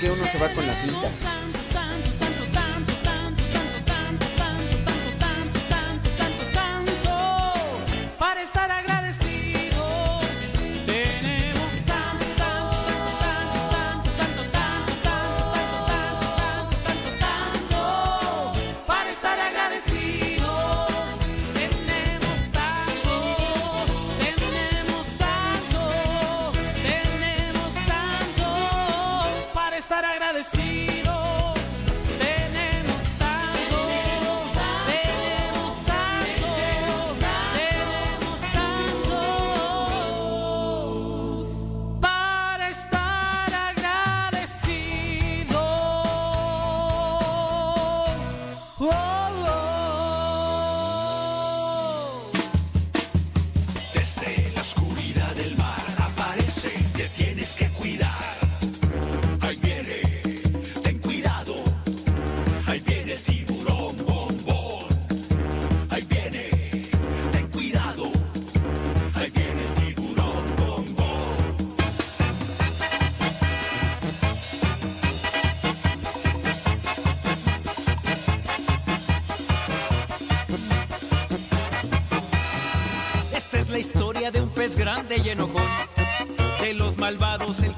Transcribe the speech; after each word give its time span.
que 0.00 0.10
uno 0.10 0.24
se 0.30 0.38
va 0.38 0.48
con 0.50 0.66
la 0.66 0.74
pinta. 0.82 1.35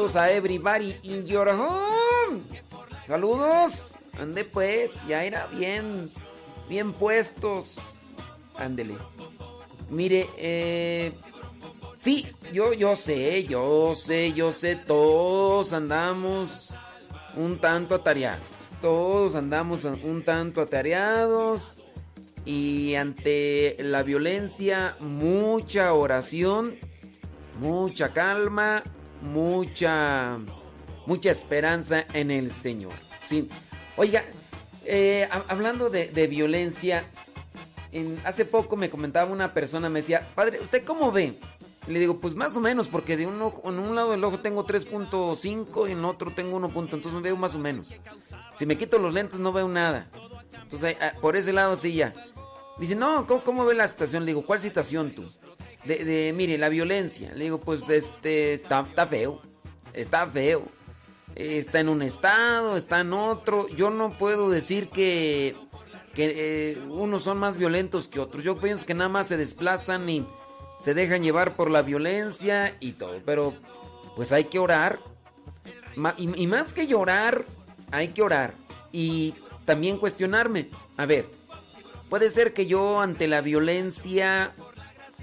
Saludos 0.00 0.16
a 0.16 0.32
everybody 0.32 0.96
in 1.02 1.26
your 1.26 1.46
home. 1.50 2.40
Saludos. 3.06 3.92
Ande 4.18 4.44
pues, 4.44 4.94
ya 5.06 5.24
era 5.24 5.46
bien, 5.48 6.08
bien 6.70 6.94
puestos. 6.94 7.76
Ándele. 8.56 8.94
Mire, 9.90 10.26
eh, 10.38 11.12
sí, 11.98 12.26
yo, 12.50 12.72
yo 12.72 12.96
sé, 12.96 13.44
yo 13.44 13.94
sé, 13.94 14.32
yo 14.32 14.52
sé, 14.52 14.76
todos 14.76 15.74
andamos 15.74 16.72
un 17.36 17.58
tanto 17.58 17.96
atareados. 17.96 18.40
Todos 18.80 19.34
andamos 19.34 19.84
un 19.84 20.22
tanto 20.22 20.62
atareados. 20.62 21.74
Y 22.46 22.94
ante 22.94 23.76
la 23.80 24.02
violencia, 24.02 24.96
mucha 24.98 25.92
oración, 25.92 26.74
mucha 27.60 28.14
calma, 28.14 28.82
mucha, 29.22 30.38
mucha 31.06 31.30
esperanza 31.30 32.04
en 32.12 32.30
el 32.30 32.50
Señor. 32.50 32.92
Sí. 33.22 33.48
Oiga, 33.96 34.24
eh, 34.84 35.28
ha- 35.30 35.44
hablando 35.48 35.90
de, 35.90 36.08
de 36.08 36.26
violencia, 36.26 37.04
en- 37.92 38.20
hace 38.24 38.44
poco 38.44 38.76
me 38.76 38.90
comentaba 38.90 39.30
una 39.30 39.52
persona, 39.54 39.88
me 39.88 40.00
decía, 40.00 40.26
padre, 40.34 40.60
¿usted 40.60 40.84
cómo 40.84 41.12
ve? 41.12 41.38
Le 41.86 41.98
digo, 41.98 42.20
pues 42.20 42.34
más 42.34 42.54
o 42.56 42.60
menos, 42.60 42.88
porque 42.88 43.16
de 43.16 43.26
un 43.26 43.40
ojo- 43.40 43.62
en 43.68 43.78
un 43.78 43.94
lado 43.94 44.10
del 44.12 44.22
ojo 44.22 44.38
tengo 44.40 44.64
3.5 44.64 45.88
y 45.88 45.92
en 45.92 46.04
otro 46.04 46.30
tengo 46.32 46.56
1. 46.56 46.68
punto, 46.68 46.96
Entonces 46.96 47.20
veo 47.22 47.36
más 47.36 47.54
o 47.54 47.58
menos. 47.58 47.88
Si 48.54 48.66
me 48.66 48.76
quito 48.76 48.98
los 48.98 49.14
lentes 49.14 49.40
no 49.40 49.52
veo 49.52 49.66
nada. 49.68 50.06
Entonces, 50.62 50.96
ah, 51.00 51.14
por 51.20 51.36
ese 51.36 51.52
lado 51.52 51.74
sí 51.76 51.94
ya. 51.94 52.12
Dice, 52.78 52.94
no, 52.94 53.26
¿cómo, 53.26 53.40
cómo 53.42 53.64
ve 53.64 53.74
la 53.74 53.88
situación? 53.88 54.24
Le 54.24 54.28
digo, 54.32 54.44
¿cuál 54.44 54.60
situación 54.60 55.14
tú? 55.14 55.24
De, 55.84 56.04
de, 56.04 56.32
mire, 56.32 56.58
la 56.58 56.68
violencia. 56.68 57.32
Le 57.34 57.44
digo, 57.44 57.58
pues 57.58 57.88
este, 57.88 58.52
está, 58.52 58.80
está 58.80 59.06
feo. 59.06 59.40
Está 59.94 60.26
feo. 60.26 60.62
Está 61.34 61.80
en 61.80 61.88
un 61.88 62.02
estado, 62.02 62.76
está 62.76 63.00
en 63.00 63.12
otro. 63.12 63.68
Yo 63.68 63.90
no 63.90 64.10
puedo 64.18 64.50
decir 64.50 64.88
que, 64.88 65.54
que 66.14 66.72
eh, 66.72 66.78
unos 66.88 67.22
son 67.22 67.38
más 67.38 67.56
violentos 67.56 68.08
que 68.08 68.20
otros. 68.20 68.44
Yo 68.44 68.56
pienso 68.56 68.84
que 68.84 68.94
nada 68.94 69.08
más 69.08 69.28
se 69.28 69.36
desplazan 69.36 70.08
y 70.10 70.26
se 70.78 70.94
dejan 70.94 71.22
llevar 71.22 71.56
por 71.56 71.70
la 71.70 71.82
violencia 71.82 72.76
y 72.80 72.92
todo. 72.92 73.20
Pero 73.24 73.54
pues 74.16 74.32
hay 74.32 74.44
que 74.44 74.58
orar. 74.58 74.98
Y 76.16 76.46
más 76.46 76.72
que 76.72 76.86
llorar, 76.86 77.44
hay 77.90 78.08
que 78.08 78.22
orar. 78.22 78.54
Y 78.92 79.34
también 79.64 79.98
cuestionarme. 79.98 80.68
A 80.96 81.06
ver, 81.06 81.26
puede 82.08 82.28
ser 82.28 82.52
que 82.52 82.66
yo 82.66 83.00
ante 83.00 83.28
la 83.28 83.40
violencia 83.40 84.52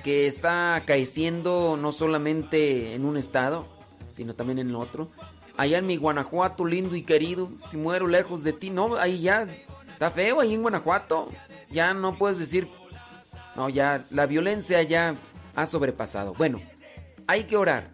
que 0.07 0.25
está 0.25 0.75
acaeciendo 0.75 1.77
no 1.77 1.91
solamente 1.91 2.93
en 2.93 3.03
un 3.03 3.17
estado, 3.17 3.67
sino 4.13 4.35
también 4.35 4.57
en 4.57 4.69
el 4.69 4.75
otro. 4.77 5.09
Allá 5.57 5.79
en 5.79 5.85
mi 5.85 5.97
Guanajuato 5.97 6.63
lindo 6.63 6.95
y 6.95 7.01
querido, 7.01 7.51
si 7.69 7.75
muero 7.75 8.07
lejos 8.07 8.41
de 8.45 8.53
ti, 8.53 8.69
no, 8.69 8.95
ahí 8.95 9.19
ya 9.19 9.45
está 9.91 10.09
feo 10.09 10.39
ahí 10.39 10.53
en 10.53 10.61
Guanajuato. 10.61 11.27
Ya 11.69 11.93
no 11.93 12.17
puedes 12.17 12.39
decir, 12.39 12.69
no, 13.57 13.67
ya 13.67 14.01
la 14.11 14.27
violencia 14.27 14.81
ya 14.81 15.13
ha 15.57 15.65
sobrepasado. 15.65 16.33
Bueno, 16.35 16.61
hay 17.27 17.43
que 17.43 17.57
orar, 17.57 17.89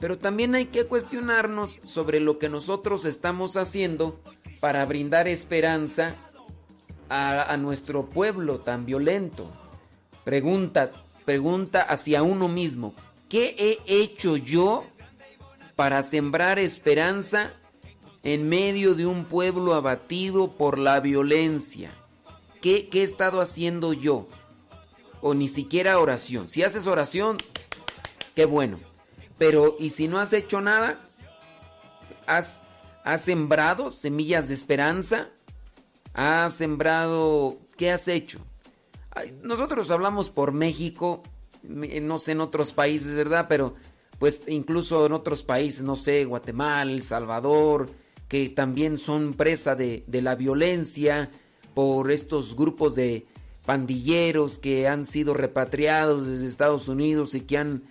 pero 0.00 0.18
también 0.18 0.54
hay 0.54 0.66
que 0.66 0.84
cuestionarnos 0.84 1.78
sobre 1.82 2.20
lo 2.20 2.38
que 2.38 2.50
nosotros 2.50 3.06
estamos 3.06 3.56
haciendo 3.56 4.20
para 4.60 4.84
brindar 4.84 5.28
esperanza 5.28 6.14
a, 7.08 7.50
a 7.50 7.56
nuestro 7.56 8.04
pueblo 8.04 8.58
tan 8.58 8.84
violento. 8.84 9.50
Pregunta, 10.24 10.90
pregunta 11.28 11.82
hacia 11.82 12.22
uno 12.22 12.48
mismo, 12.48 12.94
¿qué 13.28 13.54
he 13.58 14.00
hecho 14.00 14.38
yo 14.38 14.86
para 15.76 16.02
sembrar 16.02 16.58
esperanza 16.58 17.52
en 18.22 18.48
medio 18.48 18.94
de 18.94 19.04
un 19.04 19.26
pueblo 19.26 19.74
abatido 19.74 20.52
por 20.52 20.78
la 20.78 21.00
violencia? 21.00 21.90
¿Qué, 22.62 22.88
qué 22.88 23.00
he 23.00 23.02
estado 23.02 23.42
haciendo 23.42 23.92
yo? 23.92 24.26
O 25.20 25.34
ni 25.34 25.48
siquiera 25.48 25.98
oración. 25.98 26.48
Si 26.48 26.62
haces 26.62 26.86
oración, 26.86 27.36
qué 28.34 28.46
bueno. 28.46 28.80
Pero, 29.36 29.76
¿y 29.78 29.90
si 29.90 30.08
no 30.08 30.20
has 30.20 30.32
hecho 30.32 30.62
nada? 30.62 30.98
¿Has, 32.26 32.62
has 33.04 33.20
sembrado 33.20 33.90
semillas 33.90 34.48
de 34.48 34.54
esperanza? 34.54 35.28
¿Has 36.14 36.54
sembrado... 36.54 37.58
¿Qué 37.76 37.92
has 37.92 38.08
hecho? 38.08 38.40
Nosotros 39.42 39.90
hablamos 39.90 40.30
por 40.30 40.52
México, 40.52 41.22
me- 41.62 42.00
no 42.00 42.18
sé 42.18 42.32
en 42.32 42.40
otros 42.40 42.72
países, 42.72 43.14
¿verdad? 43.16 43.46
Pero 43.48 43.74
pues 44.18 44.42
incluso 44.48 45.06
en 45.06 45.12
otros 45.12 45.42
países, 45.42 45.82
no 45.82 45.96
sé, 45.96 46.24
Guatemala, 46.24 46.90
El 46.90 47.02
Salvador, 47.02 47.88
que 48.28 48.48
también 48.48 48.98
son 48.98 49.34
presa 49.34 49.74
de, 49.74 50.04
de 50.06 50.22
la 50.22 50.34
violencia 50.34 51.30
por 51.74 52.10
estos 52.10 52.54
grupos 52.56 52.94
de 52.94 53.26
pandilleros 53.64 54.58
que 54.58 54.88
han 54.88 55.04
sido 55.04 55.34
repatriados 55.34 56.26
desde 56.26 56.46
Estados 56.46 56.88
Unidos 56.88 57.34
y 57.34 57.42
que 57.42 57.58
han 57.58 57.82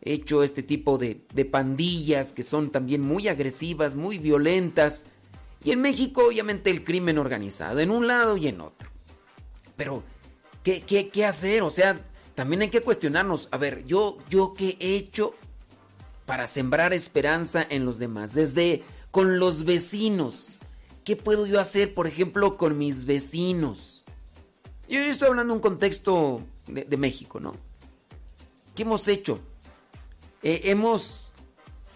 hecho 0.00 0.42
este 0.42 0.62
tipo 0.62 0.96
de, 0.98 1.22
de 1.34 1.44
pandillas 1.44 2.32
que 2.32 2.42
son 2.42 2.70
también 2.70 3.00
muy 3.02 3.28
agresivas, 3.28 3.94
muy 3.94 4.18
violentas. 4.18 5.04
Y 5.64 5.72
en 5.72 5.80
México, 5.80 6.26
obviamente, 6.28 6.70
el 6.70 6.84
crimen 6.84 7.18
organizado, 7.18 7.78
en 7.80 7.90
un 7.90 8.06
lado 8.06 8.36
y 8.36 8.48
en 8.48 8.60
otro. 8.60 8.88
Pero, 9.76 10.02
¿qué, 10.76 11.26
hacer? 11.26 11.62
O 11.62 11.70
sea, 11.70 12.00
también 12.34 12.62
hay 12.62 12.68
que 12.68 12.80
cuestionarnos, 12.80 13.48
a 13.50 13.56
ver, 13.56 13.84
yo, 13.86 14.16
yo 14.28 14.54
qué 14.54 14.76
he 14.80 14.96
hecho 14.96 15.34
para 16.26 16.46
sembrar 16.46 16.92
esperanza 16.92 17.66
en 17.68 17.84
los 17.84 17.98
demás, 17.98 18.34
desde 18.34 18.82
con 19.10 19.38
los 19.38 19.64
vecinos. 19.64 20.58
¿Qué 21.04 21.16
puedo 21.16 21.46
yo 21.46 21.58
hacer, 21.58 21.94
por 21.94 22.06
ejemplo, 22.06 22.56
con 22.56 22.76
mis 22.76 23.06
vecinos? 23.06 24.04
Yo, 24.88 25.00
estoy 25.00 25.28
hablando 25.28 25.54
en 25.54 25.56
un 25.56 25.62
contexto 25.62 26.42
de, 26.66 26.96
México, 26.96 27.40
¿no? 27.40 27.54
¿Qué 28.74 28.82
hemos 28.82 29.08
hecho? 29.08 29.40
Eh, 30.42 30.60
hemos 30.64 31.32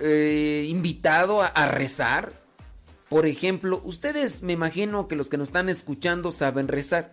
eh, 0.00 0.66
invitado 0.68 1.42
a 1.42 1.68
rezar. 1.68 2.32
Por 3.10 3.26
ejemplo, 3.26 3.82
ustedes 3.84 4.42
me 4.42 4.54
imagino 4.54 5.08
que 5.08 5.16
los 5.16 5.28
que 5.28 5.36
nos 5.36 5.50
están 5.50 5.68
escuchando 5.68 6.32
saben 6.32 6.68
rezar. 6.68 7.12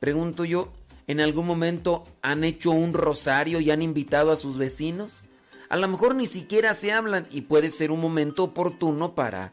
Pregunto 0.00 0.44
yo, 0.44 0.72
¿en 1.08 1.20
algún 1.20 1.46
momento 1.46 2.04
han 2.22 2.44
hecho 2.44 2.70
un 2.70 2.94
rosario 2.94 3.58
y 3.58 3.72
han 3.72 3.82
invitado 3.82 4.30
a 4.30 4.36
sus 4.36 4.58
vecinos? 4.58 5.24
A 5.68 5.76
lo 5.76 5.88
mejor 5.88 6.14
ni 6.14 6.26
siquiera 6.26 6.72
se 6.74 6.92
hablan 6.92 7.26
y 7.30 7.42
puede 7.42 7.70
ser 7.70 7.90
un 7.90 8.00
momento 8.00 8.44
oportuno 8.44 9.14
para, 9.14 9.52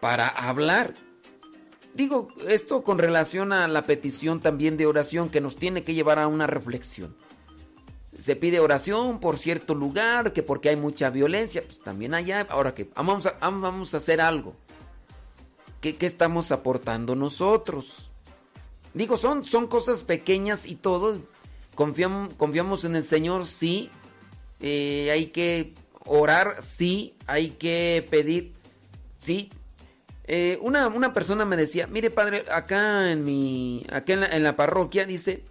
para 0.00 0.28
hablar. 0.28 0.94
Digo 1.94 2.28
esto 2.48 2.82
con 2.82 2.98
relación 2.98 3.52
a 3.52 3.68
la 3.68 3.84
petición 3.84 4.40
también 4.40 4.76
de 4.76 4.86
oración 4.86 5.28
que 5.28 5.40
nos 5.40 5.56
tiene 5.56 5.84
que 5.84 5.94
llevar 5.94 6.18
a 6.18 6.26
una 6.26 6.46
reflexión. 6.46 7.16
Se 8.16 8.36
pide 8.36 8.60
oración 8.60 9.20
por 9.20 9.38
cierto 9.38 9.74
lugar, 9.74 10.32
que 10.32 10.42
porque 10.42 10.70
hay 10.70 10.76
mucha 10.76 11.10
violencia, 11.10 11.62
pues 11.64 11.80
también 11.80 12.14
allá. 12.14 12.46
Ahora 12.48 12.74
que 12.74 12.90
vamos 12.94 13.26
a, 13.26 13.32
vamos 13.40 13.94
a 13.94 13.98
hacer 13.98 14.20
algo. 14.20 14.54
¿Qué, 15.80 15.96
¿Qué, 15.96 16.06
estamos 16.06 16.50
aportando 16.52 17.14
nosotros? 17.14 18.10
Digo, 18.94 19.16
son, 19.16 19.44
son 19.44 19.66
cosas 19.66 20.04
pequeñas 20.04 20.66
y 20.66 20.76
todo. 20.76 21.20
Confiamos, 21.74 22.32
confiamos 22.34 22.84
en 22.84 22.96
el 22.96 23.04
Señor, 23.04 23.46
sí. 23.46 23.90
Eh, 24.60 25.10
hay 25.12 25.26
que 25.26 25.74
orar, 26.06 26.62
sí. 26.62 27.16
Hay 27.26 27.50
que 27.50 28.06
pedir, 28.08 28.52
sí. 29.18 29.50
Eh, 30.26 30.58
una, 30.62 30.86
una, 30.88 31.12
persona 31.12 31.44
me 31.44 31.56
decía, 31.56 31.86
mire 31.86 32.10
padre, 32.10 32.44
acá 32.50 33.10
en 33.10 33.24
mi, 33.24 33.84
acá 33.90 34.14
en 34.14 34.42
la, 34.42 34.56
parroquia 34.56 35.04
dice, 35.04 35.44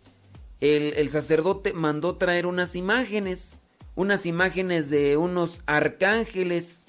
el, 0.61 0.93
el, 0.95 1.11
sacerdote 1.11 1.73
mandó 1.73 2.15
traer 2.15 2.47
unas 2.47 2.75
imágenes, 2.75 3.61
unas 3.93 4.25
imágenes 4.25 4.89
de 4.89 5.15
unos 5.17 5.61
arcángeles 5.67 6.87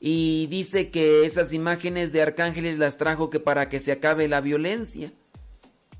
y 0.00 0.46
dice 0.46 0.90
que 0.90 1.26
esas 1.26 1.52
imágenes 1.52 2.10
de 2.12 2.22
arcángeles 2.22 2.78
las 2.78 2.96
trajo 2.96 3.28
que 3.28 3.40
para 3.40 3.68
que 3.68 3.80
se 3.80 3.92
acabe 3.92 4.26
la 4.26 4.40
violencia. 4.40 5.12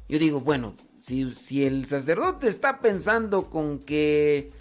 Yo 0.09 0.19
digo, 0.19 0.41
bueno, 0.41 0.75
si, 1.01 1.31
si 1.35 1.65
el 1.65 1.87
sacerdote 1.87 2.49
está 2.49 2.81
pensando 2.81 3.51
con 3.51 3.81
que 3.81 4.53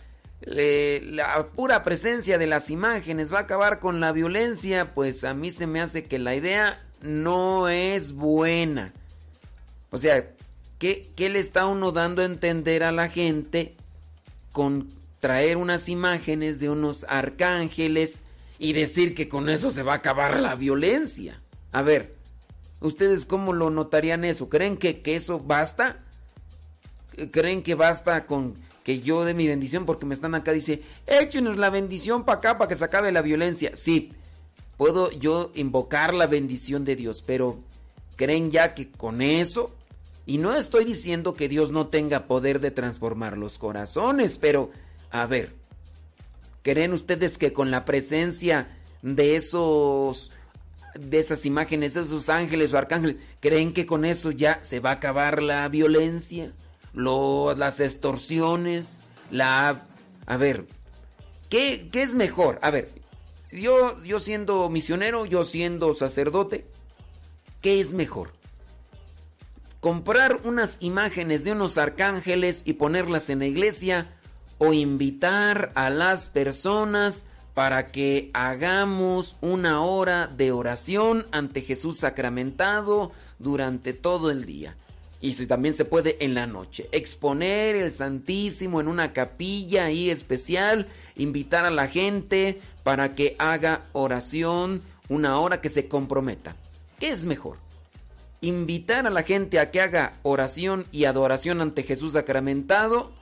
la 0.45 1.45
pura 1.56 1.84
presencia 1.84 2.38
de 2.38 2.48
las 2.48 2.69
imágenes 2.69 3.34
va 3.34 3.40
a 3.40 3.42
acabar 3.44 3.80
con 3.80 4.00
la 4.00 4.12
violencia, 4.12 4.94
pues 4.94 5.24
a 5.24 5.34
mí 5.34 5.51
se 5.51 5.68
me 5.68 5.81
hace 5.81 6.04
que 6.04 6.19
la 6.19 6.36
idea 6.36 6.84
no 7.01 7.69
es 7.69 8.12
buena. 8.12 8.94
O 9.90 9.98
sea, 9.98 10.31
¿qué, 10.80 11.10
¿qué, 11.16 11.30
le 11.30 11.40
está 11.40 11.66
uno 11.66 11.92
dando 11.92 12.22
a 12.22 12.25
entender 12.25 12.84
a 12.84 12.92
la 12.92 13.07
gente 13.07 13.75
con 14.51 14.90
traer 15.19 15.57
unas 15.57 15.88
imágenes 15.88 16.60
de 16.60 16.69
unos 16.69 17.06
arcángeles 17.07 18.24
y 18.60 18.74
decir 18.74 19.16
que 19.16 19.30
con 19.30 19.50
eso 19.50 19.72
se 19.72 19.84
va 19.84 19.94
a 19.94 19.98
acabar 19.98 20.40
la 20.40 20.56
violencia? 20.56 21.42
A 21.72 21.81
ver, 21.81 22.16
¿Ustedes 22.83 23.25
cómo 23.25 23.53
lo 23.53 23.69
notarían 23.69 24.25
eso? 24.25 24.50
¿Creen 24.50 24.75
que, 24.75 25.01
eso 25.06 25.39
basta? 25.39 26.03
¿Creen 27.31 27.63
que 27.63 27.75
basta 27.75 28.25
con 28.25 28.56
que 28.83 29.00
yo 29.00 29.24
dé 29.24 29.33
mi 29.33 29.47
bendición? 29.47 29.85
Porque 29.85 30.06
me 30.06 30.13
están 30.13 30.35
acá, 30.35 30.51
dice, 30.51 30.83
échenos 31.07 31.56
la 31.56 31.69
bendición 31.69 32.25
para 32.25 32.39
acá 32.39 32.57
para 32.57 32.68
que 32.68 32.75
se 32.75 32.83
acabe 32.83 33.13
la 33.13 33.21
violencia. 33.21 33.71
Sí, 33.77 34.12
puedo 34.75 35.12
yo 35.12 35.51
invocar 35.56 36.13
la 36.13 36.27
bendición 36.27 36.83
de 36.83 36.97
Dios, 36.97 37.24
pero 37.25 37.57
¿creen 38.18 38.51
ya 38.51 38.75
que 38.75 38.91
con 38.91 39.21
eso? 39.21 39.74
Y 40.25 40.38
no 40.38 40.53
estoy 40.53 40.83
diciendo 40.83 41.35
que 41.35 41.47
Dios 41.47 41.71
no 41.71 41.88
tenga 41.88 42.27
poder 42.27 42.59
de 42.59 42.71
transformar 42.71 43.38
los 43.38 43.59
corazones, 43.59 44.38
pero 44.38 44.71
a 45.09 45.25
ver, 45.25 45.56
¿creen 46.63 46.91
ustedes 46.91 47.38
que 47.38 47.53
con 47.53 47.71
la 47.71 47.85
presencia 47.85 48.77
de 49.01 49.38
esos 49.38 50.31
de 50.95 51.19
esas 51.19 51.45
imágenes, 51.45 51.94
de 51.94 52.01
esos 52.01 52.30
ángeles 52.30 52.74
o 52.74 52.78
arcángeles, 52.78 53.18
creen 53.40 53.74
que 53.74 53.86
con 53.86 54.06
eso 54.06 54.31
ya 54.31 54.62
se 54.62 54.80
va 54.80 54.92
a 54.92 54.94
acabar 54.94 55.42
la 55.42 55.68
violencia, 55.69 56.54
las 56.94 57.80
extorsiones, 57.80 59.00
la... 59.31 59.88
A 60.25 60.38
ver, 60.38 60.66
¿qué, 61.50 61.90
¿qué, 61.92 62.04
es 62.04 62.16
mejor? 62.16 62.60
A 62.62 62.72
ver, 62.72 62.90
yo, 63.51 64.01
yo 64.04 64.19
siendo 64.19 64.69
misionero, 64.69 65.25
yo 65.25 65.44
siendo 65.44 65.94
sacerdote, 65.94 66.66
¿qué 67.62 67.80
es 67.80 67.94
mejor? 67.94 68.31
¿Comprar 69.80 70.40
unas 70.45 70.78
imágenes 70.80 71.44
de 71.44 71.51
unos 71.51 71.78
arcángeles 71.78 72.62
y 72.63 72.74
ponerlas 72.74 73.30
en 73.30 73.40
la 73.40 73.48
iglesia? 73.48 74.16
¿O 74.60 74.72
invitar 74.72 75.74
a 75.75 75.90
las 75.90 76.30
personas 76.30 77.25
para 77.53 77.88
que 77.88 78.31
hagamos 78.33 79.35
una 79.41 79.81
hora 79.81 80.27
de 80.27 80.51
oración 80.51 81.25
ante 81.31 81.61
Jesús 81.61 82.00
sacramentado 82.00 83.11
durante 83.38 83.94
todo 83.94 84.31
el 84.31 84.45
día. 84.45 84.75
Y 85.21 85.33
si 85.33 85.47
también 85.47 85.73
se 85.73 85.85
puede 85.85 86.18
en 86.19 86.33
la 86.33 86.47
noche. 86.47 86.89
Exponer 86.92 87.75
el 87.75 87.92
Santísimo 87.92 88.81
en 88.81 88.89
una 88.89 89.13
capilla 89.13 89.85
ahí 89.85 90.09
especial. 90.09 90.87
Invitar 91.16 91.66
a 91.66 91.71
la 91.71 91.87
gente 91.87 92.59
para 92.83 93.16
que 93.16 93.35
haga 93.39 93.83
oración 93.94 94.81
una 95.07 95.39
hora 95.39 95.61
que 95.61 95.69
se 95.69 95.87
comprometa. 95.87 96.57
¿Qué 96.99 97.11
es 97.11 97.25
mejor? 97.25 97.57
Invitar 98.42 99.07
a 99.07 99.11
la 99.11 99.23
gente 99.23 99.59
a 99.59 99.71
que 99.71 99.80
haga 99.80 100.19
oración 100.23 100.85
y 100.92 101.06
adoración 101.06 101.61
ante 101.61 101.83
Jesús 101.83 102.13
sacramentado. 102.13 103.13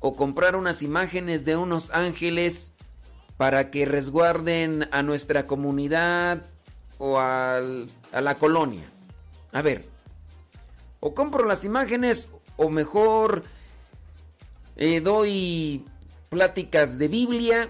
O 0.00 0.16
comprar 0.16 0.56
unas 0.56 0.82
imágenes 0.82 1.44
de 1.44 1.56
unos 1.56 1.90
ángeles 1.90 2.72
para 3.38 3.70
que 3.70 3.86
resguarden 3.86 4.86
a 4.92 5.02
nuestra 5.02 5.46
comunidad 5.46 6.42
o 6.98 7.18
a 7.18 7.60
la 8.12 8.34
colonia. 8.34 8.84
A 9.52 9.62
ver, 9.62 9.86
o 11.00 11.14
compro 11.14 11.46
las 11.46 11.64
imágenes 11.64 12.28
o 12.56 12.68
mejor 12.68 13.44
eh, 14.76 15.00
doy 15.00 15.84
pláticas 16.28 16.98
de 16.98 17.08
Biblia, 17.08 17.68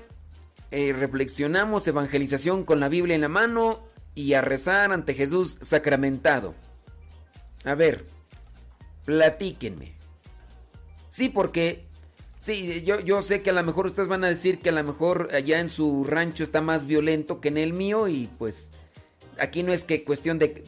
eh, 0.71 0.93
reflexionamos 0.93 1.89
evangelización 1.89 2.65
con 2.65 2.81
la 2.81 2.91
Biblia 2.91 3.15
en 3.15 3.23
la 3.23 3.29
mano 3.29 3.81
y 4.15 4.35
a 4.35 4.43
rezar 4.43 4.93
ante 4.93 5.15
Jesús 5.15 5.59
sacramentado. 5.63 6.55
A 7.65 7.75
ver, 7.75 8.05
platíquenme. 9.07 9.95
Sí, 11.09 11.31
porque 11.31 11.88
Sí, 12.49 12.83
yo, 12.83 12.99
yo 13.01 13.21
sé 13.21 13.43
que 13.43 13.51
a 13.51 13.53
lo 13.53 13.63
mejor 13.63 13.85
ustedes 13.85 14.09
van 14.09 14.25
a 14.25 14.29
decir 14.29 14.61
que 14.61 14.71
a 14.71 14.73
lo 14.73 14.83
mejor 14.83 15.29
allá 15.35 15.61
en 15.61 15.69
su 15.69 16.03
rancho 16.05 16.43
está 16.43 16.63
más 16.63 16.87
violento 16.87 17.43
que 17.43 17.49
en 17.49 17.59
el 17.59 17.75
mío 17.75 18.09
y 18.09 18.27
pues 18.39 18.73
aquí 19.39 19.63
no 19.63 19.71
es 19.71 19.85
que 19.85 20.03
cuestión 20.03 20.39
de 20.39 20.65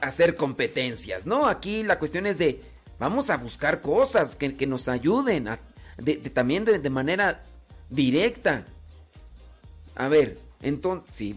hacer 0.00 0.34
competencias, 0.34 1.24
¿no? 1.24 1.46
Aquí 1.46 1.84
la 1.84 2.00
cuestión 2.00 2.26
es 2.26 2.38
de 2.38 2.60
vamos 2.98 3.30
a 3.30 3.36
buscar 3.36 3.80
cosas 3.82 4.34
que, 4.34 4.66
nos 4.66 4.88
ayuden, 4.88 5.48
también 6.34 6.64
de, 6.64 6.90
manera 6.90 7.40
directa. 7.88 8.66
A 9.94 10.08
ver, 10.08 10.40
entonces, 10.60 11.08
sí, 11.14 11.36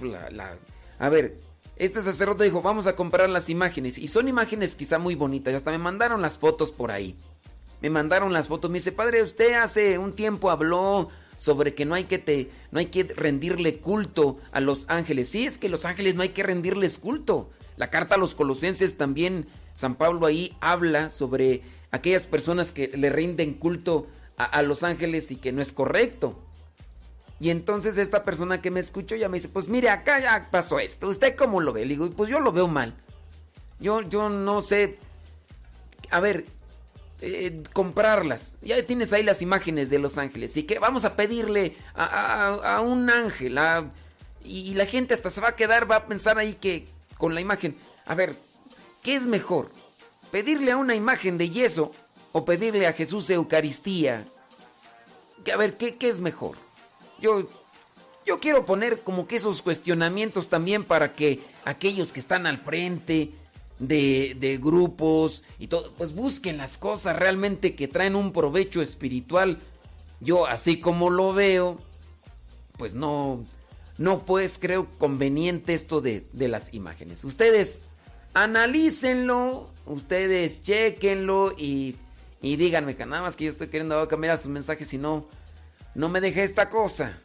a 0.98 1.10
ver, 1.10 1.38
este 1.76 2.02
sacerdote 2.02 2.44
dijo, 2.44 2.64
vamos 2.64 2.88
a 2.88 2.96
comprar 2.96 3.30
las 3.30 3.52
imágenes 3.52 4.00
y 4.00 4.08
son 4.08 4.30
imágenes 4.30 4.76
quizá 4.76 4.98
muy 4.98 5.14
bonitas, 5.14 5.54
hasta 5.54 5.70
me 5.70 5.78
mandaron 5.78 6.24
las 6.24 6.40
fotos 6.40 6.72
por 6.72 6.90
ahí 6.90 7.16
me 7.82 7.90
mandaron 7.90 8.34
las 8.34 8.48
fotos. 8.48 8.70
Me 8.72 8.80
dice, 8.80 8.92
padre, 8.92 9.22
usted 9.22 9.54
hace 9.54 9.98
un 9.98 10.14
tiempo 10.14 10.50
habló 10.50 11.10
sobre 11.36 11.74
que 11.74 11.86
no 11.86 11.96
hay 11.96 12.04
que 12.04 12.20
te, 12.20 12.52
no 12.72 12.80
hay 12.80 12.88
que 12.88 13.04
rendirle 13.04 13.78
culto 13.78 14.38
a 14.52 14.60
los 14.60 14.90
ángeles. 14.90 15.30
Sí, 15.30 15.46
es 15.46 15.58
que 15.58 15.70
los 15.70 15.86
ángeles 15.86 16.16
no 16.16 16.22
hay 16.22 16.30
que 16.30 16.44
rendirles 16.44 16.98
culto. 16.98 17.50
La 17.78 17.90
carta 17.90 18.16
a 18.16 18.18
los 18.18 18.36
colosenses 18.36 18.98
también, 18.98 19.48
San 19.74 19.96
Pablo 19.96 20.26
ahí 20.26 20.58
habla 20.60 21.12
sobre 21.12 21.62
aquellas 21.92 22.28
personas 22.28 22.74
que 22.74 22.90
le 22.90 23.10
rinden 23.10 23.54
culto 23.54 24.08
a, 24.36 24.62
los 24.62 24.84
ángeles 24.84 25.32
y 25.32 25.38
que 25.38 25.52
no 25.52 25.62
es 25.62 25.72
correcto. 25.72 26.38
Y 27.40 27.52
entonces 27.52 27.98
esta 27.98 28.26
persona 28.26 28.62
que 28.62 28.72
me 28.72 28.82
escuchó 28.82 29.16
ya 29.16 29.30
me 29.30 29.38
dice, 29.38 29.48
pues 29.48 29.70
mire, 29.70 29.90
acá 29.90 30.20
ya 30.20 30.50
pasó 30.52 30.80
esto. 30.80 31.08
¿Usted 31.08 31.36
cómo 31.36 31.62
lo 31.62 31.72
ve? 31.72 31.82
Le 31.82 31.90
digo, 31.90 32.10
pues 32.12 32.30
yo 32.30 32.42
lo 32.42 32.52
veo 32.52 32.68
mal. 32.68 32.96
Yo, 33.80 34.02
yo 34.02 34.30
no 34.30 34.62
sé. 34.62 34.98
A 36.10 36.20
ver, 36.20 36.46
eh, 37.22 37.64
comprarlas. 37.74 38.56
Ya 38.62 38.82
tienes 38.86 39.14
ahí 39.14 39.24
las 39.24 39.42
imágenes 39.42 39.90
de 39.90 40.00
los 40.00 40.18
ángeles. 40.18 40.56
Y 40.58 40.64
que 40.64 40.80
vamos 40.80 41.06
a 41.06 41.16
pedirle 41.16 41.76
a, 41.96 42.82
un 42.84 43.10
ángel. 43.10 43.60
y 44.44 44.74
la 44.74 44.86
gente 44.86 45.14
hasta 45.14 45.30
se 45.30 45.42
va 45.42 45.50
a 45.50 45.56
quedar, 45.56 45.90
va 45.90 45.98
a 45.98 46.08
pensar 46.08 46.38
ahí 46.38 46.54
que 46.54 46.88
con 47.18 47.36
la 47.36 47.42
imagen. 47.42 47.76
A 48.06 48.16
ver, 48.16 48.36
¿qué 49.04 49.16
es 49.16 49.28
mejor? 49.28 49.72
¿Pedirle 50.32 50.72
a 50.72 50.78
una 50.78 50.96
imagen 50.96 51.38
de 51.38 51.50
yeso 51.50 51.92
o 52.32 52.46
pedirle 52.46 52.88
a 52.88 52.94
Jesús 52.94 53.30
Eucaristía 53.30 54.26
que, 55.44 55.52
a 55.52 55.58
ver, 55.58 55.78
¿qué, 55.78 55.96
qué 55.96 56.10
es 56.10 56.20
mejor? 56.20 56.56
Yo, 57.20 57.48
yo 58.26 58.40
quiero 58.40 58.66
poner 58.66 59.02
como 59.02 59.28
que 59.28 59.38
esos 59.38 59.62
cuestionamientos 59.62 60.50
también 60.50 60.84
para 60.84 61.14
que 61.14 61.42
aquellos 61.66 62.12
que 62.12 62.20
están 62.20 62.46
al 62.46 62.60
frente 62.60 63.32
de, 63.80 64.36
de 64.40 64.58
grupos 64.58 65.44
y 65.58 65.68
todo, 65.68 65.92
pues 65.98 66.14
busquen 66.14 66.58
las 66.58 66.78
cosas 66.78 67.18
realmente 67.18 67.76
que 67.76 67.88
traen 67.88 68.16
un 68.16 68.32
provecho 68.32 68.82
espiritual. 68.82 69.60
Yo, 70.20 70.46
así 70.46 70.80
como 70.80 71.10
lo 71.10 71.34
veo, 71.34 71.80
pues 72.78 72.94
no, 72.94 73.44
no 73.98 74.26
pues 74.26 74.60
creo 74.60 74.90
conveniente 74.98 75.74
esto 75.74 76.02
de, 76.02 76.26
de 76.34 76.48
las 76.48 76.74
imágenes. 76.74 77.24
Ustedes 77.24 77.90
analícenlo, 78.34 79.70
ustedes 79.86 80.62
chequenlo 80.62 81.54
y, 81.58 81.96
y 82.42 82.56
díganme 82.58 82.96
que 82.96 83.06
nada 83.06 83.24
más 83.24 83.36
que 83.36 83.46
yo 83.46 83.52
estoy 83.52 83.68
queriendo 83.68 84.08
cambiar 84.08 84.38
sus 84.38 84.48
mensajes 84.48 84.94
y 84.94 84.98
no, 84.98 85.28
no 85.96 86.10
me 86.10 86.22
deje 86.22 86.44
esta 86.44 86.70
cosa. 86.70 87.22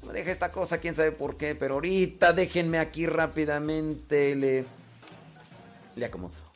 No 0.00 0.08
me 0.08 0.18
deje 0.18 0.30
esta 0.30 0.50
cosa, 0.50 0.78
quién 0.78 0.94
sabe 0.94 1.12
por 1.12 1.36
qué, 1.36 1.54
pero 1.54 1.74
ahorita 1.74 2.32
déjenme 2.32 2.78
aquí 2.78 3.06
rápidamente 3.06 4.64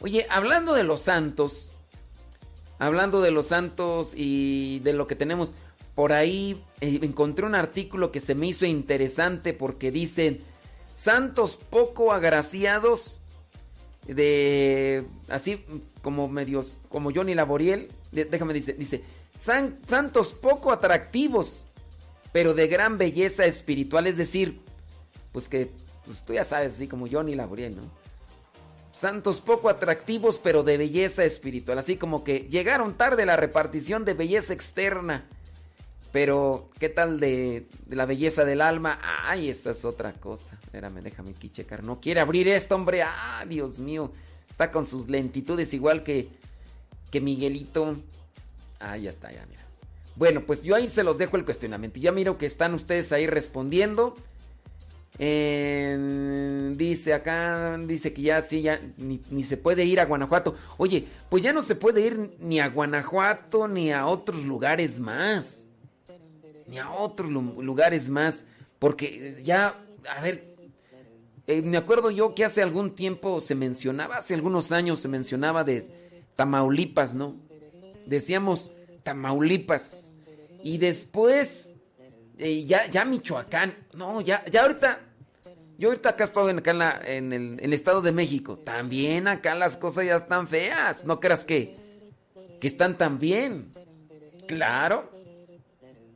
Oye, 0.00 0.26
hablando 0.30 0.75
de 0.75 0.85
los 0.85 1.02
santos, 1.02 1.73
hablando 2.78 3.21
de 3.21 3.30
los 3.30 3.49
santos 3.49 4.12
y 4.16 4.80
de 4.80 4.92
lo 4.92 5.07
que 5.07 5.16
tenemos, 5.16 5.54
por 5.95 6.12
ahí 6.12 6.62
eh, 6.80 7.00
encontré 7.02 7.45
un 7.45 7.54
artículo 7.54 8.12
que 8.12 8.21
se 8.21 8.35
me 8.35 8.47
hizo 8.47 8.66
interesante 8.66 9.52
porque 9.52 9.90
dice, 9.90 10.40
santos 10.95 11.57
poco 11.57 12.12
agraciados 12.12 13.23
de 14.07 15.04
así 15.28 15.64
como 16.02 16.28
medios 16.28 16.78
como 16.88 17.12
Johnny 17.12 17.35
Laboriel, 17.35 17.88
déjame 18.12 18.54
dice, 18.54 18.73
dice, 18.75 19.02
"San- 19.37 19.78
santos 19.87 20.33
poco 20.33 20.73
atractivos, 20.73 21.66
pero 22.33 22.54
de 22.54 22.68
gran 22.68 22.97
belleza 22.97 23.45
espiritual, 23.45 24.07
es 24.07 24.16
decir, 24.16 24.61
pues 25.33 25.49
que 25.49 25.71
pues 26.04 26.25
tú 26.25 26.33
ya 26.33 26.45
sabes, 26.45 26.75
así 26.75 26.88
como 26.88 27.07
Johnny 27.11 27.35
Laboriel, 27.35 27.76
¿no? 27.76 27.83
Santos 28.99 29.40
poco 29.40 29.69
atractivos, 29.69 30.40
pero 30.43 30.64
de 30.64 30.76
belleza 30.76 31.25
espiritual, 31.25 31.78
así 31.78 31.97
como 31.97 32.25
que 32.25 32.49
llegaron 32.50 32.95
tarde 32.95 33.26
la 33.26 33.37
repartición 33.37 34.05
de 34.05 34.14
belleza 34.14 34.52
externa. 34.52 35.25
Pero, 36.11 36.69
¿qué 36.81 36.88
tal 36.88 37.21
de, 37.21 37.69
la 37.88 38.07
belleza 38.07 38.45
del 38.45 38.61
alma? 38.61 38.99
Ay, 39.23 39.50
esa 39.50 39.71
es 39.71 39.85
otra 39.85 40.14
cosa. 40.14 40.59
Espérame, 40.64 41.00
déjame 41.00 41.31
aquí 41.31 41.49
checar. 41.49 41.85
No 41.85 42.00
quiere 42.00 42.19
abrir 42.19 42.49
esto, 42.49 42.75
hombre. 42.75 43.02
Ah, 43.02 43.45
Dios 43.49 43.78
mío. 43.78 44.11
Está 44.50 44.73
con 44.73 44.85
sus 44.85 45.09
lentitudes 45.09 45.73
igual 45.75 46.02
que, 46.02 46.28
que 47.12 47.21
Miguelito. 47.21 47.99
Ah, 48.81 48.97
ya 48.97 49.11
está, 49.11 49.31
ya, 49.31 49.47
mira. 49.47 49.64
Bueno, 50.17 50.45
pues 50.45 50.64
yo 50.64 50.75
ahí 50.75 50.88
se 50.88 51.05
los 51.05 51.19
dejo 51.19 51.37
el 51.37 51.45
cuestionamiento. 51.45 52.00
Ya 52.00 52.11
miro 52.11 52.37
que 52.37 52.47
están 52.47 52.75
ustedes 52.75 53.12
ahí 53.12 53.28
respondiendo. 53.28 54.17
Eh, 55.21 56.73
dice 56.77 57.13
acá, 57.15 57.77
dice 57.79 58.13
que 58.13 58.23
ya 58.23 58.43
sí, 58.43 58.63
ya 58.63 58.81
ni, 58.99 59.43
se 59.43 59.57
puede 59.57 59.85
ir 59.85 60.01
a 60.01 60.05
Guanajuato. 60.05 60.55
Oye, 60.77 61.05
pues 61.29 61.43
ya 61.43 61.53
no 61.53 61.63
se 61.63 61.75
puede 61.75 62.03
ir 62.07 62.31
ni 62.41 62.61
a 62.61 62.69
Guanajuato 62.69 63.67
ni 63.69 63.93
a 63.93 64.07
otros 64.07 64.45
lugares 64.45 65.01
más 65.01 65.65
ni 66.69 66.79
a 66.79 66.91
otros 66.91 67.31
lu- 67.31 67.63
lugares 67.63 68.11
más, 68.11 68.45
porque 68.79 69.41
ya, 69.43 69.75
a 70.15 70.21
ver, 70.21 70.45
eh, 71.47 71.63
me 71.63 71.79
acuerdo 71.79 72.11
yo 72.11 72.35
que 72.35 72.45
hace 72.45 72.63
algún 72.63 72.95
tiempo 72.95 73.41
se 73.41 73.55
mencionaba, 73.55 74.19
hace 74.19 74.35
algunos 74.35 74.71
años 74.71 75.01
se 75.01 75.09
mencionaba 75.09 75.65
de 75.65 75.89
Tamaulipas, 76.37 77.15
¿no? 77.15 77.35
Decíamos 78.07 78.71
Tamaulipas, 79.03 80.13
y 80.63 80.77
después 80.77 81.75
eh, 82.37 82.67
ya, 82.67 82.85
ya 82.91 83.07
Michoacán, 83.07 83.73
no, 83.95 84.21
ya, 84.21 84.45
ya 84.51 84.61
ahorita, 84.65 85.01
yo 85.78 85.88
ahorita 85.88 86.11
acá 86.11 86.25
estoy 86.25 86.50
en, 86.50 86.58
acá 86.58 87.00
en, 87.04 87.32
el, 87.32 87.52
en 87.52 87.61
el 87.61 87.73
Estado 87.73 88.02
de 88.02 88.12
México, 88.12 88.58
también 88.58 89.28
acá 89.28 89.54
las 89.54 89.76
cosas 89.76 90.04
ya 90.04 90.16
están 90.16 90.49
feas, 90.49 91.04
no 91.04 91.20
creas 91.20 91.44
que, 91.44 91.76
que 92.61 92.66
están 92.66 92.99
tan 92.99 93.18
bien, 93.18 93.70
claro. 94.47 95.11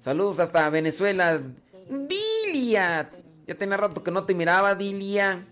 Saludos 0.01 0.41
hasta 0.41 0.69
Venezuela. 0.69 1.41
Dilia. 1.89 3.09
Ya 3.47 3.55
tenía 3.55 3.77
rato 3.77 4.03
que 4.03 4.11
no 4.11 4.25
te 4.25 4.35
miraba, 4.35 4.75
Dilia. 4.75 5.47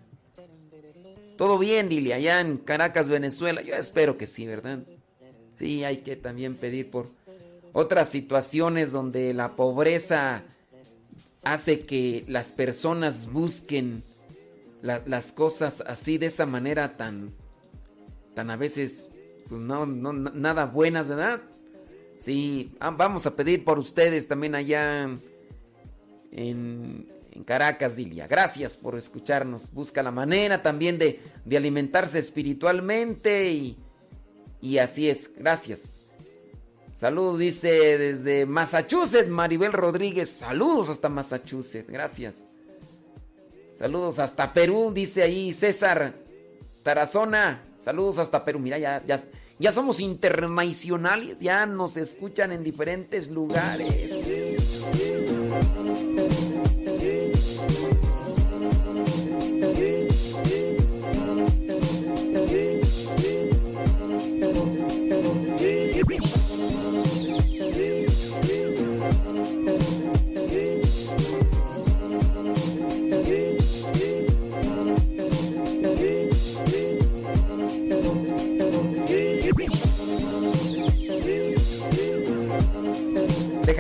Todo 1.39 1.57
bien, 1.57 1.89
Dilia, 1.89 2.17
allá 2.17 2.41
en 2.41 2.59
Caracas, 2.59 3.09
Venezuela. 3.09 3.63
Yo 3.63 3.75
espero 3.75 4.19
que 4.19 4.27
sí, 4.27 4.47
¿verdad? 4.47 4.81
Sí, 5.59 5.85
hay 5.85 5.99
que 5.99 6.17
también 6.17 6.57
pedir 6.57 6.91
por 6.91 7.07
otras 7.73 8.09
situaciones 8.09 8.91
donde 8.91 9.33
la 9.35 9.51
pobreza 9.51 10.43
hace 11.43 11.81
que 11.81 12.25
las 12.29 12.53
personas 12.53 13.31
busquen 13.33 14.03
la- 14.83 15.03
las 15.07 15.33
cosas 15.33 15.83
así 15.87 16.19
de 16.19 16.27
esa 16.27 16.47
manera 16.47 16.97
tan, 16.97 17.33
tan 18.35 18.51
a 18.51 18.57
veces, 18.57 19.11
pues 19.49 19.61
no, 19.61 19.87
no, 19.87 20.13
na- 20.13 20.33
nada 20.35 20.67
buenas, 20.67 21.09
¿verdad? 21.09 21.41
Sí, 22.19 22.73
ah, 22.81 22.91
vamos 22.91 23.27
a 23.27 23.35
pedir 23.37 23.65
por 23.65 23.79
ustedes 23.79 24.29
también 24.29 24.55
allá 24.55 25.05
en, 26.33 27.07
en 27.33 27.45
Caracas, 27.45 27.97
Dilia. 27.97 28.27
Gracias 28.27 28.77
por 28.77 28.97
escucharnos. 28.97 29.73
Busca 29.73 30.03
la 30.03 30.11
manera 30.11 30.63
también 30.63 30.99
de, 30.99 31.21
de 31.45 31.57
alimentarse 31.57 32.19
espiritualmente 32.19 33.51
y, 33.51 33.77
y 34.61 34.79
así 34.79 35.09
es. 35.09 35.31
Gracias. 35.37 36.00
Saludos, 37.01 37.39
dice 37.39 37.97
desde 37.97 38.45
Massachusetts, 38.45 39.31
Maribel 39.31 39.73
Rodríguez. 39.73 40.29
Saludos 40.29 40.91
hasta 40.91 41.09
Massachusetts. 41.09 41.89
Gracias. 41.89 42.47
Saludos 43.75 44.19
hasta 44.19 44.53
Perú, 44.53 44.93
dice 44.95 45.23
ahí 45.23 45.51
César 45.51 46.13
Tarazona. 46.83 47.63
Saludos 47.79 48.19
hasta 48.19 48.45
Perú. 48.45 48.59
Mira, 48.59 48.77
ya, 48.79 49.03
ya, 49.07 49.19
ya 49.59 49.73
somos 49.73 49.99
internacionales, 49.99 51.39
ya 51.41 51.65
nos 51.65 51.97
escuchan 51.97 52.53
en 52.53 52.63
diferentes 52.63 53.31
lugares. 53.31 54.61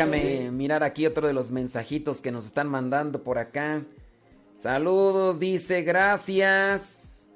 Déjame 0.00 0.50
mirar 0.50 0.82
aquí 0.82 1.04
otro 1.06 1.26
de 1.26 1.34
los 1.34 1.50
mensajitos 1.50 2.22
que 2.22 2.32
nos 2.32 2.46
están 2.46 2.68
mandando 2.68 3.22
por 3.22 3.36
acá. 3.36 3.84
Saludos, 4.56 5.38
dice, 5.38 5.82
gracias. 5.82 7.28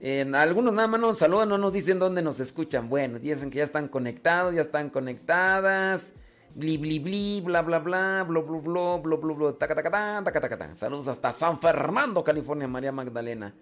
En 0.00 0.36
algunos 0.36 0.72
nada 0.72 0.86
más 0.86 1.00
nos 1.00 1.18
saludan, 1.18 1.48
no 1.48 1.58
nos 1.58 1.72
dicen 1.72 1.98
dónde 1.98 2.22
nos 2.22 2.38
escuchan. 2.38 2.88
Bueno, 2.88 3.18
dicen 3.18 3.50
que 3.50 3.58
ya 3.58 3.64
están 3.64 3.88
conectados, 3.88 4.54
ya 4.54 4.60
están 4.60 4.90
conectadas. 4.90 6.12
Bli, 6.54 6.78
bli, 6.78 7.00
bli, 7.00 7.40
bla, 7.44 7.62
bla, 7.62 7.80
bla, 7.80 8.24
blo, 8.28 8.44
blo, 8.44 8.60
blo, 8.60 9.00
blo, 9.00 9.18
blo, 9.18 9.34
blo, 9.34 9.54
taca, 9.54 9.74
taca, 9.74 9.90
taca, 10.24 10.40
taca, 10.40 10.56
tan. 10.56 10.76
Saludos 10.76 11.08
hasta 11.08 11.32
San 11.32 11.58
Fernando, 11.58 12.22
California, 12.22 12.68
María 12.68 12.92
Magdalena. 12.92 13.52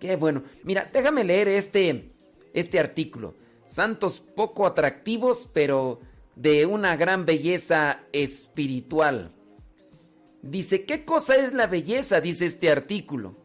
Qué 0.00 0.16
bueno. 0.16 0.42
Mira, 0.64 0.90
déjame 0.92 1.22
leer 1.22 1.46
este, 1.46 2.10
este 2.52 2.80
artículo. 2.80 3.34
Santos 3.68 4.18
poco 4.18 4.66
atractivos, 4.66 5.48
pero 5.52 6.00
de 6.36 6.66
una 6.66 6.96
gran 6.96 7.24
belleza 7.24 8.00
espiritual. 8.12 9.32
Dice, 10.42 10.84
¿qué 10.84 11.04
cosa 11.04 11.36
es 11.36 11.52
la 11.54 11.66
belleza? 11.66 12.20
Dice 12.20 12.44
este 12.46 12.70
artículo. 12.70 13.36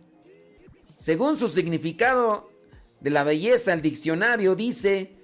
Según 0.98 1.38
su 1.38 1.48
significado 1.48 2.52
de 3.00 3.10
la 3.10 3.24
belleza, 3.24 3.74
el 3.74 3.82
diccionario 3.82 4.56
dice, 4.56 5.16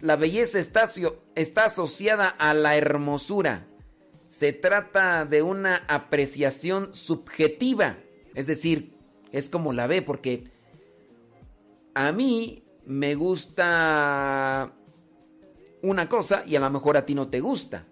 la 0.00 0.16
belleza 0.16 0.58
está 0.58 1.64
asociada 1.64 2.28
a 2.28 2.52
la 2.54 2.76
hermosura. 2.76 3.66
Se 4.26 4.52
trata 4.52 5.24
de 5.24 5.42
una 5.42 5.84
apreciación 5.88 6.92
subjetiva, 6.92 7.98
es 8.34 8.46
decir, 8.46 8.92
es 9.32 9.48
como 9.48 9.72
la 9.72 9.86
ve, 9.86 10.02
porque 10.02 10.44
a 11.94 12.12
mí 12.12 12.62
me 12.84 13.14
gusta 13.14 14.72
una 15.82 16.08
cosa 16.08 16.42
y 16.46 16.56
a 16.56 16.60
lo 16.60 16.70
mejor 16.70 16.96
a 16.96 17.06
ti 17.06 17.14
no 17.14 17.28
te 17.28 17.40
gusta. 17.40 17.86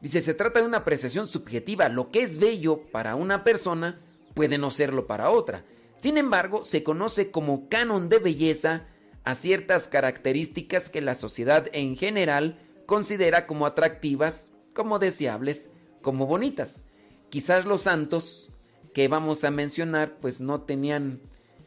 Dice, 0.00 0.20
se 0.20 0.34
trata 0.34 0.60
de 0.60 0.66
una 0.66 0.78
apreciación 0.78 1.26
subjetiva. 1.26 1.88
Lo 1.88 2.10
que 2.10 2.22
es 2.22 2.38
bello 2.38 2.82
para 2.92 3.16
una 3.16 3.44
persona 3.44 4.00
puede 4.34 4.58
no 4.58 4.70
serlo 4.70 5.06
para 5.06 5.30
otra. 5.30 5.64
Sin 5.96 6.16
embargo, 6.16 6.64
se 6.64 6.84
conoce 6.84 7.30
como 7.30 7.68
canon 7.68 8.08
de 8.08 8.18
belleza 8.18 8.86
a 9.24 9.34
ciertas 9.34 9.88
características 9.88 10.88
que 10.88 11.00
la 11.00 11.14
sociedad 11.14 11.68
en 11.72 11.96
general 11.96 12.58
considera 12.86 13.46
como 13.46 13.66
atractivas, 13.66 14.52
como 14.72 14.98
deseables, 14.98 15.70
como 16.00 16.26
bonitas. 16.26 16.84
Quizás 17.28 17.64
los 17.64 17.82
santos 17.82 18.48
que 18.94 19.08
vamos 19.08 19.44
a 19.44 19.50
mencionar 19.50 20.12
pues 20.20 20.40
no 20.40 20.62
tenían 20.62 21.20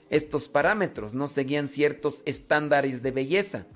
estos 0.09 0.47
parámetros, 0.47 1.13
no 1.13 1.27
seguían 1.27 1.67
ciertos 1.67 2.23
estándares 2.25 3.03
de 3.03 3.11
belleza. 3.11 3.67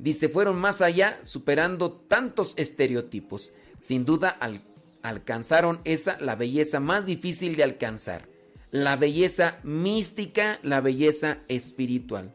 Dice, 0.00 0.28
fueron 0.30 0.58
más 0.58 0.80
allá, 0.80 1.20
superando 1.24 1.92
tantos 1.92 2.54
estereotipos. 2.56 3.52
Sin 3.80 4.04
duda 4.06 4.30
al- 4.30 4.62
alcanzaron 5.02 5.80
esa, 5.84 6.18
la 6.20 6.36
belleza 6.36 6.80
más 6.80 7.04
difícil 7.06 7.54
de 7.54 7.64
alcanzar. 7.64 8.26
La 8.70 8.96
belleza 8.96 9.58
mística, 9.62 10.58
la 10.62 10.80
belleza 10.80 11.38
espiritual. 11.48 12.32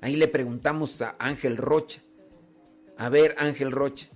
Ahí 0.00 0.16
le 0.16 0.28
preguntamos 0.28 1.02
a 1.02 1.14
Ángel 1.18 1.56
Rocha. 1.56 2.00
A 2.96 3.08
ver, 3.10 3.34
Ángel 3.38 3.70
Rocha, 3.72 4.08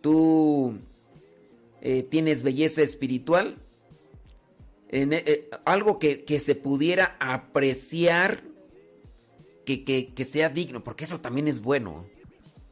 ¿tú 0.00 0.78
eh, 1.82 2.02
tienes 2.04 2.42
belleza 2.42 2.80
espiritual? 2.82 3.56
Eh, 4.88 5.06
eh, 5.10 5.50
algo 5.64 5.98
que, 5.98 6.24
que 6.24 6.38
se 6.40 6.54
pudiera 6.54 7.16
apreciar, 7.20 8.42
que, 9.64 9.84
que- 9.84 10.12
que 10.14 10.24
sea 10.24 10.48
digno, 10.48 10.82
porque 10.84 11.04
eso 11.04 11.20
también 11.20 11.48
es 11.48 11.60
bueno. 11.62 12.04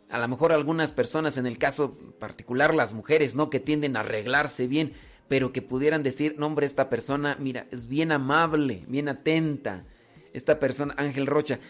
A 0.09 0.19
lo 0.19 0.27
mejor 0.29 0.53
algunas 0.53 0.91
personas, 0.93 1.37
en 1.39 1.47
el 1.47 1.57
caso 1.59 1.97
particular 2.19 2.75
las 2.75 2.95
mujeres, 2.95 3.35
¿no? 3.37 3.49
Que 3.49 3.61
tienden 3.61 3.97
a 3.97 4.01
arreglarse 4.01 4.67
bien, 4.67 4.93
pero 5.29 5.53
que 5.53 5.63
pudieran 5.63 6.03
decir, 6.03 6.35
no 6.39 6.47
hombre, 6.47 6.67
esta 6.67 6.89
persona, 6.89 7.37
mira, 7.39 7.67
es 7.71 7.87
bien 7.87 8.11
amable, 8.11 8.83
bien 8.89 9.09
atenta. 9.09 9.85
Esta 10.33 10.59
persona, 10.59 10.95
Ángel 10.97 11.27
Rocha, 11.27 11.61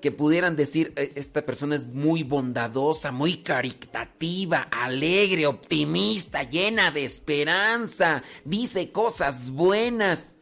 que 0.00 0.12
pudieran 0.12 0.54
decir, 0.54 0.92
"Eh, 0.94 1.10
esta 1.16 1.44
persona 1.44 1.74
es 1.74 1.86
muy 1.88 2.22
bondadosa, 2.22 3.10
muy 3.10 3.38
caritativa, 3.38 4.68
alegre, 4.70 5.46
optimista, 5.48 6.44
llena 6.44 6.92
de 6.92 7.04
esperanza, 7.04 8.22
dice 8.44 8.92
cosas 8.92 9.50
buenas. 9.50 10.36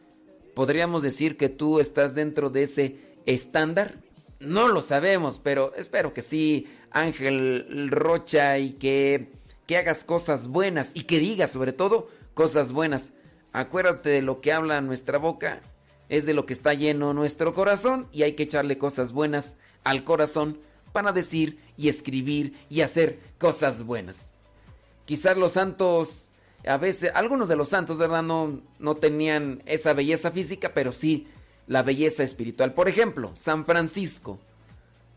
¿Podríamos 0.54 1.02
decir 1.02 1.38
que 1.38 1.48
tú 1.48 1.80
estás 1.80 2.14
dentro 2.14 2.50
de 2.50 2.64
ese 2.64 2.96
estándar? 3.24 3.94
No 4.38 4.68
lo 4.68 4.82
sabemos, 4.82 5.40
pero 5.42 5.74
espero 5.76 6.12
que 6.12 6.22
sí, 6.22 6.66
Ángel 6.90 7.88
Rocha, 7.90 8.58
y 8.58 8.72
que, 8.72 9.32
que 9.66 9.78
hagas 9.78 10.04
cosas 10.04 10.48
buenas 10.48 10.90
y 10.94 11.04
que 11.04 11.18
digas 11.18 11.50
sobre 11.50 11.72
todo 11.72 12.08
cosas 12.34 12.72
buenas. 12.72 13.12
Acuérdate 13.52 14.10
de 14.10 14.22
lo 14.22 14.42
que 14.42 14.52
habla 14.52 14.80
nuestra 14.82 15.18
boca, 15.18 15.62
es 16.08 16.26
de 16.26 16.34
lo 16.34 16.44
que 16.44 16.52
está 16.52 16.74
lleno 16.74 17.14
nuestro 17.14 17.54
corazón 17.54 18.08
y 18.12 18.22
hay 18.22 18.34
que 18.34 18.44
echarle 18.44 18.78
cosas 18.78 19.12
buenas 19.12 19.56
al 19.84 20.04
corazón 20.04 20.58
para 20.92 21.12
decir 21.12 21.58
y 21.76 21.88
escribir 21.88 22.54
y 22.68 22.82
hacer 22.82 23.18
cosas 23.38 23.84
buenas. 23.84 24.32
Quizás 25.06 25.38
los 25.38 25.52
santos, 25.52 26.30
a 26.66 26.76
veces, 26.76 27.12
algunos 27.14 27.48
de 27.48 27.56
los 27.56 27.70
santos, 27.70 27.96
¿verdad? 27.96 28.22
No, 28.22 28.60
no 28.78 28.96
tenían 28.96 29.62
esa 29.66 29.94
belleza 29.94 30.30
física, 30.30 30.72
pero 30.74 30.92
sí 30.92 31.26
la 31.66 31.82
belleza 31.82 32.22
espiritual. 32.22 32.74
Por 32.74 32.88
ejemplo, 32.88 33.30
San 33.34 33.64
Francisco. 33.64 34.38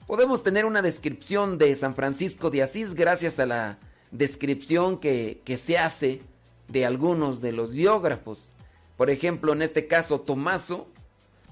Podemos 0.07 0.41
tener 0.43 0.65
una 0.65 0.81
descripción 0.81 1.57
de 1.57 1.73
San 1.75 1.95
Francisco 1.95 2.49
de 2.49 2.63
Asís 2.63 2.95
gracias 2.95 3.39
a 3.39 3.45
la 3.45 3.77
descripción 4.11 4.99
que, 4.99 5.41
que 5.45 5.57
se 5.57 5.77
hace 5.77 6.21
de 6.67 6.85
algunos 6.85 7.41
de 7.41 7.51
los 7.51 7.73
biógrafos. 7.73 8.55
Por 8.97 9.09
ejemplo, 9.09 9.53
en 9.53 9.61
este 9.61 9.87
caso, 9.87 10.21
Tomaso, 10.21 10.87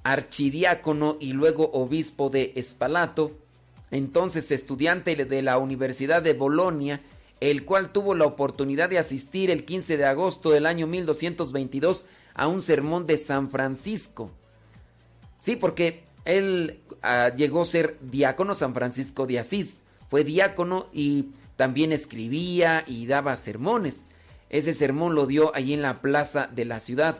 archidiácono 0.03 1.17
y 1.19 1.33
luego 1.33 1.69
obispo 1.71 2.29
de 2.29 2.53
Espalato, 2.55 3.31
entonces 3.91 4.51
estudiante 4.51 5.15
de 5.15 5.41
la 5.41 5.57
Universidad 5.57 6.21
de 6.21 6.33
Bolonia, 6.33 7.01
el 7.39 7.65
cual 7.65 7.91
tuvo 7.91 8.15
la 8.15 8.25
oportunidad 8.25 8.89
de 8.89 8.97
asistir 8.97 9.51
el 9.51 9.65
15 9.65 9.97
de 9.97 10.05
agosto 10.05 10.49
del 10.49 10.65
año 10.65 10.88
1222 10.88 12.05
a 12.33 12.47
un 12.47 12.62
sermón 12.62 13.05
de 13.05 13.17
San 13.17 13.49
Francisco. 13.49 14.31
Sí, 15.39 15.56
porque 15.56 16.04
él 16.26 16.82
ah, 17.02 17.32
llegó 17.36 17.62
a 17.62 17.65
ser 17.65 17.97
diácono 18.02 18.56
San 18.56 18.73
Francisco 18.73 19.26
de 19.26 19.39
Asís. 19.39 19.80
Fue 20.10 20.23
diácono 20.23 20.88
y 20.93 21.30
también 21.56 21.91
escribía 21.91 22.84
y 22.88 23.08
daba 23.08 23.36
sermones. 23.36 24.06
Ese 24.50 24.73
sermón 24.73 25.15
lo 25.15 25.26
dio 25.26 25.54
allí 25.56 25.73
en 25.73 25.82
la 25.82 26.02
plaza 26.02 26.47
de 26.47 26.65
la 26.65 26.80
ciudad. 26.80 27.19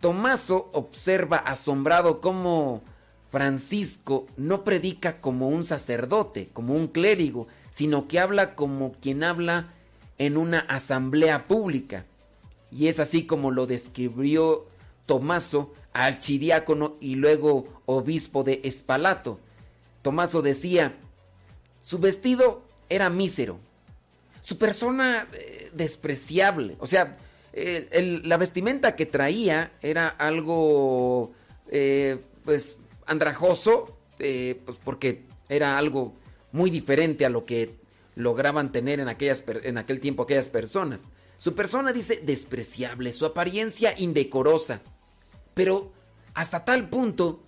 Tomaso 0.00 0.70
observa 0.72 1.38
asombrado 1.38 2.20
cómo 2.20 2.82
Francisco 3.30 4.26
no 4.36 4.64
predica 4.64 5.20
como 5.20 5.48
un 5.48 5.64
sacerdote, 5.64 6.48
como 6.52 6.74
un 6.74 6.88
clérigo, 6.88 7.48
sino 7.70 8.08
que 8.08 8.20
habla 8.20 8.54
como 8.54 8.92
quien 8.92 9.24
habla 9.24 9.72
en 10.18 10.36
una 10.36 10.60
asamblea 10.60 11.46
pública. 11.46 12.06
Y 12.70 12.88
es 12.88 13.00
así 13.00 13.24
como 13.24 13.50
lo 13.50 13.66
describió 13.66 14.66
Tomaso, 15.06 15.72
archidiácono 16.06 16.96
y 17.00 17.16
luego 17.16 17.82
obispo 17.86 18.44
de 18.44 18.60
Espalato. 18.64 19.40
Tomaso 20.02 20.42
decía, 20.42 20.94
su 21.82 21.98
vestido 21.98 22.62
era 22.88 23.10
mísero, 23.10 23.58
su 24.40 24.58
persona 24.58 25.28
eh, 25.32 25.70
despreciable, 25.74 26.76
o 26.78 26.86
sea, 26.86 27.18
la 27.52 28.36
vestimenta 28.36 28.94
que 28.94 29.06
traía 29.06 29.72
era 29.82 30.08
algo, 30.08 31.32
eh, 31.70 32.18
pues, 32.44 32.78
andrajoso, 33.06 33.96
eh, 34.20 34.60
pues 34.64 34.78
porque 34.84 35.24
era 35.48 35.76
algo 35.76 36.14
muy 36.52 36.70
diferente 36.70 37.26
a 37.26 37.30
lo 37.30 37.44
que 37.44 37.74
lograban 38.14 38.70
tener 38.70 39.00
en, 39.00 39.08
en 39.08 39.78
aquel 39.78 40.00
tiempo 40.00 40.22
aquellas 40.22 40.48
personas. 40.48 41.10
Su 41.38 41.54
persona 41.54 41.92
dice 41.92 42.20
despreciable, 42.22 43.12
su 43.12 43.26
apariencia 43.26 43.94
indecorosa. 43.96 44.80
Pero 45.58 45.90
hasta 46.34 46.64
tal 46.64 46.88
punto, 46.88 47.42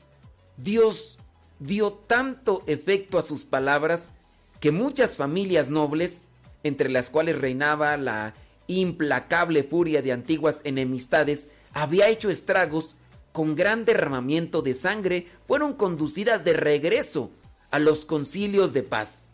Dios 0.57 1.17
dio 1.61 1.93
tanto 1.93 2.65
efecto 2.67 3.19
a 3.19 3.23
sus 3.23 3.45
palabras 3.45 4.11
que 4.59 4.73
muchas 4.73 5.15
familias 5.15 5.71
nobles, 5.71 6.27
entre 6.65 6.91
las 6.91 7.09
cuales 7.09 7.39
reinaba 7.39 7.97
la 7.97 8.35
implacable 8.67 9.63
furia 9.63 10.03
de 10.03 10.11
antiguas 10.11 10.61
enemistades, 10.65 11.51
había 11.73 12.09
hecho 12.09 12.31
estragos 12.31 12.97
con 13.31 13.55
gran 13.55 13.85
derramamiento 13.85 14.61
de 14.61 14.75
sangre, 14.75 15.29
fueron 15.47 15.75
conducidas 15.75 16.43
de 16.43 16.55
regreso 16.55 17.31
a 17.71 17.79
los 17.79 18.05
concilios 18.05 18.73
de 18.73 18.83
paz. 18.83 19.31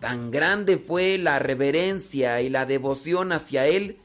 Tan 0.00 0.30
grande 0.30 0.76
fue 0.76 1.16
la 1.16 1.38
reverencia 1.38 2.42
y 2.42 2.50
la 2.50 2.66
devoción 2.66 3.32
hacia 3.32 3.66
él, 3.66 3.96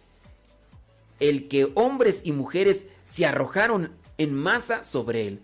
el 1.19 1.47
que 1.47 1.71
hombres 1.75 2.21
y 2.23 2.31
mujeres 2.31 2.87
se 3.03 3.25
arrojaron 3.25 3.91
en 4.17 4.33
masa 4.33 4.83
sobre 4.83 5.27
él, 5.27 5.41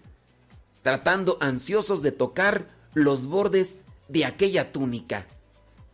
tratando 0.81 1.37
ansiosos 1.41 2.01
de 2.01 2.11
tocar 2.11 2.67
los 2.93 3.25
bordes 3.25 3.83
de 4.07 4.25
aquella 4.25 4.71
túnica, 4.71 5.27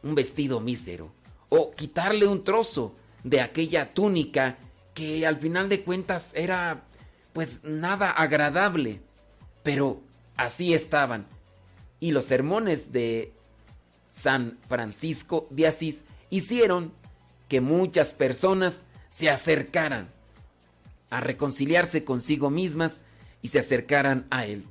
un 0.04 0.16
vestido 0.16 0.60
mísero, 0.60 1.12
o 1.50 1.72
quitarle 1.72 2.28
un 2.28 2.44
trozo 2.44 2.96
de 3.24 3.42
aquella 3.42 3.90
túnica 3.90 4.58
que 4.94 5.28
al 5.28 5.38
final 5.38 5.70
de 5.70 5.84
cuentas 5.84 6.32
era 6.36 6.84
pues 7.34 7.64
nada 7.64 8.10
agradable, 8.10 9.00
pero 9.62 10.02
así 10.38 10.74
estaban. 10.74 11.28
Y 12.00 12.12
los 12.12 12.26
sermones 12.26 12.92
de 12.92 13.34
San 14.10 14.58
Francisco 14.68 15.48
de 15.52 15.68
Asís 15.68 16.04
hicieron 16.30 16.94
que 17.48 17.62
muchas 17.62 18.14
personas 18.14 18.86
se 19.10 19.30
acercaran 19.30 20.10
a 21.10 21.22
reconciliarse 21.22 22.04
consigo 22.04 22.50
mismas 22.50 23.04
y 23.42 23.50
se 23.50 23.60
acercaran 23.60 24.28
a 24.30 24.46
él. 24.46 24.66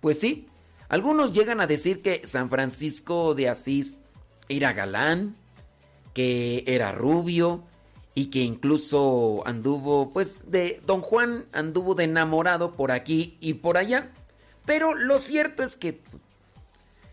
Pues 0.00 0.18
sí, 0.18 0.48
algunos 0.88 1.32
llegan 1.32 1.60
a 1.60 1.66
decir 1.66 2.02
que 2.02 2.26
San 2.26 2.50
Francisco 2.50 3.34
de 3.34 3.48
Asís 3.48 3.96
era 4.48 4.72
galán, 4.72 5.36
que 6.14 6.64
era 6.66 6.92
rubio 6.92 7.62
y 8.14 8.26
que 8.26 8.40
incluso 8.40 9.42
anduvo, 9.46 10.12
pues 10.12 10.50
de 10.50 10.82
Don 10.84 11.00
Juan 11.00 11.46
anduvo 11.52 11.94
de 11.94 12.04
enamorado 12.04 12.74
por 12.74 12.90
aquí 12.90 13.36
y 13.40 13.54
por 13.54 13.78
allá. 13.78 14.10
Pero 14.66 14.94
lo 14.94 15.18
cierto 15.18 15.62
es 15.62 15.76
que 15.76 16.00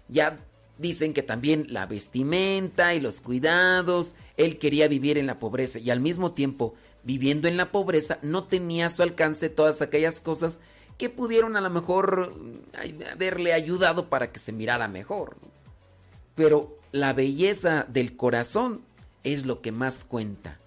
ya 0.07 0.39
dicen 0.77 1.13
que 1.13 1.23
también 1.23 1.67
la 1.69 1.85
vestimenta 1.85 2.93
y 2.93 2.99
los 2.99 3.21
cuidados, 3.21 4.15
él 4.37 4.59
quería 4.59 4.87
vivir 4.87 5.17
en 5.17 5.27
la 5.27 5.39
pobreza 5.39 5.79
y 5.79 5.89
al 5.89 5.99
mismo 5.99 6.31
tiempo 6.31 6.75
viviendo 7.03 7.47
en 7.47 7.57
la 7.57 7.71
pobreza 7.71 8.19
no 8.21 8.45
tenía 8.45 8.85
a 8.85 8.89
su 8.89 9.01
alcance 9.01 9.49
todas 9.49 9.81
aquellas 9.81 10.21
cosas 10.21 10.59
que 10.97 11.09
pudieron 11.09 11.55
a 11.55 11.61
lo 11.61 11.69
mejor 11.69 12.33
ay, 12.77 12.97
haberle 13.11 13.53
ayudado 13.53 14.09
para 14.09 14.31
que 14.31 14.39
se 14.39 14.51
mirara 14.51 14.87
mejor. 14.87 15.37
Pero 16.35 16.77
la 16.91 17.13
belleza 17.13 17.85
del 17.87 18.15
corazón 18.15 18.81
es 19.23 19.45
lo 19.45 19.61
que 19.61 19.71
más 19.71 20.05
cuenta. 20.05 20.59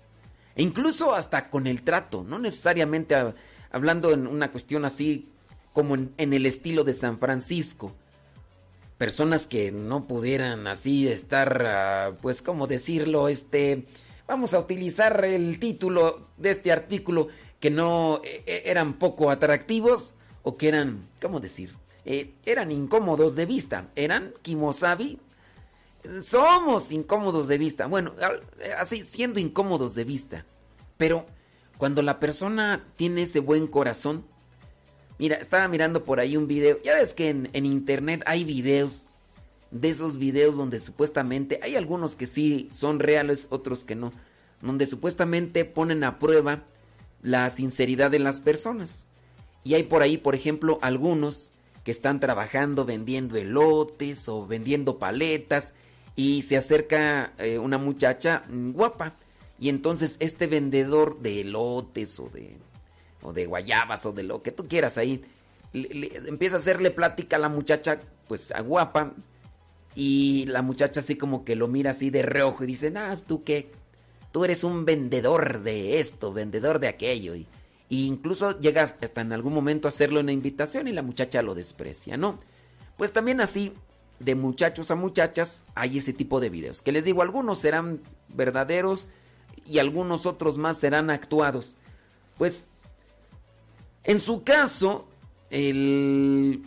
E 0.55 0.63
incluso 0.63 1.15
hasta 1.15 1.51
con 1.51 1.67
el 1.67 1.83
trato, 1.83 2.25
no 2.25 2.39
necesariamente 2.39 3.15
hablando 3.71 4.13
en 4.13 4.27
una 4.27 4.51
cuestión 4.51 4.85
así 4.85 5.29
como 5.73 5.95
en 5.95 6.33
el 6.33 6.47
estilo 6.47 6.85
de 6.85 6.93
San 6.93 7.19
Francisco. 7.19 7.93
Personas 9.01 9.47
que 9.47 9.73
no 9.73 10.07
pudieran 10.07 10.67
así 10.67 11.09
estar, 11.09 11.65
ah, 11.67 12.13
pues, 12.21 12.43
¿cómo 12.43 12.67
decirlo? 12.67 13.29
Este, 13.29 13.87
vamos 14.29 14.53
a 14.53 14.59
utilizar 14.59 15.25
el 15.25 15.59
título 15.59 16.29
de 16.37 16.51
este 16.51 16.71
artículo 16.71 17.29
que 17.61 17.71
no 17.71 18.21
eh, 18.23 18.43
eh, 18.45 18.63
eran 18.67 18.99
poco 18.99 19.31
atractivos 19.31 20.13
o 20.43 20.59
que 20.59 20.69
eran, 20.69 21.09
¿cómo 21.19 21.41
decir? 21.41 21.75
Eh, 22.05 22.35
eran 22.45 22.71
incómodos 22.73 23.37
de 23.37 23.47
vista. 23.47 23.89
Eran 23.97 24.35
kimosabi. 24.43 25.19
Somos 26.23 26.93
incómodos 26.93 27.49
de 27.49 27.57
vista. 27.57 27.87
Bueno, 27.87 28.13
así 28.77 29.07
siendo 29.07 29.41
incómodos 29.41 29.95
de 29.95 30.05
vista. 30.05 30.45
Pero 30.99 31.25
cuando 31.79 32.03
la 32.03 32.21
persona 32.21 32.85
tiene 32.97 33.23
ese 33.23 33.41
buen 33.41 33.67
corazón, 33.67 34.27
mira, 35.21 35.37
estaba 35.37 35.69
mirando 35.69 36.03
por 36.03 36.19
ahí 36.19 36.37
un 36.37 36.49
video. 36.49 36.81
Ya 36.83 36.95
ves 36.95 37.13
que 37.13 37.29
en, 37.29 37.67
internet 37.67 38.23
hay 38.25 38.43
videos 38.43 39.09
de 39.71 39.91
esos 39.91 40.17
videos 40.17 40.57
donde 40.57 40.79
supuestamente 40.79 41.61
hay 41.63 41.77
algunos 41.77 42.17
que 42.17 42.25
sí 42.25 42.71
son 42.73 42.99
reales, 42.99 43.47
otros 43.51 43.85
que 43.85 43.95
no, 43.95 44.13
donde 44.63 44.87
supuestamente 44.87 45.67
ponen 45.67 46.05
a 46.05 46.19
prueba 46.19 46.65
la 47.23 47.51
sinceridad 47.51 48.11
de 48.11 48.19
las 48.19 48.41
personas. 48.41 49.09
Y 49.63 49.75
hay 49.75 49.83
por 49.83 50.01
ahí, 50.01 50.17
por 50.17 50.35
ejemplo, 50.35 50.79
algunos 50.81 51.53
que 51.85 51.91
están 51.91 52.19
trabajando 52.19 52.87
vendiendo 52.87 53.37
elotes 53.37 54.27
o 54.27 54.47
vendiendo 54.47 54.99
paletas 54.99 55.75
y 56.17 56.41
se 56.43 56.57
acerca 56.57 57.35
eh, 57.37 57.59
una 57.59 57.77
muchacha 57.77 58.43
guapa 58.49 59.17
y 59.59 59.69
entonces 59.69 60.17
este 60.19 60.47
vendedor 60.47 61.21
de 61.21 61.43
elotes 61.43 62.19
o 62.19 62.31
de, 62.31 62.57
o 63.23 63.33
de 63.33 63.47
guayabas 63.47 64.07
o 64.07 64.13
de 64.13 64.23
lo 64.23 64.43
que 64.43 64.53
tú 64.53 64.67
quieras 64.67 64.99
ahí 64.99 65.25
empieza 65.73 66.57
a 66.57 66.59
hacerle 66.59 66.91
plática 66.91 67.37
a 67.37 67.39
la 67.39 67.49
muchacha 67.49 68.01
pues 68.27 68.51
a 68.53 68.61
guapa 68.61 69.13
y 69.95 70.47
la 70.47 70.63
muchacha 70.63 71.01
así 71.01 71.17
como 71.17 71.45
que 71.45 71.57
lo 71.57 71.69
mira 71.69 71.91
así 71.91 72.11
de 72.11 72.23
reojo 72.23 72.65
y 72.65 72.69
dice, 72.69 72.93
ah, 72.97 73.17
tú 73.27 73.43
qué, 73.45 73.71
tú 74.33 74.45
eres 74.45 74.65
un 74.65 74.85
vendedor 74.85 75.63
de 75.63 75.99
esto, 75.99 76.33
vendedor 76.33 76.79
de 76.79 76.89
aquello. 76.89 77.35
Y, 77.35 77.47
incluso 77.89 78.59
llegas 78.61 78.97
hasta 79.03 79.21
en 79.21 79.33
algún 79.33 79.53
momento 79.53 79.89
a 79.89 79.91
hacerle 79.91 80.21
una 80.21 80.33
invitación 80.33 80.87
y 80.87 80.93
la 80.93 81.03
muchacha 81.03 81.43
lo 81.43 81.57
desprecia, 81.57 82.17
¿no? 82.17 82.39
Pues 82.97 83.13
también 83.13 83.41
así, 83.41 83.73
de 84.21 84.37
muchachos 84.37 84.93
a 84.93 84.95
muchachas, 84.95 85.65
hay 85.75 85.99
ese 85.99 86.13
tipo 86.13 86.39
de 86.39 86.51
videos. 86.51 86.83
Que 86.83 86.93
les 86.93 87.05
digo, 87.05 87.23
algunos 87.23 87.59
serán 87.59 88.01
verdaderos 88.29 89.09
y 89.67 89.81
algunos 89.81 90.25
otros 90.25 90.57
más 90.57 90.79
serán 90.79 91.11
actuados. 91.11 91.77
Pues, 92.39 92.69
en 94.05 94.19
su 94.19 94.43
caso, 94.43 95.09
el, 95.51 96.63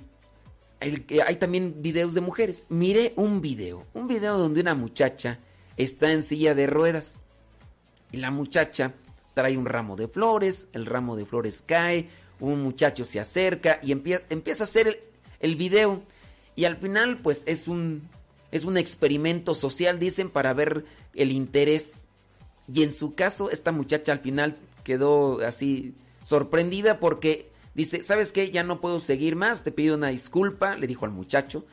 hay 0.79 1.35
también 1.37 1.81
videos 1.81 2.13
de 2.13 2.21
mujeres. 2.21 2.65
Miré 2.69 3.13
un 3.15 3.41
video, 3.41 3.85
un 3.93 4.07
video 4.07 4.37
donde 4.37 4.61
una 4.61 4.75
muchacha 4.75 5.39
está 5.77 6.11
en 6.11 6.23
silla 6.23 6.53
de 6.53 6.67
ruedas 6.67 7.25
y 8.11 8.17
la 8.17 8.31
muchacha 8.31 8.93
trae 9.33 9.57
un 9.57 9.65
ramo 9.65 9.95
de 9.95 10.07
flores, 10.07 10.69
el 10.73 10.85
ramo 10.85 11.15
de 11.15 11.25
flores 11.25 11.63
cae, 11.65 12.09
un 12.39 12.61
muchacho 12.61 13.05
se 13.05 13.19
acerca 13.19 13.79
y 13.81 13.91
empieza, 13.91 14.23
empieza 14.29 14.63
a 14.63 14.65
hacer 14.65 14.87
el, 14.87 14.99
el, 15.39 15.55
video. 15.55 16.03
Y 16.55 16.65
al 16.65 16.77
final, 16.77 17.17
pues 17.17 17.43
es 17.47 17.67
un, 17.67 18.07
es 18.51 18.63
un 18.63 18.77
experimento 18.77 19.55
social, 19.55 19.97
dicen, 19.97 20.29
para 20.29 20.53
ver 20.53 20.85
el 21.15 21.31
interés. 21.31 22.09
Y 22.71 22.83
en 22.83 22.91
su 22.91 23.15
caso, 23.15 23.49
esta 23.49 23.71
muchacha 23.71 24.11
al 24.11 24.19
final 24.19 24.55
quedó 24.83 25.39
así 25.39 25.95
sorprendida 26.23 26.99
porque 26.99 27.51
dice, 27.75 28.01
¿sabes 28.01 28.31
qué? 28.31 28.49
Ya 28.49 28.63
no 28.63 28.81
puedo 28.81 28.99
seguir 28.99 29.35
más, 29.35 29.63
te 29.63 29.71
pido 29.71 29.95
una 29.95 30.07
disculpa, 30.07 30.75
le 30.75 30.87
dijo 30.87 31.05
al 31.05 31.11
muchacho. 31.11 31.63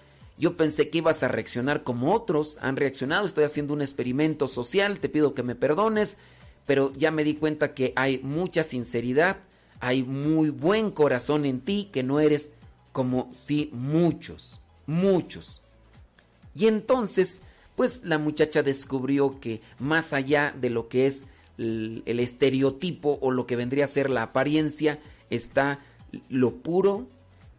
Yo 0.41 0.57
pensé 0.57 0.89
que 0.89 0.99
ibas 0.99 1.23
a 1.23 1.29
reaccionar 1.29 1.83
como 1.83 2.15
otros 2.15 2.57
han 2.63 2.77
reaccionado. 2.77 3.27
Estoy 3.27 3.45
haciendo 3.45 3.75
un 3.75 3.83
experimento 3.83 4.49
social. 4.49 4.99
Te 4.99 5.11
pido 5.11 5.35
que 5.35 5.43
me 5.43 5.55
perdones. 5.55 6.17
Pero 6.65 6.93
ya 6.95 7.11
me 7.11 7.25
di 7.25 7.35
cuenta 7.35 7.75
que 7.75 7.93
hay 7.95 8.21
mucha 8.23 8.63
sinceridad. 8.63 9.37
Hay 9.81 10.03
muy 10.03 10.49
buen 10.49 10.93
corazón 10.93 11.45
en 11.45 11.61
ti. 11.61 11.91
Que 11.93 12.03
no 12.03 12.21
eres 12.21 12.55
como 12.93 13.31
si 13.35 13.69
muchos. 13.75 14.63
Muchos. 14.87 15.63
Y 16.55 16.69
entonces, 16.69 17.43
pues 17.77 18.03
la 18.07 18.17
muchacha 18.17 18.63
descubrió 18.63 19.41
que 19.41 19.61
más 19.79 20.15
allá 20.15 20.55
de 20.59 20.71
lo 20.71 20.89
que 20.89 21.05
es 21.05 21.27
el, 21.61 22.21
estereotipo 22.21 23.19
o 23.21 23.31
lo 23.31 23.47
que 23.47 23.57
vendría 23.57 23.85
a 23.85 23.89
ser 23.89 24.11
la 24.11 24.25
apariencia, 24.25 24.99
está 25.29 25.81
lo 26.29 26.57
puro, 26.57 27.07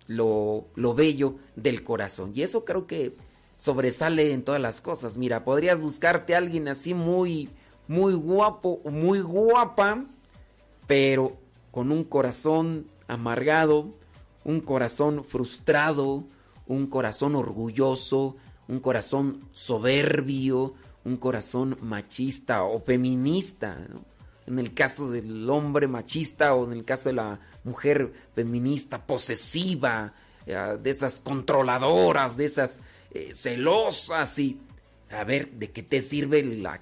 lo, 0.07 0.65
lo 0.75 0.93
bello 0.93 1.35
del 1.55 1.83
corazón. 1.83 2.31
Y 2.35 2.41
eso 2.41 2.65
creo 2.65 2.87
que 2.87 3.15
sobresale 3.57 4.33
en 4.33 4.43
todas 4.43 4.61
las 4.61 4.81
cosas. 4.81 5.17
Mira, 5.17 5.45
podrías 5.45 5.79
buscarte 5.79 6.33
a 6.35 6.39
alguien 6.39 6.67
así 6.67 6.93
muy, 6.93 7.49
muy 7.87 8.13
guapo, 8.13 8.81
muy 8.85 9.21
guapa, 9.21 10.05
pero 10.87 11.37
con 11.71 11.91
un 11.91 12.03
corazón 12.03 12.87
amargado, 13.07 13.93
un 14.43 14.61
corazón 14.61 15.23
frustrado, 15.23 16.23
un 16.65 16.87
corazón 16.87 17.35
orgulloso, 17.35 18.35
un 18.67 18.79
corazón 18.79 19.41
soberbio, 19.51 20.73
un 21.03 21.17
corazón 21.17 21.77
machista 21.81 22.63
o 22.63 22.79
feminista. 22.79 23.77
En 24.47 24.59
el 24.59 24.73
caso 24.73 25.09
del 25.09 25.49
hombre 25.49 25.87
machista 25.87 26.55
o 26.55 26.65
en 26.65 26.73
el 26.73 26.85
caso 26.85 27.09
de 27.09 27.13
la 27.13 27.39
mujer 27.63 28.11
feminista 28.35 29.05
posesiva, 29.05 30.13
eh, 30.45 30.77
de 30.81 30.89
esas 30.89 31.21
controladoras, 31.21 32.35
de 32.35 32.45
esas 32.45 32.81
eh, 33.11 33.31
celosas 33.33 34.37
y 34.39 34.59
a 35.11 35.23
ver, 35.23 35.51
¿de 35.51 35.71
qué 35.71 35.83
te 35.83 36.01
sirve 36.01 36.43
la 36.43 36.81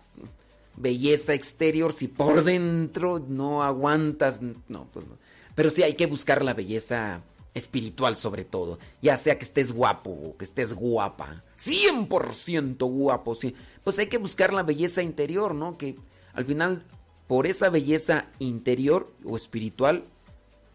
belleza 0.75 1.33
exterior 1.33 1.93
si 1.93 2.07
por 2.07 2.43
dentro 2.43 3.19
no 3.19 3.63
aguantas? 3.63 4.41
No, 4.41 4.87
pues 4.93 5.07
no. 5.07 5.17
Pero 5.55 5.69
sí 5.71 5.83
hay 5.83 5.95
que 5.95 6.05
buscar 6.05 6.43
la 6.43 6.53
belleza 6.53 7.21
espiritual 7.53 8.15
sobre 8.15 8.45
todo, 8.45 8.79
ya 9.01 9.17
sea 9.17 9.37
que 9.37 9.43
estés 9.43 9.73
guapo 9.73 10.11
o 10.11 10.37
que 10.37 10.45
estés 10.45 10.73
guapa, 10.73 11.43
100% 11.57 12.77
guapo, 12.77 13.35
sí. 13.35 13.55
Pues 13.83 13.99
hay 13.99 14.07
que 14.07 14.17
buscar 14.17 14.53
la 14.53 14.63
belleza 14.63 15.01
interior, 15.01 15.55
¿no? 15.55 15.77
Que 15.77 15.95
al 16.33 16.45
final 16.45 16.83
por 17.27 17.47
esa 17.47 17.69
belleza 17.69 18.25
interior 18.39 19.11
o 19.23 19.35
espiritual 19.35 20.03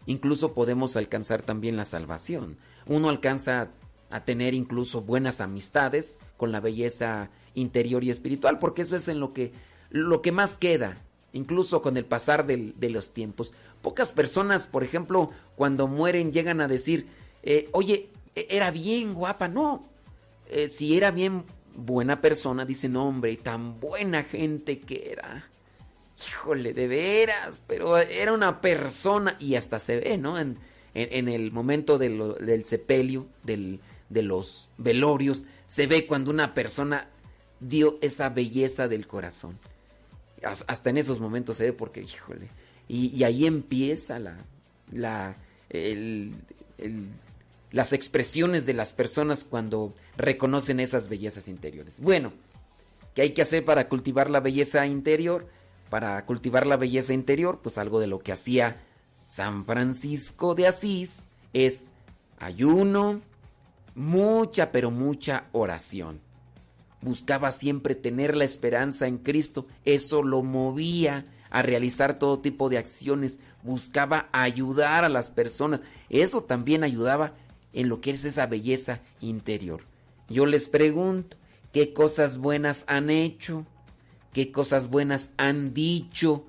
incluso 0.05 0.53
podemos 0.53 0.95
alcanzar 0.97 1.41
también 1.41 1.77
la 1.77 1.85
salvación. 1.85 2.57
Uno 2.85 3.09
alcanza 3.09 3.69
a 4.09 4.23
tener 4.23 4.53
incluso 4.53 5.01
buenas 5.01 5.41
amistades 5.41 6.19
con 6.37 6.51
la 6.51 6.59
belleza 6.59 7.29
interior 7.55 8.03
y 8.03 8.09
espiritual, 8.09 8.59
porque 8.59 8.83
eso 8.83 8.95
es 8.95 9.07
en 9.07 9.19
lo 9.19 9.33
que, 9.33 9.51
lo 9.89 10.21
que 10.21 10.31
más 10.31 10.57
queda, 10.57 10.97
incluso 11.33 11.81
con 11.81 11.97
el 11.97 12.05
pasar 12.05 12.45
de 12.45 12.89
los 12.89 13.11
tiempos. 13.11 13.53
Pocas 13.81 14.11
personas, 14.11 14.67
por 14.67 14.83
ejemplo, 14.83 15.31
cuando 15.55 15.87
mueren 15.87 16.31
llegan 16.31 16.61
a 16.61 16.67
decir, 16.67 17.07
eh, 17.43 17.69
oye, 17.71 18.09
e, 18.35 18.47
era 18.49 18.71
bien 18.71 19.13
guapa, 19.13 19.47
no, 19.47 19.87
eh, 20.49 20.69
si 20.69 20.95
era 20.95 21.11
bien 21.11 21.43
buena 21.75 22.21
persona, 22.21 22.65
dicen, 22.65 22.95
hombre, 22.95 23.35
tan 23.37 23.79
buena 23.79 24.23
gente 24.23 24.79
que 24.79 25.11
era. 25.11 25.47
Híjole, 26.27 26.73
de 26.73 26.87
veras, 26.87 27.61
pero 27.67 27.97
era 27.97 28.31
una 28.31 28.61
persona 28.61 29.35
y 29.39 29.55
hasta 29.55 29.79
se 29.79 29.97
ve, 29.97 30.17
¿no? 30.17 30.39
En, 30.39 30.57
en, 30.93 31.27
el 31.27 31.51
momento 31.51 31.97
del 31.97 32.63
sepelio, 32.63 33.27
del, 33.43 33.81
de 34.09 34.23
los 34.23 34.69
velorios, 34.77 35.45
se 35.65 35.87
ve 35.87 36.07
cuando 36.07 36.31
una 36.31 36.53
persona 36.53 37.09
dio 37.59 37.97
esa 38.01 38.29
belleza 38.29 38.87
del 38.87 39.07
corazón. 39.07 39.59
Hasta 40.43 40.89
en 40.89 40.97
esos 40.97 41.19
momentos 41.19 41.57
se 41.57 41.65
ve 41.65 41.73
porque, 41.73 42.01
híjole, 42.01 42.47
y, 42.87 43.23
ahí 43.23 43.45
empieza 43.45 44.19
la, 44.19 44.37
la, 44.91 45.35
las 47.75 47.93
expresiones 47.93 48.65
de 48.65 48.73
las 48.73 48.93
personas 48.93 49.43
cuando 49.43 49.93
reconocen 50.17 50.79
esas 50.79 51.09
bellezas 51.09 51.47
interiores. 51.47 51.99
Bueno, 51.99 52.33
¿qué 53.13 53.21
hay 53.21 53.29
que 53.33 53.43
hacer 53.43 53.63
para 53.63 53.87
cultivar 53.87 54.31
la 54.31 54.39
belleza 54.39 54.87
interior? 54.87 55.47
para 55.89 56.25
cultivar 56.25 56.67
la 56.67 56.77
belleza 56.77 57.13
interior, 57.13 57.59
pues 57.61 57.77
algo 57.77 57.99
de 57.99 58.07
lo 58.07 58.19
que 58.19 58.31
hacía 58.31 58.81
San 59.27 59.65
Francisco 59.65 60.55
de 60.55 60.67
Asís 60.67 61.27
es 61.53 61.91
ayuno, 62.39 63.21
mucha, 63.93 64.71
pero 64.71 64.91
mucha 64.91 65.45
oración. 65.51 66.19
Buscaba 67.01 67.51
siempre 67.51 67.95
tener 67.95 68.35
la 68.35 68.43
esperanza 68.43 69.07
en 69.07 69.19
Cristo, 69.19 69.67
eso 69.85 70.23
lo 70.23 70.41
movía 70.41 71.27
a 71.49 71.61
realizar 71.61 72.17
todo 72.19 72.39
tipo 72.39 72.67
de 72.67 72.77
acciones, 72.77 73.39
buscaba 73.63 74.27
ayudar 74.31 75.05
a 75.05 75.09
las 75.09 75.29
personas, 75.29 75.83
eso 76.09 76.43
también 76.43 76.83
ayudaba 76.83 77.33
en 77.75 77.89
lo 77.89 78.01
que 78.01 78.11
es 78.11 78.25
esa 78.25 78.47
belleza 78.47 79.01
interior. 79.21 79.83
Yo 80.27 80.47
les 80.47 80.67
pregunto, 80.67 81.37
¿qué 81.71 81.93
cosas 81.93 82.39
buenas 82.39 82.85
han 82.87 83.11
hecho? 83.11 83.67
qué 84.35 84.51
cosas 84.51 84.89
buenas 84.89 85.31
han 85.37 85.73
dicho. 85.73 86.43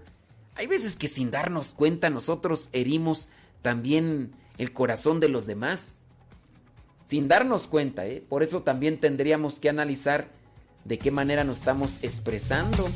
Hay 0.57 0.67
veces 0.67 0.97
que 0.97 1.07
sin 1.07 1.31
darnos 1.31 1.73
cuenta 1.73 2.11
nosotros 2.11 2.69
herimos 2.73 3.29
también 3.63 4.33
el 4.59 4.73
corazón 4.73 5.21
de 5.21 5.29
los 5.29 5.47
demás. 5.47 6.03
sin 7.05 7.29
darnos 7.29 7.69
cuenta, 7.69 8.05
¿eh? 8.05 8.25
Por 8.29 8.43
eso 8.43 8.65
también 8.65 8.99
tendríamos 8.99 9.61
que 9.61 9.69
analizar 9.69 10.27
de 10.85 10.99
qué 10.99 11.13
manera 11.13 11.45
nos 11.45 11.59
estamos 11.61 12.03
expresando. 12.03 12.89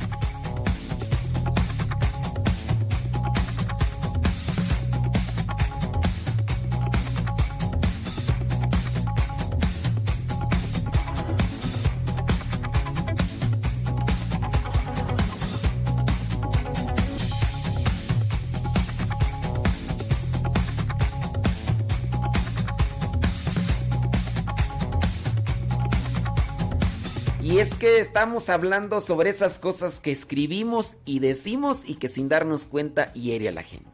Y 27.51 27.59
es 27.59 27.75
que 27.75 27.99
estamos 27.99 28.49
hablando 28.49 29.01
sobre 29.01 29.31
esas 29.31 29.59
cosas 29.59 29.99
que 29.99 30.13
escribimos 30.13 30.99
y 31.05 31.19
decimos 31.19 31.83
y 31.85 31.97
que 31.97 32.07
sin 32.07 32.29
darnos 32.29 32.65
cuenta 32.65 33.13
hiere 33.13 33.49
a 33.49 33.53
la 33.53 33.65
gente. 33.65 33.91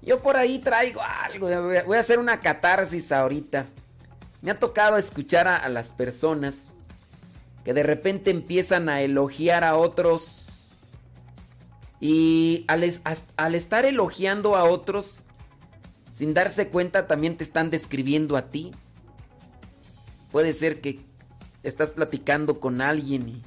Yo 0.00 0.22
por 0.22 0.38
ahí 0.38 0.58
traigo 0.58 1.02
algo, 1.02 1.48
voy 1.84 1.96
a- 1.96 2.00
hacer 2.00 2.18
una 2.18 2.40
catarsis 2.40 3.12
ahorita. 3.12 3.66
Me 4.40 4.50
ha 4.50 4.58
tocado 4.58 4.96
escuchar 4.96 5.46
a, 5.46 5.68
las 5.68 5.92
personas 5.92 6.70
que 7.64 7.74
de 7.74 7.82
repente 7.82 8.30
empiezan 8.30 8.88
a 8.88 9.02
elogiar 9.02 9.62
a 9.62 9.76
otros 9.76 10.78
y 12.00 12.64
al 12.68 13.54
estar 13.54 13.84
elogiando 13.84 14.56
a 14.56 14.64
otros, 14.64 15.24
sin 16.10 16.32
darse 16.32 16.68
cuenta 16.68 17.06
también 17.06 17.36
te 17.36 17.44
están 17.44 17.68
describiendo 17.68 18.38
a 18.38 18.48
ti. 18.48 18.72
Puede 20.30 20.52
ser 20.52 20.80
que 20.80 21.04
estás 21.68 21.90
platicando 21.90 22.60
con 22.60 22.80
alguien 22.80 23.42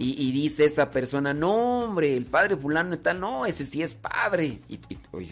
y, 0.00 0.32
dice 0.32 0.64
esa 0.64 0.90
persona, 0.90 1.34
no 1.34 1.82
hombre, 1.82 2.16
el 2.16 2.24
padre 2.24 2.56
fulano 2.56 2.96
tal, 3.00 3.18
no, 3.18 3.46
ese 3.46 3.66
sí 3.66 3.82
es 3.82 3.96
padre. 3.96 4.60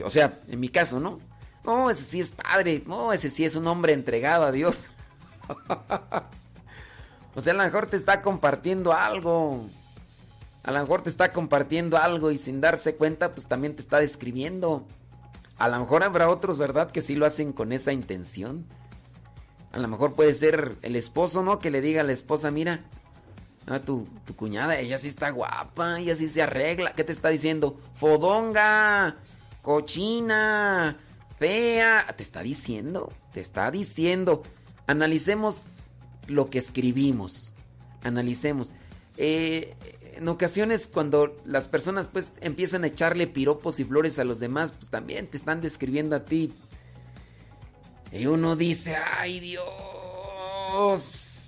O 0.05 0.11
sea, 0.11 0.33
en 0.49 0.59
mi 0.59 0.69
caso, 0.69 0.99
¿no? 0.99 1.21
No, 1.65 1.89
ese 1.89 2.03
sí 2.03 2.19
es 2.19 2.33
padre, 2.33 2.83
no, 2.85 3.13
ese 3.13 3.31
sí 3.31 3.45
es 3.45 3.55
un 3.55 3.69
hombre 3.69 3.93
entregado 3.93 4.45
a 4.45 4.51
Dios. 4.51 4.87
o 7.35 7.41
sea, 7.41 7.53
a 7.53 7.57
lo 7.57 7.63
mejor 7.63 7.87
te 7.87 7.97
está 7.97 8.23
compartiendo 8.23 8.93
algo. 8.93 9.69
A 10.65 10.73
lo 10.73 10.81
mejor 10.81 11.03
te 11.03 11.11
está 11.11 11.31
compartiendo 11.31 11.97
algo 11.97 12.33
y 12.33 12.37
sin 12.37 12.61
darse 12.61 12.97
cuenta, 12.97 13.31
pues 13.31 13.47
también 13.47 13.77
te 13.77 13.83
está 13.83 14.01
describiendo. 14.01 14.85
A 15.59 15.69
lo 15.69 15.79
mejor 15.79 16.03
habrá 16.03 16.29
otros, 16.29 16.59
¿verdad? 16.59 16.91
Que 16.91 17.01
sí 17.01 17.15
lo 17.15 17.25
hacen 17.25 17.53
con 17.53 17.73
esa 17.73 17.93
intención. 17.93 18.67
A 19.77 19.79
lo 19.79 19.89
mejor 19.89 20.15
puede 20.15 20.33
ser 20.33 20.75
el 20.81 20.97
esposo, 20.97 21.43
¿no? 21.43 21.59
Que 21.59 21.69
le 21.69 21.83
diga 21.83 22.01
a 22.01 22.05
la 22.05 22.13
esposa, 22.13 22.51
mira, 22.51 22.81
a 23.67 23.79
tu, 23.79 24.09
tu 24.25 24.35
cuñada, 24.35 24.79
ella 24.79 24.97
sí 24.97 25.09
está 25.09 25.29
guapa, 25.29 26.01
ella 26.01 26.15
sí 26.15 26.29
se 26.29 26.41
arregla. 26.41 26.95
¿Qué 26.95 27.05
te 27.05 27.13
está 27.13 27.29
diciendo? 27.29 27.79
Fodonga, 27.95 29.19
cochina, 29.61 30.97
fea. 31.39 32.07
Te 32.17 32.23
está 32.23 32.43
diciendo, 32.43 33.13
te 33.35 33.41
está 33.41 33.71
diciendo. 33.71 34.43
Analicemos 34.87 35.65
lo 36.27 36.49
que 36.49 36.57
escribimos. 36.57 37.53
Analicemos. 38.03 38.73
Eh, 39.19 39.75
en 40.15 40.27
ocasiones 40.29 40.89
cuando 40.89 41.37
las 41.45 41.69
personas 41.69 42.07
pues 42.07 42.33
empiezan 42.41 42.85
a 42.85 42.87
echarle 42.87 43.27
piropos 43.27 43.79
y 43.79 43.85
flores 43.85 44.19
a 44.19 44.25
los 44.25 44.41
demás, 44.41 44.73
pues 44.73 44.89
también 44.89 45.27
te 45.27 45.37
están 45.37 45.61
describiendo 45.61 46.17
a 46.17 46.25
ti. 46.25 46.51
Y 48.13 48.27
uno 48.27 48.57
dice, 48.57 48.97
ay 48.97 49.41
Dios. 49.41 49.67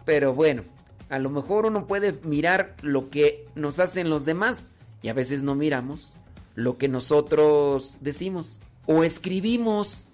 Pero 0.04 0.34
bueno, 0.34 0.64
a 1.08 1.18
lo 1.18 1.30
mejor 1.30 1.66
uno 1.66 1.86
puede 1.86 2.12
mirar 2.24 2.74
lo 2.82 3.10
que 3.10 3.46
nos 3.54 3.78
hacen 3.78 4.10
los 4.10 4.24
demás 4.24 4.68
y 5.02 5.08
a 5.08 5.14
veces 5.14 5.42
no 5.42 5.54
miramos 5.54 6.16
lo 6.54 6.76
que 6.78 6.88
nosotros 6.88 7.96
decimos 8.00 8.60
o 8.86 9.04
escribimos. 9.04 10.06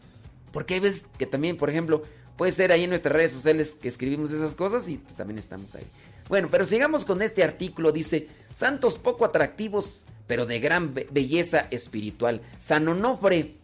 Porque 0.52 0.74
hay 0.74 0.80
veces 0.80 1.07
que 1.18 1.26
también, 1.26 1.57
por 1.57 1.70
ejemplo, 1.70 2.02
puede 2.37 2.52
ser 2.52 2.72
ahí 2.72 2.85
en 2.85 2.90
nuestras 2.90 3.14
redes 3.16 3.33
sociales 3.33 3.76
que 3.80 3.88
escribimos 3.88 4.33
esas 4.33 4.54
cosas 4.54 4.88
y 4.88 4.98
pues 4.98 5.16
también 5.16 5.38
estamos 5.38 5.74
ahí. 5.74 5.85
Bueno, 6.28 6.48
pero 6.50 6.64
sigamos 6.64 7.04
con 7.04 7.22
este 7.22 7.42
artículo. 7.44 7.92
Dice, 7.92 8.28
santos 8.52 8.98
poco 8.98 9.24
atractivos, 9.24 10.04
pero 10.26 10.46
de 10.46 10.61
gran 10.61 10.94
be- 10.94 11.09
belleza 11.11 11.66
espiritual. 11.70 12.42
San 12.59 12.87
Onofre. 12.88 13.57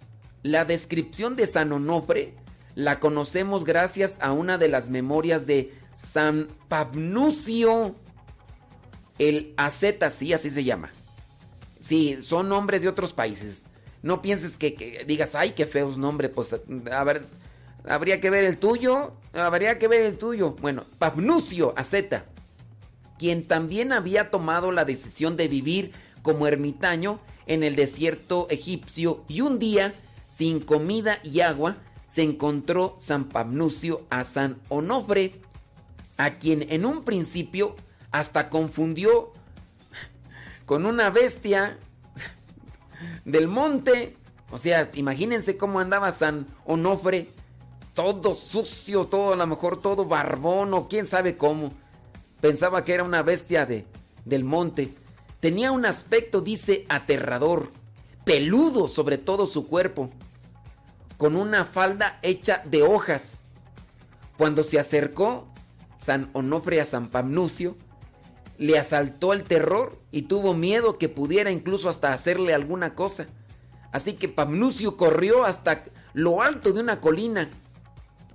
La 0.43 0.65
descripción 0.65 1.37
de 1.37 1.47
San 1.47 1.71
Onofre 1.71 2.33
la 2.75 3.01
conocemos 3.01 3.65
gracias 3.65 4.19
a 4.21 4.33
una 4.33 4.59
de 4.59 4.69
las 4.69 4.91
memorias 4.91 5.47
de 5.47 5.75
San 5.95 6.49
Pabnucio. 6.69 7.97
El 9.19 9.53
Aceta, 9.57 10.11
sí, 10.11 10.33
así 10.33 10.51
se 10.51 10.65
llama. 10.65 10.91
Sí, 11.79 12.23
son 12.23 12.49
nombres 12.49 12.83
de 12.83 12.89
otros 12.89 13.13
países. 13.13 13.67
No 14.03 14.23
pienses 14.23 14.57
que, 14.57 15.05
digas, 15.07 15.35
ay, 15.35 15.53
qué 15.53 15.67
feos 15.67 15.99
nombres. 15.99 16.31
Pues, 16.35 16.57
a 16.91 17.05
ver, 17.05 17.23
habría 17.87 18.21
que 18.21 18.31
ver 18.31 18.45
el 18.45 18.59
tuyo. 18.59 19.13
Habría 19.33 19.79
que 19.79 19.89
ver 19.89 20.03
el 20.03 20.17
tuyo. 20.17 20.57
Bueno, 20.61 20.85
Pabnucio 20.99 21.75
Aceta, 21.77 22.25
quien 23.19 23.47
también 23.47 23.93
había 23.93 24.31
tomado 24.31 24.73
la 24.73 24.85
decisión 24.85 25.37
de 25.37 25.49
vivir 25.49 25.93
como 26.23 26.47
ermitaño 26.47 27.21
en 27.47 27.63
el 27.63 27.77
desierto 27.77 28.47
egipcio 28.51 29.25
y 29.29 29.41
un 29.41 29.59
día, 29.59 29.93
sin 30.29 30.61
comida 30.61 31.19
y 31.23 31.41
agua, 31.41 31.77
se 32.11 32.25
encontró 32.25 32.97
San 32.99 33.27
Pabnucio 33.27 34.05
a 34.11 34.25
San 34.25 34.59
Onofre, 34.69 35.41
a 36.17 36.39
quien 36.39 36.67
en 36.73 36.85
un 36.85 37.05
principio 37.05 37.77
hasta 38.11 38.49
confundió 38.49 39.33
con 40.67 40.87
una 40.87 41.11
bestia 41.11 41.79
del 43.25 43.47
monte. 43.47 44.17
O 44.51 44.59
sea, 44.59 44.91
imagínense 44.95 45.57
cómo 45.57 45.79
andaba 45.79 46.11
San 46.11 46.49
Onofre, 46.65 47.29
todo 47.95 48.35
sucio, 48.35 49.05
todo 49.07 49.35
a 49.35 49.37
lo 49.37 49.47
mejor 49.47 49.81
todo 49.81 50.05
barbón 50.05 50.75
o 50.75 50.89
quién 50.89 51.07
sabe 51.07 51.37
cómo. 51.37 51.73
Pensaba 52.41 52.83
que 52.83 52.95
era 52.95 53.05
una 53.05 53.23
bestia 53.23 53.67
de, 53.67 53.87
del 54.25 54.43
monte. 54.43 54.93
Tenía 55.39 55.71
un 55.71 55.87
aspecto, 55.87 56.41
dice, 56.41 56.87
aterrador, 56.89 57.71
peludo 58.25 58.89
sobre 58.89 59.17
todo 59.17 59.47
su 59.47 59.69
cuerpo, 59.69 60.11
con 61.21 61.37
una 61.37 61.67
falda 61.67 62.19
hecha 62.23 62.63
de 62.65 62.83
hojas. 62.83 63.53
Cuando 64.39 64.63
se 64.63 64.79
acercó 64.79 65.53
San 65.99 66.31
Onofre 66.33 66.81
a 66.81 66.87
San 66.87 67.11
Pamnucio, 67.11 67.77
le 68.57 68.79
asaltó 68.79 69.35
el 69.35 69.43
terror 69.43 70.01
y 70.13 70.23
tuvo 70.23 70.55
miedo 70.55 70.97
que 70.97 71.11
pudiera 71.11 71.51
incluso 71.51 71.91
hasta 71.91 72.15
hacerle 72.15 72.55
alguna 72.55 72.95
cosa. 72.95 73.27
Así 73.93 74.15
que 74.15 74.31
Pamnucio 74.31 74.97
corrió 74.97 75.45
hasta 75.45 75.85
lo 76.15 76.41
alto 76.41 76.73
de 76.73 76.81
una 76.81 77.03
colina. 77.03 77.51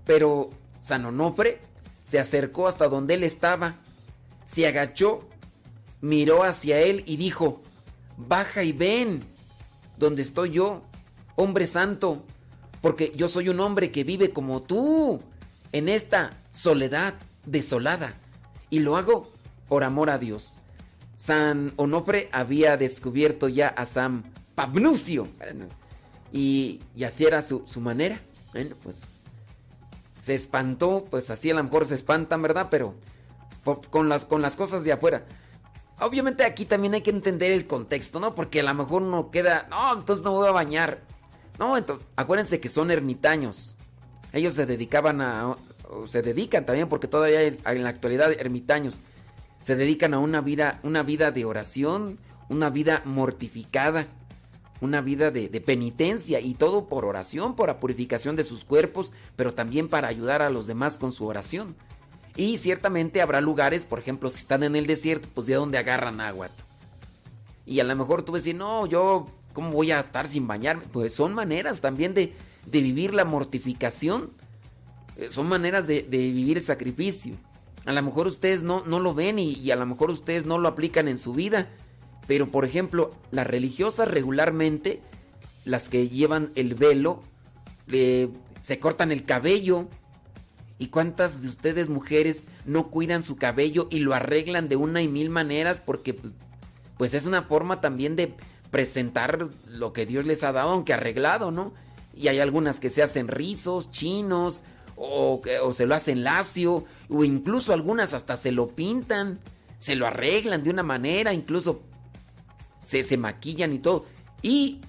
Pero 0.06 0.52
San 0.84 1.08
Onofre 1.08 1.62
se 2.04 2.20
acercó 2.20 2.68
hasta 2.68 2.88
donde 2.88 3.16
él 3.16 3.24
estaba, 3.24 3.78
se 4.44 4.68
agachó, 4.68 5.28
miró 6.02 6.44
hacia 6.44 6.80
él 6.82 7.04
y 7.08 7.18
dijo, 7.18 7.64
baja 8.16 8.62
y 8.62 8.74
ven, 8.74 9.24
donde 9.98 10.22
estoy 10.22 10.52
yo, 10.52 10.84
hombre 11.36 11.66
santo, 11.66 12.24
porque 12.86 13.12
yo 13.16 13.28
soy 13.28 13.50
un 13.50 13.60
hombre 13.62 13.92
que 13.92 14.04
vive 14.04 14.30
como 14.30 14.62
tú, 14.62 15.20
en 15.72 15.90
esta 15.90 16.30
soledad 16.52 17.16
desolada, 17.44 18.14
y 18.70 18.78
lo 18.78 18.96
hago 18.96 19.28
por 19.68 19.84
amor 19.84 20.12
a 20.12 20.20
Dios. 20.20 20.60
San 21.16 21.74
Onofre 21.78 22.30
había 22.32 22.78
descubierto 22.78 23.48
ya 23.48 23.70
a 23.70 23.86
San 23.86 24.32
Pabnucio, 24.54 25.28
y, 26.32 26.80
así 27.04 27.26
era 27.26 27.42
su, 27.42 27.64
su 27.66 27.82
manera. 27.82 28.22
Bueno, 28.54 28.76
pues 28.84 29.02
se 30.14 30.36
espantó, 30.36 31.08
pues 31.10 31.32
así 31.32 31.50
a 31.50 31.56
lo 31.56 31.64
mejor 31.64 31.88
se 31.88 31.96
espantan, 31.96 32.44
¿verdad? 32.44 32.68
Pero 32.70 32.94
con 33.90 34.10
las, 34.10 34.26
con 34.26 34.44
las 34.44 34.56
cosas 34.56 34.84
de 34.84 34.92
afuera. 34.92 35.26
Obviamente 36.00 36.44
aquí 36.44 36.66
también 36.66 36.94
hay 36.94 37.02
que 37.02 37.10
entender 37.10 37.52
el 37.52 37.66
contexto, 37.66 38.20
¿no? 38.20 38.36
Porque 38.36 38.60
a 38.60 38.64
lo 38.64 38.76
mejor 38.76 39.02
uno 39.02 39.32
queda, 39.32 39.66
no, 39.72 39.92
entonces 39.92 40.24
no 40.24 40.34
voy 40.34 40.48
a 40.48 40.52
bañar. 40.52 41.15
No, 41.60 41.78
entonces, 41.78 42.06
acuérdense 42.16 42.60
que 42.60 42.68
son 42.68 42.92
ermitaños. 42.92 43.76
Ellos 44.34 44.54
se 44.54 44.66
dedicaban 44.66 45.22
a, 45.22 45.56
se 46.08 46.22
dedican 46.22 46.66
también, 46.66 46.90
porque 46.90 47.08
todavía 47.08 47.44
en 47.44 47.84
la 47.84 47.90
actualidad 47.90 48.32
ermitaños, 48.34 49.00
se 49.60 49.76
dedican 49.76 50.14
a 50.14 50.20
una 50.20 50.42
vida, 50.42 50.80
una 50.84 51.04
vida 51.04 51.32
de 51.32 51.46
oración, 51.46 52.20
una 52.50 52.70
vida 52.70 53.02
mortificada, 53.06 54.08
una 54.82 55.02
vida 55.02 55.32
de, 55.32 55.50
penitencia 55.62 56.40
y 56.40 56.54
todo 56.54 56.88
por 56.88 57.06
oración, 57.06 57.56
por 57.56 57.70
la 57.70 57.80
purificación 57.80 58.36
de 58.36 58.44
sus 58.44 58.66
cuerpos, 58.66 59.14
pero 59.36 59.54
también 59.54 59.88
para 59.88 60.08
ayudar 60.08 60.42
a 60.42 60.50
los 60.50 60.68
demás 60.68 60.98
con 60.98 61.12
su 61.12 61.26
oración. 61.26 61.76
Y 62.36 62.58
ciertamente 62.58 63.22
habrá 63.22 63.40
lugares, 63.40 63.86
por 63.86 64.00
ejemplo, 64.00 64.30
si 64.30 64.40
están 64.40 64.64
en 64.64 64.76
el 64.76 64.86
desierto, 64.86 65.30
pues 65.34 65.48
de 65.48 65.56
donde 65.56 65.78
agarran 65.78 66.20
agua. 66.20 66.50
Y 67.66 67.80
a 67.80 67.84
lo 67.86 67.96
mejor 67.96 68.24
tú 68.24 68.34
decir, 68.34 68.56
no, 68.56 68.86
yo, 68.86 69.26
¿cómo 69.56 69.72
voy 69.72 69.90
a 69.92 70.02
estar 70.02 70.28
sin 70.28 70.46
bañarme? 70.46 70.84
Pues 70.92 71.16
son 71.16 71.34
maneras 71.34 71.82
también 71.82 72.14
de, 72.14 72.36
de 72.68 72.82
vivir 72.82 73.16
la 73.16 73.26
mortificación. 73.26 74.30
eh, 75.18 75.30
son 75.32 75.48
maneras 75.48 75.88
de, 75.88 76.04
de 76.04 76.18
vivir 76.18 76.58
el 76.58 76.64
sacrificio. 76.64 77.34
A 77.86 77.94
lo 77.94 78.04
mejor 78.04 78.28
ustedes 78.28 78.64
no, 78.64 78.84
no 78.86 79.00
lo 79.00 79.14
ven 79.14 79.40
y, 79.40 79.72
a 79.72 79.76
lo 79.76 79.86
mejor 79.86 80.12
ustedes 80.12 80.46
no 80.46 80.58
lo 80.58 80.68
aplican 80.68 81.08
en 81.08 81.18
su 81.18 81.34
vida. 81.34 81.70
Pero 82.28 82.48
por 82.48 82.66
ejemplo, 82.66 83.12
las 83.32 83.48
religiosas 83.48 84.10
regularmente, 84.10 85.02
las 85.64 85.90
que 85.90 86.10
llevan 86.10 86.52
el 86.56 86.74
velo, 86.76 87.22
se 87.88 88.80
cortan 88.80 89.12
el 89.12 89.24
cabello. 89.24 89.88
¿Y 90.78 90.88
cuántas 90.88 91.42
de 91.42 91.48
ustedes 91.48 91.88
mujeres 91.88 92.48
no 92.66 92.90
cuidan 92.90 93.24
su 93.24 93.38
cabello 93.38 93.88
y 93.90 94.00
lo 94.00 94.14
arreglan 94.14 94.68
de 94.68 94.76
una 94.76 95.02
y 95.02 95.08
mil 95.08 95.30
maneras? 95.30 95.80
Porque 95.80 96.14
pues, 96.14 96.34
pues 96.98 97.14
es 97.14 97.28
una 97.28 97.44
forma 97.44 97.80
también 97.80 98.16
de 98.16 98.34
presentar 98.76 99.48
lo 99.70 99.94
que 99.94 100.06
Dios 100.06 100.26
les 100.26 100.44
ha 100.44 100.52
dado, 100.52 100.72
aunque 100.72 100.92
arreglado, 100.92 101.50
¿no? 101.50 101.72
Y 102.14 102.28
hay 102.28 102.42
algunas 102.42 102.82
que 102.82 102.90
se 102.90 103.02
hacen 103.02 103.30
rizos, 103.30 103.90
chinos, 103.90 104.66
o, 104.98 105.42
o 105.64 105.72
se 105.72 105.86
lo 105.86 105.96
hacen 105.96 106.26
lacio, 106.26 106.84
o 107.08 107.24
incluso 107.24 107.72
algunas 107.72 108.14
hasta 108.14 108.36
se 108.36 108.52
lo 108.52 108.68
pintan, 108.68 109.40
se 109.78 109.96
lo 109.96 110.06
arreglan 110.06 110.62
de 110.62 110.72
una 110.72 110.84
manera, 110.84 111.32
incluso 111.32 111.84
se, 112.86 113.04
se 113.04 113.16
maquillan 113.16 113.72
y 113.72 113.80
todo. 113.80 114.08
Y 114.42 114.82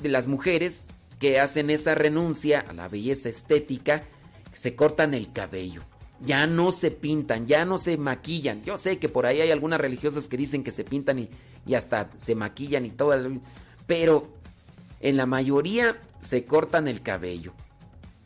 de 0.00 0.08
las 0.08 0.28
mujeres 0.28 0.86
que 1.18 1.40
hacen 1.40 1.70
esa 1.70 1.96
renuncia 1.96 2.60
a 2.60 2.72
la 2.72 2.86
belleza 2.86 3.30
estética, 3.30 4.04
se 4.54 4.76
cortan 4.76 5.12
el 5.12 5.32
cabello. 5.32 5.82
Ya 6.20 6.46
no 6.46 6.70
se 6.70 6.92
pintan, 6.92 7.48
ya 7.48 7.64
no 7.64 7.78
se 7.78 7.96
maquillan. 7.96 8.62
Yo 8.62 8.76
sé 8.76 9.00
que 9.00 9.08
por 9.08 9.26
ahí 9.26 9.40
hay 9.40 9.50
algunas 9.50 9.80
religiosas 9.80 10.28
que 10.28 10.36
dicen 10.36 10.62
que 10.62 10.70
se 10.70 10.84
pintan 10.84 11.18
y, 11.18 11.28
y 11.66 11.74
hasta 11.74 12.10
se 12.18 12.34
maquillan 12.34 12.86
y 12.86 12.90
todo. 12.90 13.14
Pero 13.86 14.28
en 15.00 15.16
la 15.16 15.26
mayoría 15.26 15.96
se 16.20 16.44
cortan 16.44 16.88
el 16.88 17.02
cabello. 17.02 17.52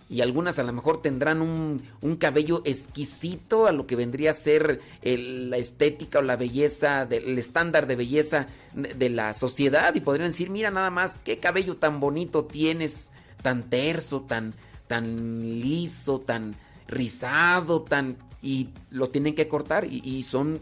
Y 0.09 0.21
algunas 0.21 0.61
a 0.61 0.63
lo 0.63 0.73
mejor 0.73 1.03
tendrán 1.03 1.43
un, 1.43 1.83
un 2.01 2.17
cabello 2.17 2.63
exquisito 2.65 3.67
a 3.67 3.73
lo 3.73 3.89
que 3.89 3.97
vendría 3.97 4.31
a 4.31 4.35
ser 4.35 4.81
la 5.03 5.57
estética 5.57 6.21
o 6.21 6.23
la 6.23 6.37
belleza, 6.37 7.09
el 7.11 7.37
estándar 7.37 7.89
de 7.89 7.97
belleza 7.97 8.47
de, 8.75 9.09
la 9.09 9.35
sociedad. 9.35 9.93
Y 9.97 10.01
podrían 10.01 10.31
decir, 10.31 10.49
mira 10.49 10.71
nada 10.71 10.91
más, 10.91 11.17
qué 11.25 11.39
cabello 11.39 11.79
tan 11.79 11.99
bonito 11.99 12.45
tienes, 12.45 13.11
tan 13.43 13.65
terso, 13.69 14.21
tan, 14.23 14.55
tan 14.87 15.61
liso, 15.61 16.21
tan 16.21 16.55
rizado, 16.87 17.83
tan... 17.83 18.17
Y 18.43 18.69
lo 18.91 19.09
tienen 19.09 19.35
que 19.35 19.49
cortar 19.49 19.87
y 19.91 20.23
son, 20.23 20.61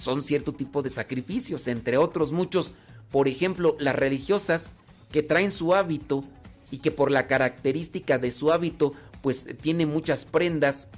son 0.00 0.22
cierto 0.22 0.52
tipo 0.52 0.82
de 0.82 0.90
sacrificios, 0.90 1.68
entre 1.68 1.96
otros 1.98 2.32
muchos. 2.32 2.72
Por 3.10 3.28
ejemplo, 3.28 3.76
las 3.78 3.94
religiosas 3.94 4.74
que 5.12 5.22
traen 5.22 5.50
su 5.50 5.74
hábito 5.74 6.24
y 6.70 6.78
que 6.78 6.90
por 6.90 7.10
la 7.10 7.26
característica 7.26 8.18
de 8.18 8.30
su 8.30 8.52
hábito 8.52 8.94
pues 9.22 9.46
tiene 9.60 9.86
muchas 9.86 10.24
prendas 10.24 10.88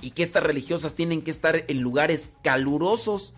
y 0.00 0.12
que 0.12 0.22
estas 0.22 0.42
religiosas 0.42 0.94
tienen 0.94 1.22
que 1.22 1.30
estar 1.30 1.64
en 1.68 1.80
lugares 1.80 2.30
calurosos, 2.42 3.34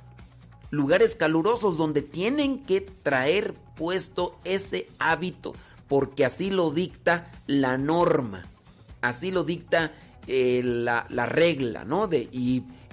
lugares 0.71 1.17
calurosos 1.17 1.77
donde 1.77 2.03
tienen 2.03 2.62
que 2.64 2.81
traer 2.81 3.55
puesto 3.77 4.38
ese 4.45 4.88
hábito 4.99 5.55
porque 5.88 6.25
así 6.25 6.51
lo 6.51 6.71
dicta 6.71 7.33
la 7.47 7.79
norma, 7.79 8.45
así 9.01 9.31
lo 9.31 9.43
dicta 9.43 9.93
eh, 10.27 10.61
la, 10.62 11.07
la 11.09 11.27
regla, 11.27 11.85
¿no? 11.85 12.07
De, 12.07 12.29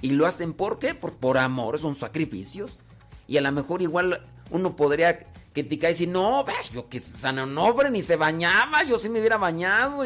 y 0.02 0.12
lo 0.12 0.26
hacen 0.26 0.54
¿por 0.54 0.80
qué? 0.80 0.94
Por, 0.94 1.14
por 1.14 1.38
amor, 1.38 1.80
son 1.80 1.96
sacrificios. 1.96 2.80
Y 3.28 3.38
a 3.38 3.42
lo 3.42 3.52
mejor 3.52 3.82
igual 3.82 4.22
uno 4.52 4.76
podría 4.76 5.20
criticar 5.54 5.90
y 5.90 5.94
decir, 5.94 6.10
no, 6.10 6.46
yo 6.74 6.90
que 6.90 7.00
San 7.00 7.40
Onofre 7.40 7.90
ni 7.90 8.02
se 8.02 8.18
bañaba, 8.18 8.84
yo 8.84 9.00
sí 9.00 9.10
me 9.10 9.20
hubiera 9.20 9.38
bañado. 9.38 10.04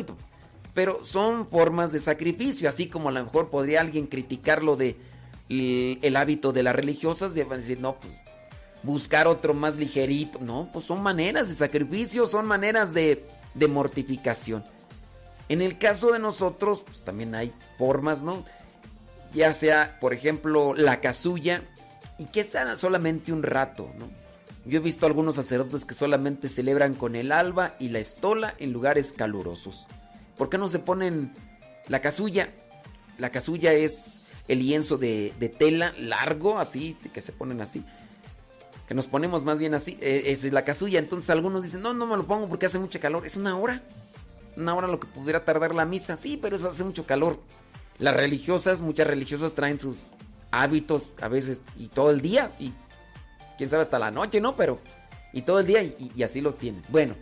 pero 0.74 1.04
son 1.04 1.48
formas 1.48 1.92
de 1.92 2.00
sacrificio, 2.00 2.70
así 2.70 2.88
como 2.88 3.10
a 3.10 3.12
lo 3.12 3.24
mejor 3.24 3.50
podría 3.50 3.82
alguien 3.82 4.08
criticar 4.08 4.64
lo 4.64 4.76
de 4.76 4.96
el 5.50 6.16
hábito 6.16 6.54
de 6.54 6.62
las 6.62 6.76
religiosas, 6.76 7.34
de 7.34 7.44
decir, 7.44 7.80
no, 7.80 8.00
pues 8.00 8.14
buscar 8.84 9.28
otro 9.28 9.54
más 9.54 9.76
ligerito. 9.76 10.40
No, 10.40 10.70
pues 10.72 10.86
son 10.86 11.02
maneras 11.02 11.50
de 11.50 11.56
sacrificio, 11.56 12.28
son 12.28 12.46
maneras 12.46 12.94
de, 12.94 13.26
de 13.56 13.68
mortificación. 13.68 14.64
En 15.50 15.62
el 15.64 15.80
caso 15.80 16.12
de 16.12 16.20
nosotros, 16.20 16.84
pues 16.86 17.02
también 17.02 17.34
hay 17.34 17.52
formas, 17.78 18.22
¿no? 18.22 18.46
Ya 19.34 19.54
sea, 19.54 19.98
por 20.00 20.14
ejemplo, 20.14 20.74
la 20.76 21.02
casulla, 21.02 21.64
y 22.18 22.26
que 22.26 22.44
sea 22.44 22.76
solamente 22.76 23.32
un 23.32 23.44
rato, 23.44 23.92
¿no? 23.98 24.10
Yo 24.66 24.80
he 24.80 24.82
visto 24.82 25.06
algunos 25.06 25.36
sacerdotes 25.38 25.86
que 25.86 25.94
solamente 25.94 26.48
celebran 26.50 26.94
con 26.94 27.16
el 27.16 27.32
alba 27.32 27.76
y 27.80 27.90
la 27.90 28.00
estola 28.00 28.56
en 28.60 28.74
lugares 28.74 29.14
calurosos. 29.14 29.88
¿Por 30.38 30.50
qué 30.50 30.58
no 30.58 30.68
se 30.68 30.80
ponen 30.80 31.34
la 31.88 32.02
casulla? 32.02 32.50
La 33.18 33.32
casulla 33.32 33.74
es 33.74 34.20
el 34.48 34.60
lienzo 34.60 34.98
de, 34.98 35.34
de 35.40 35.50
tela 35.50 35.94
largo, 35.98 36.60
así, 36.60 36.98
que 37.14 37.22
se 37.22 37.32
ponen 37.32 37.62
así. 37.62 37.84
Que 38.88 38.94
nos 38.94 39.08
ponemos 39.08 39.44
más 39.46 39.58
bien 39.58 39.74
así. 39.74 39.98
eh, 40.02 40.24
es 40.26 40.44
la 40.52 40.66
casulla. 40.66 41.00
Entonces 41.00 41.30
algunos 41.30 41.64
dicen, 41.64 41.82
no, 41.82 41.94
no 41.94 42.06
me 42.06 42.18
lo 42.18 42.28
pongo 42.28 42.50
porque 42.50 42.66
hace 42.66 42.80
mucho 42.80 43.00
calor. 43.00 43.26
Es 43.26 43.38
una 43.38 43.58
hora. 43.58 43.82
Una 44.58 44.76
hora 44.76 44.88
lo 44.88 45.00
que 45.00 45.08
pudiera 45.08 45.46
tardar 45.46 45.74
la 45.74 45.86
misa. 45.86 46.18
Sí, 46.18 46.38
pero 46.42 46.58
eso 46.58 46.70
hace 46.70 46.84
mucho 46.84 47.06
calor. 47.06 47.40
Las 48.00 48.16
religiosas, 48.16 48.82
muchas 48.82 49.08
religiosas 49.08 49.54
traen 49.54 49.78
sus 49.78 49.98
hábitos 50.52 51.12
a 51.22 51.28
veces 51.28 51.62
y 51.78 51.88
todo 51.88 52.12
el 52.12 52.22
día. 52.22 52.52
Y 52.60 52.74
quién 53.58 53.70
sabe 53.70 53.84
hasta 53.84 54.00
la 54.00 54.12
noche, 54.12 54.42
¿no? 54.42 54.56
Pero... 54.56 54.80
Y 55.32 55.44
todo 55.44 55.60
el 55.60 55.68
día 55.68 55.84
y, 55.84 56.24
así 56.24 56.42
lo 56.42 56.54
tienen. 56.56 56.84
Bueno. 56.90 57.16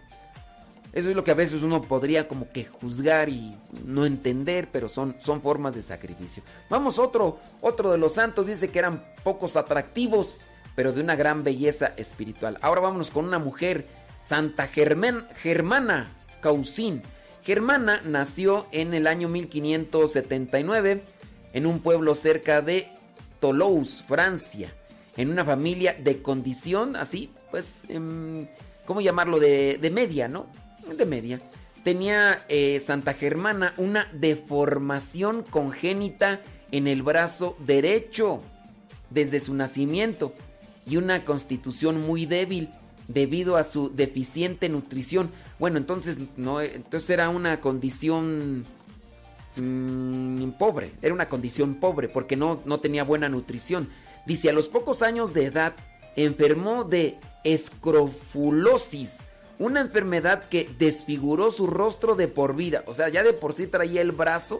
Eso 0.94 1.10
es 1.10 1.16
lo 1.16 1.24
que 1.24 1.32
a 1.32 1.36
veces 1.36 1.62
uno 1.62 1.82
podría 1.82 2.28
como 2.28 2.50
que 2.50 2.64
juzgar 2.64 3.28
y 3.30 3.56
no 3.86 4.06
entender, 4.06 4.70
pero 4.72 4.88
son, 4.88 5.18
son 5.20 5.42
formas 5.42 5.76
de 5.76 5.82
sacrificio. 5.82 6.42
Vamos, 6.70 6.98
otro, 6.98 7.40
otro 7.62 7.92
de 7.92 7.98
los 7.98 8.14
santos 8.14 8.48
dice 8.48 8.70
que 8.70 8.80
eran 8.80 9.04
pocos 9.24 9.58
atractivos, 9.58 10.48
pero 10.76 10.94
de 10.94 11.02
una 11.02 11.16
gran 11.16 11.44
belleza 11.44 11.94
espiritual. 11.98 12.58
Ahora 12.62 12.82
vámonos 12.82 13.12
con 13.12 13.26
una 13.26 13.38
mujer, 13.38 13.86
Santa 14.22 14.68
Germana 14.68 16.16
Causín. 16.42 17.04
Germana 17.48 18.02
nació 18.04 18.68
en 18.74 18.94
el 18.94 19.08
año 19.08 19.30
1579 19.30 21.02
en 21.54 21.66
un 21.66 21.80
pueblo 21.80 22.14
cerca 22.14 22.62
de 22.62 22.90
Toulouse, 23.40 24.04
Francia, 24.06 24.76
en 25.16 25.30
una 25.30 25.46
familia 25.46 25.96
de 25.98 26.22
condición 26.22 26.98
así, 26.98 27.32
pues, 27.50 27.86
em, 27.88 28.50
¿cómo 28.86 29.00
llamarlo? 29.00 29.40
De, 29.40 29.78
de 29.78 29.90
media, 29.90 30.28
¿no? 30.28 30.48
De 30.94 31.06
media. 31.06 31.40
Tenía 31.86 32.44
eh, 32.50 32.82
Santa 32.82 33.14
Germana 33.14 33.74
una 33.78 34.10
deformación 34.12 35.42
congénita 35.50 36.42
en 36.72 36.86
el 36.86 37.02
brazo 37.02 37.56
derecho 37.60 38.44
desde 39.10 39.40
su 39.40 39.54
nacimiento 39.54 40.34
y 40.86 40.98
una 40.98 41.24
constitución 41.24 42.06
muy 42.06 42.26
débil 42.26 42.72
debido 43.08 43.56
a 43.58 43.64
su 43.64 43.90
deficiente 43.90 44.70
nutrición. 44.70 45.32
Bueno, 45.60 45.78
entonces 45.78 46.18
entonces 46.18 47.10
era 47.10 47.30
una 47.30 47.62
condición 47.62 48.66
mm, 49.56 50.52
pobre, 50.60 50.92
era 51.02 51.14
una 51.14 51.30
condición 51.30 51.76
pobre 51.76 52.10
porque 52.10 52.36
no, 52.36 52.62
no 52.66 52.80
tenía 52.80 53.04
buena 53.04 53.30
nutrición. 53.30 53.90
Dice, 54.26 54.50
a 54.50 54.54
los 54.54 54.68
pocos 54.68 55.02
años 55.02 55.34
de 55.34 55.46
edad 55.46 55.74
enfermó 56.16 56.84
de 56.84 57.18
escrofulosis, 57.44 59.26
una 59.60 59.80
enfermedad 59.80 60.50
que 60.50 60.70
desfiguró 60.78 61.52
su 61.52 61.68
rostro 61.68 62.16
de 62.16 62.28
por 62.28 62.56
vida. 62.56 62.84
O 62.88 62.94
sea, 62.94 63.10
ya 63.10 63.24
de 63.24 63.34
por 63.34 63.54
sí 63.54 63.68
traía 63.68 64.02
el 64.02 64.12
brazo 64.12 64.60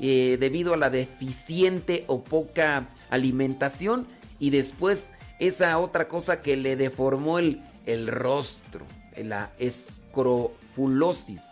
eh, 0.00 0.36
debido 0.40 0.74
a 0.74 0.76
la 0.76 0.90
deficiente 0.90 2.04
o 2.08 2.22
poca 2.22 2.88
alimentación 3.10 4.06
y 4.38 4.50
después 4.50 5.12
esa 5.38 5.78
otra 5.78 6.08
cosa 6.08 6.40
que 6.40 6.56
le 6.56 6.76
deformó 6.76 7.38
el, 7.38 7.62
el 7.88 8.06
rostro, 8.06 8.86
la 9.16 9.50
escrofulosis. 9.58 11.42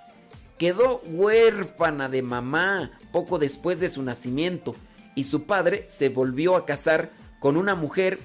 Quedó 0.58 1.00
huérfana 1.06 2.08
de 2.08 2.22
mamá 2.22 2.92
poco 3.10 3.38
después 3.38 3.80
de 3.80 3.88
su 3.88 4.02
nacimiento 4.02 4.76
y 5.14 5.24
su 5.24 5.44
padre 5.44 5.86
se 5.88 6.10
volvió 6.10 6.54
a 6.56 6.66
casar 6.66 7.10
con 7.40 7.56
una 7.56 7.74
mujer 7.74 8.18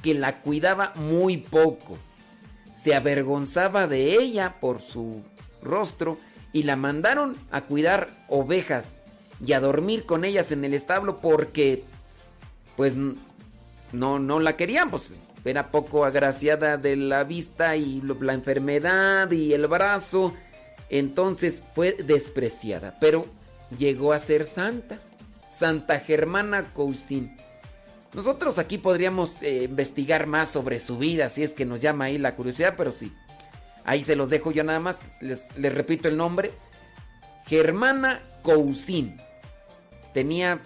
que 0.00 0.14
la 0.14 0.40
cuidaba 0.40 0.92
muy 0.94 1.38
poco. 1.38 1.98
Se 2.72 2.94
avergonzaba 2.94 3.88
de 3.88 4.14
ella 4.14 4.56
por 4.60 4.80
su 4.80 5.22
rostro 5.60 6.18
y 6.52 6.62
la 6.62 6.76
mandaron 6.76 7.36
a 7.50 7.62
cuidar 7.62 8.10
ovejas 8.28 9.02
y 9.44 9.54
a 9.54 9.60
dormir 9.60 10.06
con 10.06 10.24
ellas 10.24 10.52
en 10.52 10.64
el 10.64 10.72
establo 10.72 11.20
porque 11.20 11.82
pues 12.76 12.94
no, 13.92 14.18
no 14.18 14.40
la 14.40 14.56
querían, 14.56 14.90
pues 14.90 15.18
era 15.46 15.70
poco 15.70 16.04
agraciada 16.04 16.76
de 16.76 16.96
la 16.96 17.24
vista 17.24 17.76
y 17.76 18.02
la 18.20 18.34
enfermedad 18.34 19.30
y 19.30 19.52
el 19.52 19.66
brazo, 19.66 20.34
entonces 20.90 21.62
fue 21.74 21.92
despreciada, 21.92 22.96
pero 23.00 23.26
llegó 23.78 24.12
a 24.12 24.18
ser 24.18 24.44
santa, 24.44 24.98
Santa 25.48 26.00
Germana 26.00 26.64
Cousin. 26.74 27.36
Nosotros 28.12 28.58
aquí 28.58 28.78
podríamos 28.78 29.42
eh, 29.42 29.64
investigar 29.64 30.26
más 30.26 30.50
sobre 30.50 30.78
su 30.78 30.98
vida, 30.98 31.28
si 31.28 31.42
es 31.42 31.52
que 31.52 31.64
nos 31.64 31.80
llama 31.80 32.06
ahí 32.06 32.18
la 32.18 32.34
curiosidad, 32.34 32.74
pero 32.76 32.92
sí, 32.92 33.12
ahí 33.84 34.02
se 34.02 34.16
los 34.16 34.30
dejo 34.30 34.52
yo 34.52 34.64
nada 34.64 34.80
más, 34.80 35.00
les, 35.22 35.56
les 35.56 35.74
repito 35.74 36.08
el 36.08 36.16
nombre, 36.16 36.52
Germana 37.46 38.20
Cousin. 38.42 39.16
Tenía, 40.12 40.60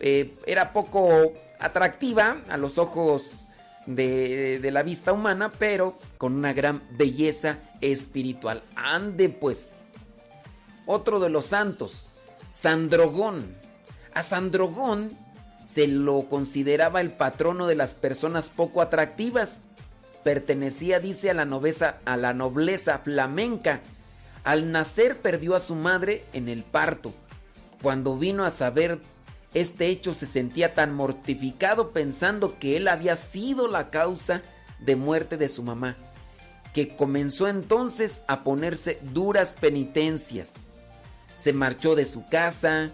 eh, 0.00 0.34
era 0.46 0.72
poco 0.72 1.32
atractiva 1.60 2.42
a 2.48 2.56
los 2.56 2.78
ojos 2.78 3.48
de, 3.86 4.58
de 4.60 4.70
la 4.70 4.82
vista 4.82 5.12
humana, 5.12 5.52
pero 5.58 5.98
con 6.18 6.34
una 6.34 6.52
gran 6.52 6.82
belleza 6.92 7.58
espiritual. 7.80 8.62
Ande 8.76 9.28
pues. 9.28 9.70
Otro 10.86 11.18
de 11.20 11.30
los 11.30 11.46
santos, 11.46 12.12
Sandrogón. 12.50 13.56
A 14.12 14.22
Sandrogón 14.22 15.16
se 15.64 15.88
lo 15.88 16.28
consideraba 16.28 17.00
el 17.00 17.10
patrono 17.10 17.66
de 17.66 17.74
las 17.74 17.94
personas 17.94 18.50
poco 18.50 18.82
atractivas. 18.82 19.64
Pertenecía, 20.22 21.00
dice, 21.00 21.30
a 21.30 21.34
la, 21.34 21.44
nobleza, 21.44 21.96
a 22.04 22.16
la 22.16 22.34
nobleza 22.34 22.98
flamenca. 22.98 23.80
Al 24.44 24.72
nacer 24.72 25.18
perdió 25.18 25.54
a 25.54 25.60
su 25.60 25.74
madre 25.74 26.24
en 26.32 26.48
el 26.48 26.62
parto. 26.62 27.14
Cuando 27.82 28.18
vino 28.18 28.44
a 28.44 28.50
saber 28.50 29.00
este 29.54 29.86
hecho 29.86 30.12
se 30.12 30.26
sentía 30.26 30.74
tan 30.74 30.92
mortificado 30.92 31.92
pensando 31.92 32.58
que 32.58 32.76
él 32.76 32.88
había 32.88 33.16
sido 33.16 33.68
la 33.68 33.90
causa 33.90 34.42
de 34.80 34.96
muerte 34.96 35.36
de 35.36 35.48
su 35.48 35.62
mamá, 35.62 35.96
que 36.72 36.96
comenzó 36.96 37.48
entonces 37.48 38.24
a 38.26 38.42
ponerse 38.42 38.98
duras 39.02 39.56
penitencias. 39.58 40.72
Se 41.36 41.52
marchó 41.52 41.94
de 41.94 42.04
su 42.04 42.26
casa, 42.26 42.90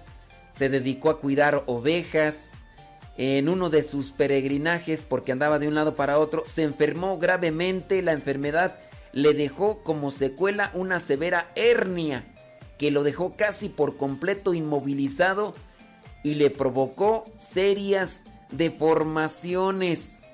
se 0.53 0.69
dedicó 0.69 1.11
a 1.11 1.19
cuidar 1.19 1.65
ovejas. 1.67 2.59
En 3.17 3.51
uno 3.51 3.69
de 3.69 3.83
sus 3.83 4.13
peregrinajes, 4.13 5.05
porque 5.05 5.33
andaba 5.33 5.59
de 5.59 5.69
un 5.69 5.75
lado 5.75 5.95
para 5.95 6.19
otro, 6.19 6.43
se 6.47 6.63
enfermó 6.63 7.19
gravemente. 7.19 8.01
La 8.01 8.13
enfermedad 8.13 8.79
le 9.13 9.35
dejó 9.35 9.83
como 9.83 10.11
secuela 10.11 10.71
una 10.73 11.01
severa 11.01 11.51
hernia 11.55 12.25
que 12.79 12.91
lo 12.91 13.03
dejó 13.03 13.37
casi 13.37 13.69
por 13.69 13.99
completo 13.99 14.55
inmovilizado 14.55 15.55
y 16.23 16.35
le 16.35 16.51
provocó 16.51 17.25
serias 17.37 18.25
deformaciones. 18.51 20.27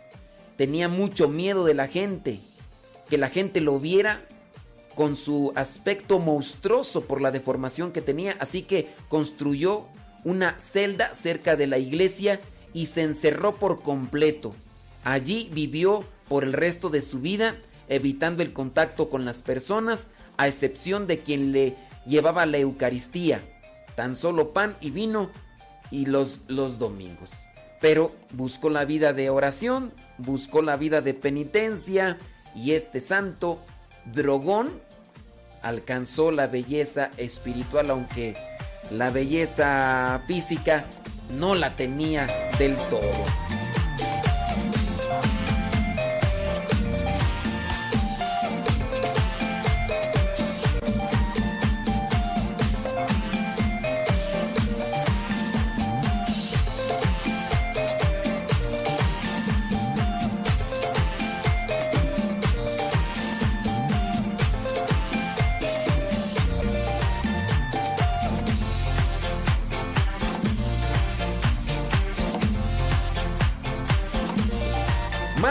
Tenía 0.56 0.88
mucho 0.88 1.28
miedo 1.28 1.64
de 1.64 1.74
la 1.74 1.88
gente, 1.88 2.40
que 3.08 3.18
la 3.18 3.28
gente 3.28 3.60
lo 3.60 3.78
viera 3.78 4.26
con 4.94 5.16
su 5.16 5.52
aspecto 5.54 6.18
monstruoso 6.18 7.02
por 7.02 7.20
la 7.20 7.30
deformación 7.30 7.92
que 7.92 8.00
tenía, 8.00 8.36
así 8.40 8.62
que 8.62 8.88
construyó 9.08 9.84
una 10.24 10.58
celda 10.58 11.14
cerca 11.14 11.54
de 11.54 11.66
la 11.66 11.78
iglesia 11.78 12.40
y 12.72 12.86
se 12.86 13.02
encerró 13.02 13.54
por 13.54 13.82
completo. 13.82 14.54
Allí 15.04 15.50
vivió 15.52 16.02
por 16.28 16.42
el 16.42 16.52
resto 16.52 16.88
de 16.88 17.02
su 17.02 17.20
vida, 17.20 17.56
evitando 17.88 18.42
el 18.42 18.52
contacto 18.52 19.08
con 19.08 19.24
las 19.24 19.42
personas, 19.42 20.10
a 20.36 20.48
excepción 20.48 21.06
de 21.06 21.20
quien 21.20 21.52
le 21.52 21.76
llevaba 22.06 22.46
la 22.46 22.58
Eucaristía, 22.58 23.40
tan 23.94 24.16
solo 24.16 24.52
pan 24.52 24.76
y 24.80 24.90
vino 24.90 25.30
y 25.90 26.06
los, 26.06 26.40
los 26.48 26.78
domingos. 26.78 27.32
Pero 27.80 28.14
buscó 28.32 28.70
la 28.70 28.84
vida 28.84 29.12
de 29.12 29.30
oración, 29.30 29.92
buscó 30.18 30.62
la 30.62 30.76
vida 30.76 31.00
de 31.00 31.14
penitencia 31.14 32.18
y 32.54 32.72
este 32.72 33.00
santo 33.00 33.58
drogón 34.06 34.80
alcanzó 35.62 36.30
la 36.30 36.46
belleza 36.46 37.10
espiritual, 37.16 37.90
aunque 37.90 38.34
la 38.90 39.10
belleza 39.10 40.22
física 40.26 40.84
no 41.30 41.54
la 41.54 41.76
tenía 41.76 42.26
del 42.58 42.76
todo. 42.88 43.45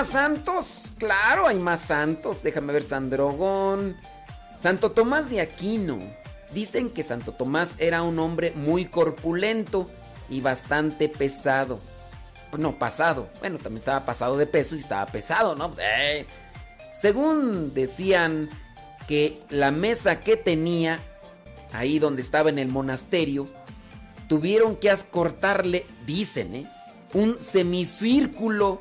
¿Más 0.06 0.12
santos? 0.12 0.84
Claro, 0.99 1.47
hay 1.47 1.56
más 1.56 1.82
santos. 1.82 2.43
Déjame 2.43 2.74
ver, 2.74 2.84
Sandrogón. 2.84 3.97
Santo 4.60 4.91
Tomás 4.91 5.32
de 5.32 5.41
Aquino. 5.41 5.97
Dicen 6.53 6.91
que 6.91 7.01
Santo 7.01 7.32
Tomás 7.32 7.74
era 7.80 8.03
un 8.03 8.20
hombre 8.20 8.53
muy 8.53 8.86
corpulento 8.86 9.89
y 10.30 10.41
bastante 10.41 11.10
pesado. 11.10 11.80
No, 12.56 12.78
pasado. 12.78 13.30
Bueno, 13.39 13.58
también 13.58 13.80
estaba 13.80 14.06
pasado 14.06 14.38
de 14.38 14.45
peso 14.45 14.76
y 14.76 14.80
estaba 14.80 15.08
pesado, 15.08 15.56
¿no? 15.56 15.72
Pues, 15.72 15.80
eh. 15.82 16.28
Según 16.93 17.74
decían 17.74 18.47
que 19.08 19.39
la 19.49 19.72
mesa 19.72 20.20
que 20.20 20.38
tenía, 20.38 20.99
ahí 21.74 21.97
donde 21.97 22.22
estaba 22.22 22.51
en 22.51 22.60
el 22.60 22.68
monasterio, 22.68 23.49
tuvieron 24.28 24.76
que 24.76 24.93
cortarle, 25.10 25.84
dicen, 26.06 26.53
¿eh? 26.53 26.72
un 27.14 27.41
semicírculo 27.41 28.80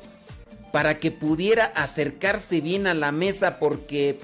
para 0.75 0.99
que 0.99 1.09
pudiera 1.09 1.67
acercarse 1.67 2.59
bien 2.59 2.85
a 2.85 2.93
la 2.93 3.13
mesa 3.13 3.59
porque 3.59 4.19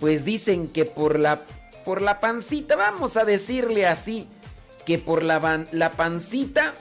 pues 0.00 0.22
dicen 0.22 0.68
que 0.68 0.84
por 0.84 1.18
la 1.18 1.46
por 1.86 2.02
la 2.02 2.20
pancita, 2.20 2.76
vamos 2.76 3.16
a 3.16 3.24
decirle 3.24 3.86
así, 3.86 4.28
que 4.84 4.98
por 4.98 5.22
la, 5.22 5.64
la 5.72 5.92
pancita 5.92 6.74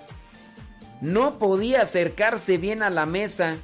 no 0.99 1.39
podía 1.39 1.83
acercarse 1.83 2.57
bien 2.57 2.83
a 2.83 2.89
la 2.89 3.05
mesa. 3.05 3.55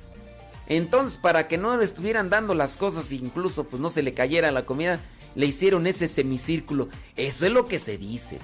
Entonces, 0.67 1.17
para 1.17 1.49
que 1.49 1.57
no 1.57 1.75
le 1.75 1.83
estuvieran 1.83 2.29
dando 2.29 2.53
las 2.53 2.77
cosas, 2.77 3.11
incluso 3.11 3.65
pues 3.65 3.81
no 3.81 3.89
se 3.89 4.01
le 4.01 4.13
cayera 4.13 4.49
la 4.53 4.65
comida, 4.65 5.01
le 5.35 5.45
hicieron 5.45 5.87
ese 5.87 6.07
semicírculo. 6.07 6.87
Eso 7.17 7.45
es 7.45 7.51
lo 7.51 7.67
que 7.67 7.79
se 7.79 7.97
dice. 7.97 8.39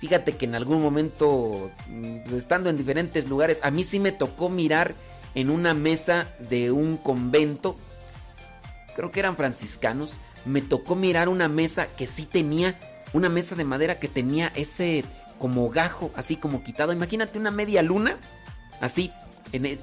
Fíjate 0.00 0.36
que 0.36 0.44
en 0.44 0.54
algún 0.54 0.82
momento, 0.82 1.70
mm, 1.88 2.34
estando 2.34 2.68
en 2.68 2.76
diferentes 2.76 3.26
lugares, 3.26 3.60
a 3.62 3.70
mí 3.70 3.84
sí 3.84 3.98
me 3.98 4.12
tocó 4.12 4.50
mirar 4.50 4.94
en 5.36 5.50
una 5.50 5.74
mesa 5.74 6.30
de 6.40 6.72
un 6.72 6.96
convento, 6.96 7.76
creo 8.96 9.12
que 9.12 9.20
eran 9.20 9.36
franciscanos, 9.36 10.14
me 10.44 10.62
tocó 10.62 10.96
mirar 10.96 11.28
una 11.28 11.48
mesa 11.48 11.86
que 11.86 12.06
sí 12.06 12.24
tenía, 12.24 12.80
una 13.12 13.28
mesa 13.28 13.54
de 13.54 13.64
madera 13.64 14.00
que 14.00 14.08
tenía 14.08 14.50
ese 14.56 15.04
como 15.38 15.68
gajo, 15.70 16.10
así 16.16 16.36
como 16.36 16.64
quitado. 16.64 16.92
Imagínate 16.92 17.38
una 17.38 17.50
media 17.50 17.82
luna, 17.82 18.18
así, 18.80 19.12
en 19.52 19.66
el, 19.66 19.80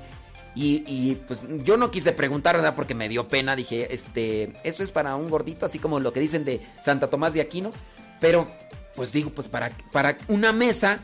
y, 0.56 1.16
pues 1.28 1.44
yo 1.64 1.78
no 1.78 1.90
quise 1.90 2.12
preguntar, 2.12 2.56
¿verdad? 2.56 2.76
Porque 2.76 2.94
me 2.94 3.10
dio 3.10 3.28
pena. 3.28 3.56
Dije, 3.56 3.94
este, 3.94 4.54
eso 4.64 4.84
es 4.84 4.92
para 4.92 5.16
un 5.16 5.30
gordito, 5.30 5.66
así 5.66 5.80
como 5.80 6.00
lo 6.00 6.14
que 6.14 6.20
dicen 6.20 6.46
de 6.46 6.62
Santa 6.82 7.10
Tomás 7.10 7.34
de 7.34 7.42
Aquino. 7.42 7.72
Pero, 8.20 8.48
pues 8.96 9.12
digo, 9.12 9.32
pues 9.32 9.48
para, 9.48 9.72
para 9.92 10.18
una 10.28 10.52
mesa, 10.54 11.00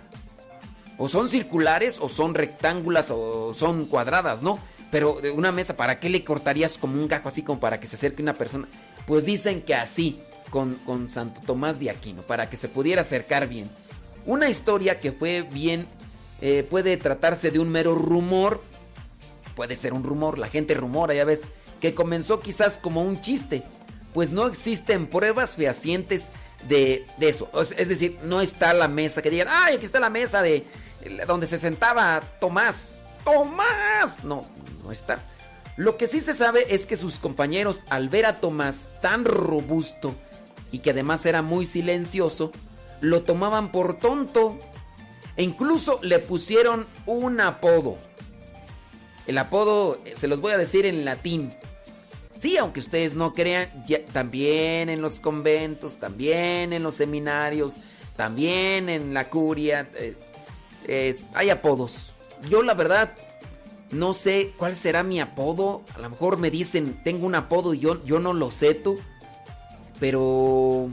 o 1.00 1.08
son 1.08 1.30
circulares, 1.30 1.98
o 2.02 2.10
son 2.10 2.36
rectángulas, 2.36 3.10
o 3.10 3.54
son 3.54 3.86
cuadradas, 3.86 4.44
¿no? 4.44 4.60
Pero 4.92 5.18
una 5.34 5.52
mesa, 5.52 5.78
¿para 5.78 6.00
qué 6.00 6.10
le 6.10 6.26
cortarías 6.26 6.78
como 6.78 6.96
un 6.96 7.08
gajo 7.08 7.30
así 7.30 7.42
como 7.42 7.60
para 7.60 7.80
que 7.80 7.88
se 7.88 7.96
acerque 7.96 8.22
una 8.22 8.34
persona? 8.34 8.68
Pues 9.08 9.24
dicen 9.24 9.62
que 9.62 9.76
así, 9.76 10.20
con, 10.50 10.76
con 10.86 11.10
Santo 11.10 11.40
Tomás 11.46 11.80
de 11.80 11.90
Aquino, 11.90 12.24
para 12.24 12.50
que 12.50 12.58
se 12.58 12.68
pudiera 12.68 13.02
acercar 13.02 13.48
bien. 13.48 13.70
Una 14.26 14.50
historia 14.50 15.00
que 15.00 15.14
fue 15.14 15.44
bien, 15.44 15.88
eh, 16.42 16.68
puede 16.70 16.98
tratarse 16.98 17.50
de 17.50 17.60
un 17.60 17.70
mero 17.70 17.96
rumor, 17.96 18.62
puede 19.56 19.78
ser 19.78 19.94
un 19.94 20.04
rumor, 20.04 20.38
la 20.38 20.48
gente 20.48 20.74
rumora, 20.74 21.14
ya 21.14 21.24
ves, 21.24 21.44
que 21.80 21.94
comenzó 21.94 22.42
quizás 22.42 22.78
como 22.78 23.04
un 23.04 23.22
chiste, 23.22 23.64
pues 24.14 24.32
no 24.32 24.48
existen 24.48 25.08
pruebas 25.08 25.56
fehacientes 25.56 26.32
de, 26.68 27.06
de 27.18 27.30
eso. 27.30 27.50
Es 27.78 27.88
decir, 27.88 28.18
no 28.24 28.42
está 28.42 28.74
la 28.74 28.90
mesa 28.90 29.22
que 29.22 29.30
digan, 29.30 29.48
ay, 29.50 29.76
aquí 29.76 29.86
está 29.86 30.02
la 30.02 30.10
mesa 30.10 30.42
de 30.42 30.66
donde 31.28 31.48
se 31.48 31.58
sentaba 31.58 32.22
Tomás. 32.40 33.08
Tomás. 33.24 34.24
No, 34.24 34.46
no 34.84 34.92
está. 34.92 35.24
Lo 35.78 35.98
que 35.98 36.08
sí 36.08 36.20
se 36.20 36.34
sabe 36.34 36.74
es 36.74 36.86
que 36.86 36.96
sus 36.96 37.20
compañeros, 37.20 37.86
al 37.90 38.10
ver 38.10 38.26
a 38.26 38.42
Tomás 38.42 38.92
tan 39.02 39.24
robusto 39.24 40.14
y 40.72 40.80
que 40.80 40.92
además 40.92 41.26
era 41.26 41.42
muy 41.42 41.66
silencioso, 41.66 42.52
lo 43.02 43.24
tomaban 43.24 43.72
por 43.72 43.98
tonto 43.98 44.60
e 45.38 45.44
incluso 45.44 46.00
le 46.04 46.20
pusieron 46.20 46.86
un 47.06 47.40
apodo. 47.40 47.98
El 49.26 49.38
apodo 49.38 50.00
se 50.16 50.28
los 50.28 50.42
voy 50.42 50.54
a 50.54 50.58
decir 50.58 50.86
en 50.86 51.06
latín. 51.06 51.54
Sí, 52.38 52.58
aunque 52.58 52.80
ustedes 52.80 53.14
no 53.14 53.34
crean, 53.34 53.70
también 54.12 54.90
en 54.90 55.02
los 55.02 55.20
conventos, 55.20 55.98
también 55.98 56.74
en 56.74 56.84
los 56.84 56.96
seminarios, 56.96 57.78
también 58.16 58.90
en 58.90 59.14
la 59.14 59.30
curia, 59.30 59.90
eh, 59.96 60.16
hay 61.34 61.50
apodos. 61.50 62.14
Yo 62.50 62.64
la 62.64 62.74
verdad 62.74 63.14
no 63.92 64.14
sé 64.14 64.54
cuál 64.58 64.76
será 64.76 65.04
mi 65.04 65.20
apodo. 65.20 65.84
A 65.96 66.00
lo 66.00 66.10
mejor 66.10 66.38
me 66.38 66.52
dicen, 66.52 67.02
tengo 67.04 67.26
un 67.26 67.36
apodo 67.36 67.74
y 67.74 67.80
yo, 67.80 68.04
yo 68.06 68.20
no 68.20 68.34
lo 68.34 68.52
sé 68.52 68.76
tú. 68.76 68.98
Pero 70.00 70.90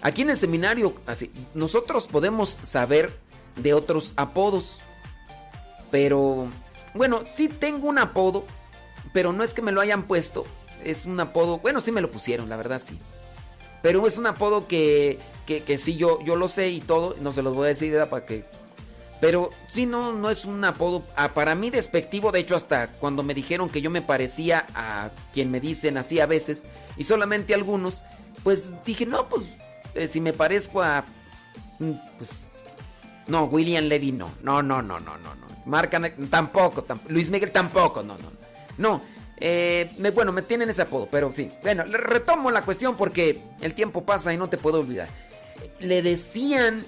Aquí 0.00 0.22
en 0.22 0.30
el 0.30 0.36
seminario, 0.36 0.94
así, 1.06 1.32
nosotros 1.54 2.06
podemos 2.06 2.56
saber 2.62 3.12
de 3.56 3.74
otros 3.74 4.12
apodos. 4.16 4.78
Pero, 5.90 6.48
bueno, 6.94 7.22
sí 7.24 7.48
tengo 7.48 7.88
un 7.88 7.98
apodo, 7.98 8.44
pero 9.12 9.32
no 9.32 9.42
es 9.42 9.54
que 9.54 9.62
me 9.62 9.72
lo 9.72 9.80
hayan 9.80 10.04
puesto. 10.04 10.44
Es 10.84 11.04
un 11.04 11.18
apodo, 11.18 11.58
bueno, 11.58 11.80
sí 11.80 11.90
me 11.90 12.00
lo 12.00 12.10
pusieron, 12.10 12.48
la 12.48 12.56
verdad 12.56 12.80
sí. 12.80 12.98
Pero 13.82 14.06
es 14.06 14.18
un 14.18 14.26
apodo 14.26 14.68
que, 14.68 15.18
que, 15.46 15.64
que 15.64 15.78
sí 15.78 15.96
yo, 15.96 16.20
yo 16.24 16.36
lo 16.36 16.46
sé 16.46 16.68
y 16.68 16.80
todo, 16.80 17.16
no 17.20 17.32
se 17.32 17.42
los 17.42 17.54
voy 17.54 17.64
a 17.64 17.68
decir 17.68 17.92
¿verdad? 17.92 18.08
para 18.08 18.26
que... 18.26 18.44
Pero 19.20 19.50
sí, 19.66 19.84
no, 19.86 20.12
no 20.12 20.30
es 20.30 20.44
un 20.44 20.62
apodo 20.64 21.04
ah, 21.16 21.34
para 21.34 21.54
mí 21.54 21.70
despectivo. 21.70 22.30
De 22.30 22.38
hecho, 22.40 22.54
hasta 22.54 22.88
cuando 22.92 23.22
me 23.22 23.34
dijeron 23.34 23.68
que 23.68 23.80
yo 23.80 23.90
me 23.90 24.00
parecía 24.02 24.66
a 24.74 25.10
quien 25.32 25.50
me 25.50 25.58
dicen 25.60 25.96
así 25.98 26.20
a 26.20 26.26
veces, 26.26 26.66
y 26.96 27.04
solamente 27.04 27.52
algunos, 27.54 28.04
pues 28.44 28.70
dije, 28.84 29.06
no, 29.06 29.28
pues 29.28 29.42
eh, 29.94 30.06
si 30.06 30.20
me 30.20 30.32
parezco 30.32 30.82
a... 30.82 31.04
mm, 31.80 31.92
Pues 32.18 32.48
no, 33.26 33.44
William 33.44 33.84
Levy 33.84 34.12
no. 34.12 34.30
No, 34.42 34.62
no, 34.62 34.82
no, 34.82 34.98
no, 35.00 35.18
no, 35.18 35.34
no. 35.34 35.46
Marca 35.66 36.00
tampoco, 36.30 36.84
tam- 36.84 37.00
Luis 37.08 37.30
Miguel 37.30 37.50
tampoco, 37.50 38.02
no, 38.02 38.16
no. 38.18 38.30
No, 38.78 39.02
eh, 39.38 39.90
bueno, 40.14 40.30
me 40.32 40.42
tienen 40.42 40.70
ese 40.70 40.82
apodo, 40.82 41.08
pero 41.10 41.30
sí. 41.32 41.50
Bueno, 41.62 41.82
retomo 41.84 42.50
la 42.52 42.62
cuestión 42.62 42.96
porque 42.96 43.42
el 43.60 43.74
tiempo 43.74 44.04
pasa 44.04 44.32
y 44.32 44.36
no 44.38 44.48
te 44.48 44.56
puedo 44.58 44.78
olvidar. 44.80 45.08
Le 45.80 46.00
decían 46.02 46.86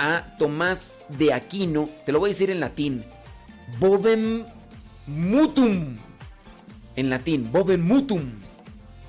a 0.00 0.34
Tomás 0.38 1.04
de 1.10 1.34
Aquino, 1.34 1.86
te 2.06 2.10
lo 2.10 2.20
voy 2.20 2.30
a 2.30 2.32
decir 2.32 2.50
en 2.50 2.58
latín, 2.58 3.04
Bovem 3.78 4.46
mutum. 5.06 5.94
En 6.96 7.10
latín, 7.10 7.52
Bovem 7.52 7.82
mutum. 7.82 8.32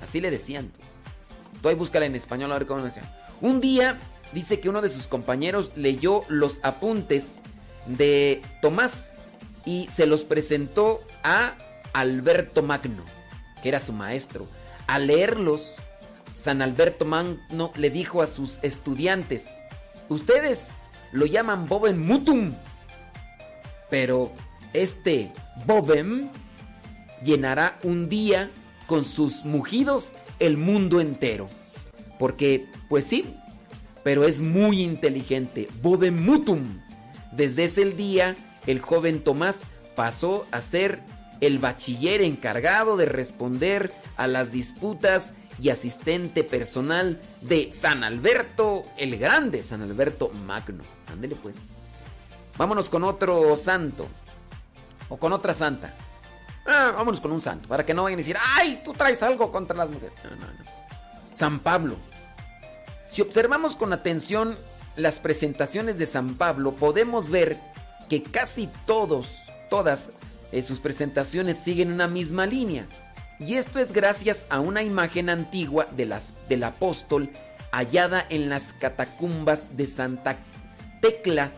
Así 0.02 0.20
le 0.20 0.30
decían. 0.30 0.70
Tú 1.62 1.68
ahí 1.70 1.74
búscala 1.74 2.04
en 2.04 2.14
español 2.14 2.52
a 2.52 2.58
ver 2.58 2.66
cómo 2.66 2.80
lo 2.80 2.86
decían. 2.86 3.10
Un 3.40 3.62
día 3.62 3.98
dice 4.34 4.60
que 4.60 4.68
uno 4.68 4.82
de 4.82 4.90
sus 4.90 5.06
compañeros 5.06 5.72
leyó 5.76 6.24
los 6.28 6.60
apuntes 6.62 7.36
de 7.86 8.42
Tomás 8.60 9.14
y 9.64 9.88
se 9.90 10.06
los 10.06 10.24
presentó 10.24 11.00
a 11.22 11.56
Alberto 11.94 12.62
Magno, 12.62 13.04
que 13.62 13.70
era 13.70 13.80
su 13.80 13.94
maestro. 13.94 14.46
Al 14.86 15.06
leerlos, 15.06 15.74
San 16.34 16.60
Alberto 16.60 17.06
Magno 17.06 17.70
le 17.76 17.88
dijo 17.88 18.20
a 18.20 18.26
sus 18.26 18.62
estudiantes, 18.62 19.58
ustedes 20.10 20.76
lo 21.12 21.26
llaman 21.26 21.66
Bovem 21.66 21.98
Mutum, 21.98 22.52
pero 23.90 24.32
este 24.72 25.32
Bovem 25.66 26.28
llenará 27.24 27.78
un 27.82 28.08
día 28.08 28.50
con 28.86 29.04
sus 29.04 29.44
mugidos 29.44 30.14
el 30.38 30.56
mundo 30.56 31.00
entero. 31.00 31.48
Porque, 32.18 32.66
pues 32.88 33.04
sí, 33.04 33.36
pero 34.02 34.24
es 34.24 34.40
muy 34.40 34.82
inteligente. 34.82 35.68
Bovem 35.80 36.24
mutum. 36.24 36.80
Desde 37.32 37.64
ese 37.64 37.84
día, 37.86 38.36
el 38.66 38.80
joven 38.80 39.20
Tomás 39.20 39.62
pasó 39.96 40.46
a 40.50 40.60
ser 40.60 41.00
el 41.40 41.58
bachiller 41.58 42.22
encargado 42.22 42.96
de 42.96 43.06
responder 43.06 43.92
a 44.16 44.26
las 44.26 44.52
disputas 44.52 45.34
y 45.60 45.68
asistente 45.70 46.44
personal 46.44 47.18
de 47.40 47.72
San 47.72 48.04
Alberto 48.04 48.82
el 48.96 49.18
Grande, 49.18 49.62
San 49.62 49.82
Alberto 49.82 50.30
Magno. 50.30 50.84
Ándele 51.10 51.36
pues. 51.36 51.56
Vámonos 52.56 52.88
con 52.88 53.04
otro 53.04 53.56
santo. 53.56 54.06
O 55.08 55.16
con 55.16 55.32
otra 55.32 55.54
santa. 55.54 55.94
Ah, 56.66 56.92
vámonos 56.94 57.20
con 57.20 57.32
un 57.32 57.40
santo. 57.40 57.68
Para 57.68 57.84
que 57.84 57.94
no 57.94 58.04
vayan 58.04 58.18
a 58.18 58.22
decir, 58.22 58.36
¡ay! 58.40 58.80
Tú 58.84 58.92
traes 58.92 59.22
algo 59.22 59.50
contra 59.50 59.76
las 59.76 59.90
mujeres. 59.90 60.14
No, 60.24 60.30
no, 60.30 60.46
no. 60.46 60.64
San 61.32 61.60
Pablo. 61.60 61.96
Si 63.08 63.20
observamos 63.20 63.76
con 63.76 63.92
atención 63.92 64.58
las 64.96 65.18
presentaciones 65.18 65.98
de 65.98 66.06
San 66.06 66.34
Pablo, 66.34 66.72
podemos 66.72 67.28
ver 67.30 67.58
que 68.08 68.22
casi 68.22 68.68
todos, 68.86 69.28
todas 69.70 70.12
eh, 70.50 70.62
sus 70.62 70.80
presentaciones 70.80 71.58
siguen 71.58 71.92
una 71.92 72.08
misma 72.08 72.46
línea. 72.46 72.86
Y 73.46 73.54
esto 73.54 73.80
es 73.80 73.92
gracias 73.92 74.46
a 74.50 74.60
una 74.60 74.82
imagen 74.82 75.28
antigua 75.28 75.86
de 75.96 76.06
las, 76.06 76.34
del 76.48 76.62
apóstol 76.62 77.30
hallada 77.72 78.24
en 78.30 78.48
las 78.48 78.72
catacumbas 78.74 79.76
de 79.76 79.86
Santa 79.86 80.36
Tecla. 81.00 81.52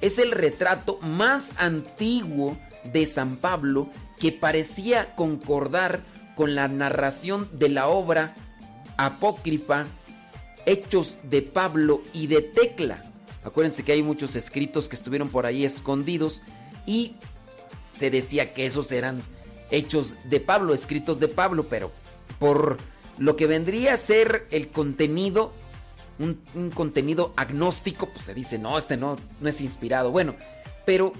Es 0.00 0.18
el 0.18 0.30
retrato 0.30 0.98
más 1.00 1.54
antiguo 1.56 2.56
de 2.84 3.04
San 3.06 3.36
Pablo 3.36 3.88
que 4.20 4.30
parecía 4.30 5.16
concordar 5.16 6.02
con 6.36 6.54
la 6.54 6.68
narración 6.68 7.48
de 7.52 7.68
la 7.68 7.88
obra 7.88 8.34
apócrifa 8.96 9.86
Hechos 10.66 11.18
de 11.24 11.42
Pablo 11.42 12.02
y 12.12 12.28
de 12.28 12.42
Tecla. 12.42 13.02
Acuérdense 13.42 13.82
que 13.82 13.92
hay 13.92 14.02
muchos 14.02 14.36
escritos 14.36 14.88
que 14.88 14.94
estuvieron 14.94 15.30
por 15.30 15.46
ahí 15.46 15.64
escondidos 15.64 16.42
y 16.86 17.16
se 17.92 18.10
decía 18.10 18.54
que 18.54 18.66
esos 18.66 18.92
eran 18.92 19.20
hechos 19.70 20.16
de 20.24 20.40
Pablo, 20.40 20.74
escritos 20.74 21.20
de 21.20 21.28
Pablo, 21.28 21.66
pero 21.68 21.90
por 22.38 22.78
lo 23.18 23.36
que 23.36 23.46
vendría 23.46 23.94
a 23.94 23.96
ser 23.96 24.46
el 24.50 24.68
contenido, 24.68 25.52
un, 26.18 26.70
contenido 26.74 27.32
agnóstico, 27.36 28.08
pues 28.08 28.26
se 28.26 28.34
dice, 28.34 28.58
no, 28.58 28.78
este 28.78 28.96
no, 28.96 29.16
no 29.40 29.48
es 29.48 29.60
inspirado. 29.60 30.10
Bueno, 30.10 30.36
pero 30.86 31.12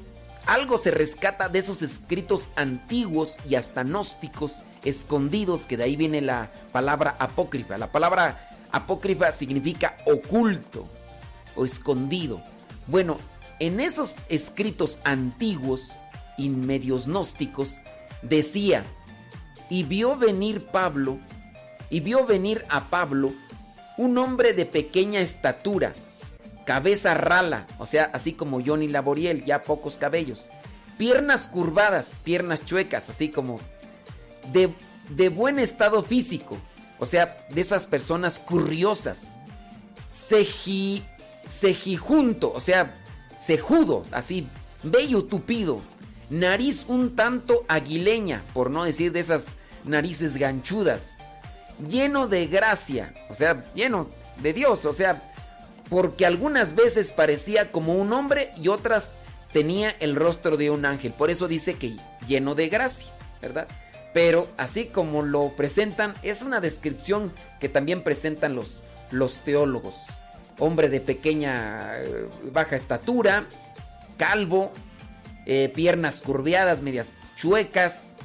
algo 0.46 0.78
se 0.78 0.90
rescata 0.90 1.48
de 1.48 1.58
esos 1.58 1.82
escritos 1.82 2.50
antiguos 2.56 3.36
y 3.48 3.56
hasta 3.56 3.82
gnósticos 3.82 4.60
escondidos, 4.84 5.64
que 5.64 5.76
de 5.76 5.84
ahí 5.84 5.96
viene 5.96 6.20
la 6.20 6.50
palabra 6.72 7.16
apócrifa. 7.18 7.76
La 7.78 7.92
palabra 7.92 8.48
apócrifa 8.72 9.32
significa 9.32 9.96
oculto 10.06 10.88
o 11.56 11.64
escondido. 11.64 12.42
Bueno, 12.86 13.18
en 13.60 13.80
esos 13.80 14.24
escritos 14.28 15.00
antiguos 15.04 15.92
y 16.36 16.48
medios 16.48 17.06
gnósticos 17.06 17.76
decía, 18.22 18.84
y 19.70 19.82
vio 19.82 20.16
venir 20.16 20.66
Pablo, 20.66 21.18
y 21.90 22.00
vio 22.00 22.24
venir 22.24 22.64
a 22.68 22.88
Pablo 22.90 23.32
un 23.96 24.18
hombre 24.18 24.52
de 24.52 24.66
pequeña 24.66 25.20
estatura, 25.20 25.92
cabeza 26.64 27.14
rala, 27.14 27.66
o 27.78 27.86
sea, 27.86 28.10
así 28.12 28.32
como 28.32 28.62
Johnny 28.64 28.88
Laboriel, 28.88 29.44
ya 29.44 29.62
pocos 29.62 29.98
cabellos, 29.98 30.50
piernas 30.96 31.48
curvadas, 31.48 32.14
piernas 32.24 32.64
chuecas, 32.64 33.08
así 33.10 33.30
como 33.30 33.60
de, 34.52 34.72
de 35.10 35.28
buen 35.28 35.58
estado 35.58 36.02
físico, 36.02 36.58
o 36.98 37.06
sea, 37.06 37.36
de 37.50 37.60
esas 37.60 37.86
personas 37.86 38.38
curiosas, 38.38 39.34
ceji, 40.08 41.04
cejijunto, 41.48 42.52
o 42.52 42.60
sea, 42.60 42.94
cejudo, 43.40 44.04
así, 44.12 44.46
bello 44.82 45.24
tupido, 45.24 45.80
nariz 46.30 46.84
un 46.88 47.16
tanto 47.16 47.64
aguileña, 47.68 48.42
por 48.52 48.70
no 48.70 48.84
decir 48.84 49.12
de 49.12 49.20
esas 49.20 49.54
narices 49.84 50.36
ganchudas, 50.36 51.18
lleno 51.88 52.28
de 52.28 52.46
gracia, 52.46 53.14
o 53.30 53.34
sea, 53.34 53.64
lleno 53.74 54.08
de 54.42 54.52
Dios, 54.52 54.84
o 54.84 54.92
sea, 54.92 55.32
porque 55.88 56.26
algunas 56.26 56.74
veces 56.74 57.10
parecía 57.10 57.70
como 57.70 57.94
un 57.94 58.12
hombre 58.12 58.52
y 58.56 58.68
otras 58.68 59.14
tenía 59.52 59.90
el 60.00 60.16
rostro 60.16 60.56
de 60.56 60.70
un 60.70 60.84
ángel, 60.84 61.12
por 61.12 61.30
eso 61.30 61.48
dice 61.48 61.74
que 61.74 61.96
lleno 62.26 62.54
de 62.54 62.68
gracia, 62.68 63.10
¿verdad? 63.40 63.66
Pero 64.12 64.48
así 64.56 64.86
como 64.86 65.22
lo 65.22 65.54
presentan, 65.56 66.14
es 66.22 66.42
una 66.42 66.60
descripción 66.60 67.32
que 67.60 67.68
también 67.68 68.02
presentan 68.02 68.54
los, 68.54 68.82
los 69.10 69.38
teólogos. 69.38 69.94
Hombre 70.58 70.88
de 70.88 71.00
pequeña, 71.00 71.98
eh, 72.00 72.26
baja 72.50 72.74
estatura, 72.74 73.46
calvo, 74.16 74.72
eh, 75.48 75.72
piernas 75.74 76.20
curveadas, 76.20 76.82
medias 76.82 77.12
chuecas, 77.34 78.16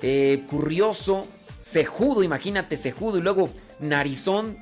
eh, 0.00 0.44
curioso, 0.48 1.28
cejudo, 1.60 2.22
imagínate, 2.22 2.76
cejudo, 2.78 3.18
y 3.18 3.20
luego 3.20 3.50
narizón, 3.78 4.56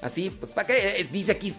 así, 0.00 0.30
pues 0.30 0.52
para 0.52 0.68
qué, 0.68 1.00
Eh, 1.00 1.08
dice 1.10 1.32
aquí, 1.32 1.52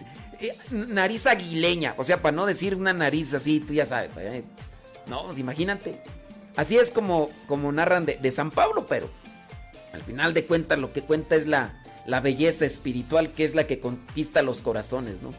nariz 0.70 1.26
aguileña, 1.26 1.94
o 1.98 2.04
sea, 2.04 2.22
para 2.22 2.34
no 2.34 2.46
decir 2.46 2.74
una 2.74 2.94
nariz 2.94 3.34
así, 3.34 3.60
tú 3.60 3.74
ya 3.74 3.84
sabes, 3.84 4.12
no, 5.06 5.24
pues 5.24 5.38
imagínate. 5.38 6.00
Así 6.56 6.76
es 6.76 6.90
como, 6.90 7.30
como 7.46 7.70
narran 7.70 8.06
de, 8.06 8.16
de 8.16 8.30
San 8.30 8.50
Pablo, 8.50 8.86
pero 8.86 9.08
al 9.92 10.02
final 10.02 10.32
de 10.32 10.46
cuentas 10.46 10.78
lo 10.78 10.92
que 10.92 11.02
cuenta 11.02 11.36
es 11.36 11.46
la, 11.46 11.82
la 12.06 12.20
belleza 12.20 12.64
espiritual 12.64 13.32
que 13.32 13.44
es 13.44 13.54
la 13.54 13.66
que 13.66 13.78
conquista 13.78 14.40
los 14.40 14.62
corazones, 14.62 15.20
¿no? 15.22 15.34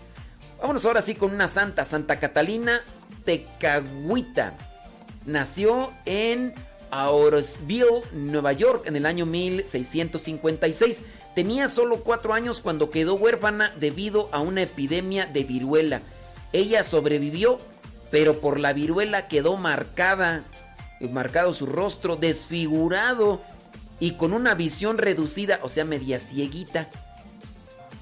Vámonos 0.62 0.86
ahora 0.86 1.02
sí 1.02 1.16
con 1.16 1.32
una 1.34 1.48
santa, 1.48 1.84
Santa 1.86 2.20
Catalina 2.20 2.82
Tecagüita. 3.26 4.56
Nació 5.26 5.94
en 6.06 6.54
Aurosville, 6.92 8.02
Nueva 8.14 8.52
York, 8.54 8.84
en 8.88 8.96
el 8.96 9.06
año 9.06 9.26
1656. 9.26 11.04
Tenía 11.36 11.68
solo 11.70 12.04
cuatro 12.04 12.34
años 12.34 12.60
cuando 12.62 12.90
quedó 12.90 13.16
huérfana 13.16 13.74
debido 13.80 14.28
a 14.32 14.40
una 14.40 14.64
epidemia 14.64 15.26
de 15.28 15.44
viruela. 15.44 16.02
Ella 16.52 16.84
sobrevivió, 16.84 17.60
pero 18.12 18.42
por 18.42 18.60
la 18.60 18.74
viruela 18.74 19.28
quedó 19.28 19.56
marcada, 19.56 20.44
marcado 21.12 21.54
su 21.54 21.68
rostro, 21.68 22.16
desfigurado 22.16 23.42
y 24.00 24.14
con 24.14 24.34
una 24.34 24.56
visión 24.56 24.98
reducida, 24.98 25.60
o 25.62 25.70
sea, 25.70 25.86
media 25.86 26.18
cieguita. 26.20 26.90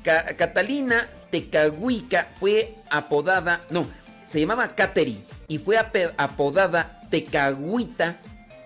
Ca- 0.03 0.35
Catalina 0.37 1.09
Tecahuica 1.29 2.29
fue 2.39 2.75
apodada, 2.89 3.61
no, 3.69 3.87
se 4.25 4.39
llamaba 4.39 4.75
Kateri 4.75 5.23
y 5.47 5.57
fue 5.57 5.77
apodada 5.77 7.01
Tecahuita, 7.09 8.19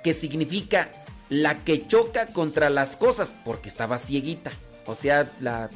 que 0.03 0.13
significa 0.13 0.89
la 1.29 1.63
que 1.63 1.87
choca 1.87 2.27
contra 2.27 2.69
las 2.69 2.97
cosas, 2.97 3.35
porque 3.45 3.69
estaba 3.69 3.97
cieguita. 3.97 4.51
O 4.85 4.95
sea, 4.95 5.31
la 5.39 5.69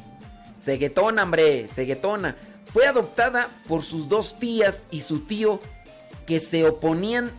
ceguetona, 0.60 1.24
hombre, 1.24 1.68
ceguetona. 1.70 2.36
Fue 2.74 2.88
adoptada 2.88 3.48
por 3.68 3.84
sus 3.84 4.10
dos 4.10 4.38
tías 4.40 4.88
y 4.92 5.02
su 5.02 5.22
tío 5.22 5.62
que 6.26 6.40
se 6.40 6.68
oponían 6.68 7.32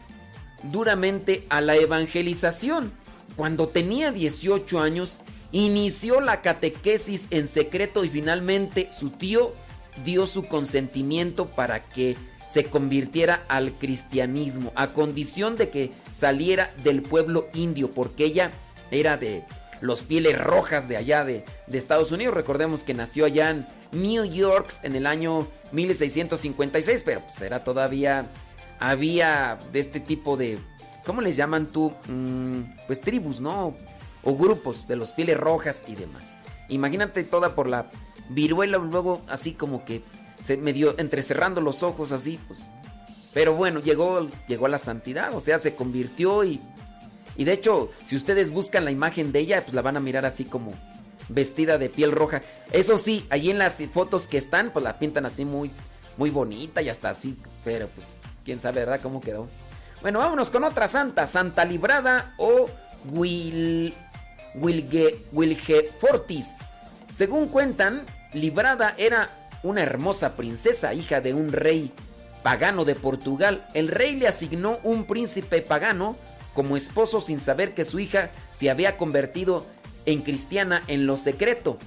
duramente 0.63 1.45
a 1.51 1.61
la 1.61 1.77
evangelización. 1.77 2.93
Cuando 3.37 3.69
tenía 3.69 4.13
18 4.13 4.81
años, 4.81 5.19
inició 5.53 6.21
la 6.21 6.43
catequesis 6.43 7.29
en 7.31 7.47
secreto 7.47 8.05
y 8.05 8.09
finalmente 8.09 8.91
su 8.91 9.11
tío 9.11 9.55
dio 10.05 10.27
su 10.27 10.47
consentimiento 10.47 11.47
para 11.47 11.81
que 11.81 12.17
se 12.47 12.65
convirtiera 12.65 13.45
al 13.49 13.73
cristianismo, 13.73 14.73
a 14.77 14.93
condición 14.93 15.57
de 15.57 15.69
que 15.71 15.93
saliera 16.11 16.73
del 16.85 17.03
pueblo 17.03 17.49
indio, 17.55 17.91
porque 17.91 18.25
ella 18.25 18.53
era 18.91 19.17
de 19.17 19.45
los 19.81 20.05
pieles 20.05 20.39
rojas 20.39 20.89
de 20.89 20.97
allá 20.97 21.25
de, 21.25 21.45
de 21.67 21.79
Estados 21.79 22.13
Unidos. 22.13 22.35
Recordemos 22.35 22.85
que 22.85 22.95
nació 22.95 23.27
allá 23.27 23.51
en 23.51 23.67
New 23.93 24.25
York 24.25 24.73
en 24.83 24.95
el 24.97 25.07
año 25.07 25.49
1656, 25.73 27.03
pero 27.05 27.21
pues 27.23 27.41
era 27.43 27.61
todavía, 27.61 28.27
había 28.79 29.59
de 29.73 29.81
este 29.81 30.01
tipo 30.01 30.37
de, 30.37 30.59
¿cómo 31.05 31.21
les 31.21 31.37
llaman 31.37 31.67
tú? 31.67 31.93
Mm, 32.09 32.63
pues 32.87 33.01
tribus, 33.01 33.41
¿no? 33.41 33.77
O 34.27 34.37
grupos 34.37 34.87
de 34.87 34.97
los 34.97 35.13
pieles 35.13 35.39
rojas 35.39 35.85
y 35.89 35.95
demás. 35.95 36.37
Imagínate 36.69 37.25
toda 37.25 37.55
por 37.55 37.69
la 37.69 37.87
viruela, 38.29 38.77
luego 38.77 39.23
así 39.29 39.53
como 39.53 39.87
que 39.87 40.03
se 40.43 40.59
medio 40.59 40.95
entrecerrando 40.99 41.63
los 41.63 41.83
ojos 41.83 42.13
así, 42.13 42.39
pues. 42.47 42.61
Pero 43.33 43.55
bueno, 43.55 43.81
llegó, 43.81 44.29
llegó 44.47 44.67
a 44.67 44.71
la 44.71 44.79
santidad, 44.79 45.35
o 45.35 45.41
sea, 45.41 45.59
se 45.59 45.75
convirtió 45.75 46.45
y 46.45 46.61
y 47.37 47.45
de 47.45 47.53
hecho, 47.53 47.91
si 48.07 48.17
ustedes 48.17 48.51
buscan 48.51 48.85
la 48.85 48.91
imagen 48.91 49.33
de 49.33 49.41
ella, 49.41 49.63
pues 49.63 49.75
la 49.75 49.83
van 49.83 49.97
a 49.97 50.01
mirar 50.01 50.25
así 50.25 50.45
como 50.45 50.73
vestida 51.29 51.79
de 51.79 51.89
piel 51.89 52.13
roja. 52.13 52.43
Eso 52.73 52.99
sí, 52.99 53.27
allí 53.31 53.51
en 53.51 53.59
las 53.59 53.83
fotos 53.93 54.27
que 54.27 54.39
están, 54.39 54.71
pues 54.71 54.85
la 54.85 54.99
pintan 54.99 55.27
así 55.27 55.45
muy, 55.45 55.71
muy 56.17 56.31
bonita 56.31 56.81
y 56.83 56.89
hasta 56.89 57.11
así. 57.11 57.37
Pero 57.65 57.89
pues, 57.89 58.23
quién 58.45 58.59
sabe, 58.59 58.81
¿verdad? 58.81 59.01
¿Cómo 59.03 59.21
quedó? 59.21 59.49
Bueno, 60.01 60.19
vámonos 60.19 60.51
con 60.51 60.65
otra 60.65 60.89
santa. 60.89 61.27
Santa 61.27 61.65
Librada 61.65 62.35
o 62.39 62.71
Wil, 63.13 63.95
Wilge, 64.57 65.25
Wilgefortis. 65.33 66.59
Según 67.13 67.49
cuentan, 67.49 68.05
Librada 68.33 68.95
era 68.99 69.49
una 69.63 69.83
hermosa 69.83 70.37
princesa, 70.37 70.95
hija 70.95 71.21
de 71.21 71.35
un 71.35 71.53
rey 71.53 71.93
pagano 72.43 72.85
de 72.85 72.95
Portugal. 72.95 73.67
El 73.75 73.89
rey 73.89 74.15
le 74.15 74.29
asignó 74.29 74.79
un 74.83 75.05
príncipe 75.07 75.63
pagano 75.63 76.17
como 76.55 76.77
esposo 76.77 77.21
sin 77.21 77.41
saber 77.41 77.75
que 77.75 77.85
su 77.85 77.99
hija 77.99 78.31
se 78.51 78.71
había 78.71 78.97
convertido 78.97 79.67
en 80.07 80.23
cristiana 80.23 80.83
en 80.87 81.07
lo 81.07 81.17
secreto 81.17 81.79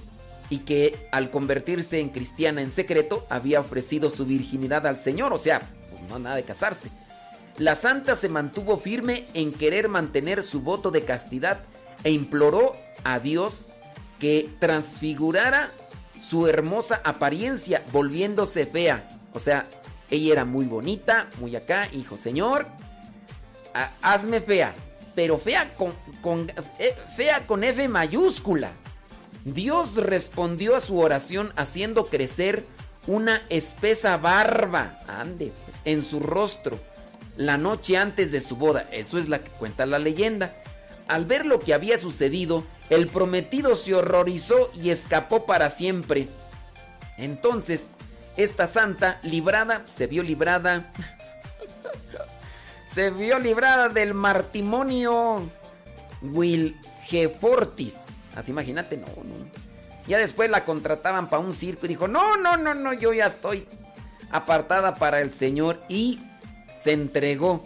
y 0.50 0.58
que 0.58 1.08
al 1.12 1.30
convertirse 1.30 2.00
en 2.00 2.10
cristiana 2.10 2.60
en 2.60 2.70
secreto 2.70 3.26
había 3.30 3.60
ofrecido 3.60 4.10
su 4.10 4.26
virginidad 4.26 4.86
al 4.86 4.98
Señor, 4.98 5.32
o 5.32 5.38
sea, 5.38 5.60
pues 5.90 6.02
no 6.02 6.18
nada 6.18 6.36
de 6.36 6.44
casarse. 6.44 6.90
La 7.56 7.74
santa 7.74 8.14
se 8.14 8.28
mantuvo 8.28 8.78
firme 8.78 9.26
en 9.34 9.52
querer 9.52 9.88
mantener 9.88 10.42
su 10.42 10.60
voto 10.60 10.90
de 10.90 11.02
castidad 11.02 11.60
e 12.04 12.10
imploró 12.10 12.76
a 13.04 13.18
Dios 13.18 13.72
que 14.18 14.48
transfigurara 14.58 15.70
su 16.24 16.46
hermosa 16.46 17.00
apariencia 17.04 17.82
volviéndose 17.92 18.66
fea. 18.66 19.08
O 19.32 19.38
sea, 19.38 19.66
ella 20.10 20.32
era 20.32 20.44
muy 20.44 20.66
bonita, 20.66 21.28
muy 21.38 21.56
acá, 21.56 21.88
hijo 21.92 22.16
Señor, 22.16 22.66
hazme 24.02 24.40
fea, 24.40 24.74
pero 25.14 25.38
fea 25.38 25.74
con, 25.74 26.52
eh, 26.78 26.94
fea 27.16 27.46
con 27.46 27.64
F 27.64 27.88
mayúscula. 27.88 28.72
Dios 29.44 29.96
respondió 29.96 30.76
a 30.76 30.80
su 30.80 30.98
oración 30.98 31.52
haciendo 31.56 32.06
crecer 32.06 32.64
una 33.06 33.42
espesa 33.48 34.18
barba, 34.18 34.98
pues, 35.64 35.80
en 35.84 36.04
su 36.04 36.20
rostro 36.20 36.78
la 37.36 37.56
noche 37.56 37.96
antes 37.96 38.32
de 38.32 38.40
su 38.40 38.56
boda. 38.56 38.86
Eso 38.92 39.18
es 39.18 39.28
la 39.28 39.42
que 39.42 39.50
cuenta 39.50 39.86
la 39.86 39.98
leyenda. 39.98 40.54
Al 41.10 41.26
ver 41.26 41.44
lo 41.44 41.58
que 41.58 41.74
había 41.74 41.98
sucedido, 41.98 42.64
el 42.88 43.08
prometido 43.08 43.74
se 43.74 43.96
horrorizó 43.96 44.70
y 44.74 44.90
escapó 44.90 45.44
para 45.44 45.68
siempre. 45.68 46.28
Entonces, 47.18 47.94
esta 48.36 48.68
santa, 48.68 49.18
librada, 49.24 49.82
se 49.88 50.06
vio 50.06 50.22
librada 50.22 50.92
se 52.86 53.10
vio 53.10 53.40
librada 53.40 53.88
del 53.88 54.14
martimonio 54.14 55.50
Wilgefortis. 56.22 58.28
Así 58.36 58.52
imagínate, 58.52 58.96
no, 58.96 59.08
no. 59.08 59.50
Ya 60.06 60.18
después 60.18 60.48
la 60.48 60.64
contrataban 60.64 61.28
para 61.28 61.42
un 61.42 61.56
circo 61.56 61.86
y 61.86 61.88
dijo, 61.88 62.06
no, 62.06 62.36
no, 62.36 62.56
no, 62.56 62.72
no, 62.72 62.92
yo 62.92 63.12
ya 63.12 63.26
estoy 63.26 63.66
apartada 64.30 64.94
para 64.94 65.20
el 65.20 65.32
Señor 65.32 65.82
y 65.88 66.20
se 66.76 66.92
entregó. 66.92 67.64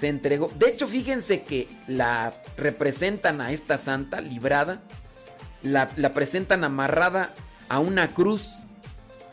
Se 0.00 0.08
entregó. 0.08 0.50
De 0.58 0.70
hecho, 0.70 0.86
fíjense 0.86 1.42
que 1.42 1.68
la 1.86 2.32
representan 2.56 3.42
a 3.42 3.52
esta 3.52 3.76
santa 3.76 4.22
librada, 4.22 4.80
la, 5.62 5.90
presentan 6.14 6.64
amarrada 6.64 7.34
a 7.68 7.80
una 7.80 8.14
cruz. 8.14 8.60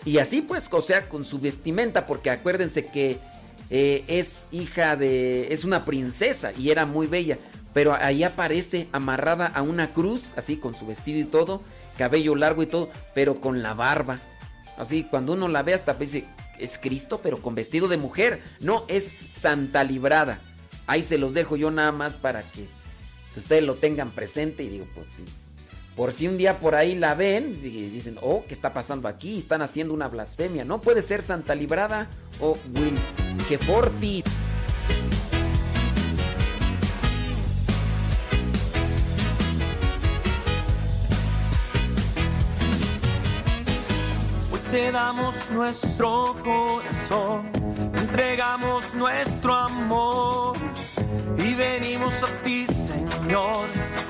Y 0.04 0.18
así 0.18 0.42
pues, 0.42 0.68
o 0.70 0.82
sea, 0.82 1.08
con 1.08 1.24
su 1.24 1.40
vestimenta, 1.40 2.06
porque 2.06 2.32
acuérdense 2.32 2.86
que 2.86 3.18
eh, 3.70 4.04
es 4.10 4.48
hija 4.52 4.98
de. 4.98 5.54
es 5.54 5.64
una 5.64 5.86
princesa 5.86 6.52
y 6.52 6.70
era 6.70 6.86
muy 6.86 7.08
bella. 7.08 7.38
Pero 7.72 7.94
ahí 7.94 8.26
aparece 8.26 8.90
amarrada 8.92 9.48
a 9.48 9.62
una 9.62 9.94
cruz, 9.94 10.34
así 10.36 10.58
con 10.58 10.76
su 10.76 10.86
vestido 10.86 11.20
y 11.20 11.24
todo, 11.24 11.62
cabello 11.98 12.36
largo 12.36 12.62
y 12.62 12.68
todo, 12.68 12.90
pero 13.16 13.40
con 13.40 13.64
la 13.64 13.74
barba. 13.74 14.20
Así, 14.78 15.06
cuando 15.06 15.32
uno 15.32 15.48
la 15.48 15.64
ve 15.64 15.74
hasta 15.74 15.94
dice, 15.94 16.26
es 16.60 16.78
Cristo, 16.78 17.22
pero 17.24 17.42
con 17.42 17.56
vestido 17.56 17.88
de 17.88 17.96
mujer. 17.96 18.42
No, 18.60 18.84
es 18.90 19.14
Santa 19.32 19.86
Librada. 19.86 20.42
Ahí 20.88 21.04
se 21.04 21.18
los 21.18 21.34
dejo 21.34 21.58
yo 21.58 21.70
nada 21.70 21.92
más 21.92 22.16
para 22.16 22.44
que 22.50 22.66
ustedes 23.36 23.64
lo 23.64 23.76
tengan 23.76 24.12
presente 24.12 24.64
y 24.64 24.70
digo, 24.70 24.88
pues 24.96 25.08
sí. 25.08 25.26
Por 25.98 26.14
si 26.14 26.28
un 26.28 26.38
día 26.38 26.60
por 26.60 26.76
ahí 26.76 26.96
la 26.96 27.14
ven 27.14 27.60
y 27.62 27.90
dicen, 27.90 28.18
oh, 28.22 28.46
¿qué 28.48 28.54
está 28.54 28.74
pasando 28.74 29.10
aquí? 29.10 29.38
Están 29.38 29.62
haciendo 29.62 29.94
una 29.94 30.08
blasfemia. 30.08 30.64
No 30.64 30.80
puede 30.80 31.02
ser 31.02 31.22
Santa 31.22 31.56
Librada 31.56 32.08
o 32.40 32.58
Will 32.74 32.98
Forti. 33.60 34.24
Hoy 44.54 44.60
te 44.72 44.92
damos 44.92 45.50
nuestro 45.52 46.36
corazón, 46.44 47.52
entregamos 47.96 48.94
nuestro 48.94 49.54
amor 49.54 50.56
venimos 51.58 52.24
a 52.24 52.28
ti, 52.44 52.66
Señor. 52.68 53.66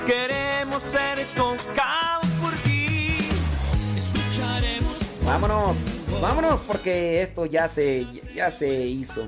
Queremos 0.06 0.82
ser 0.84 1.26
tocados 1.36 2.28
por 2.42 2.54
ti. 2.64 3.18
Escucharemos 3.96 5.00
Vámonos, 5.24 5.78
vámonos 6.22 6.62
porque 6.62 7.22
esto 7.22 7.46
ya 7.46 7.68
se, 7.68 8.06
ya 8.36 8.52
se 8.52 8.86
hizo. 8.86 9.28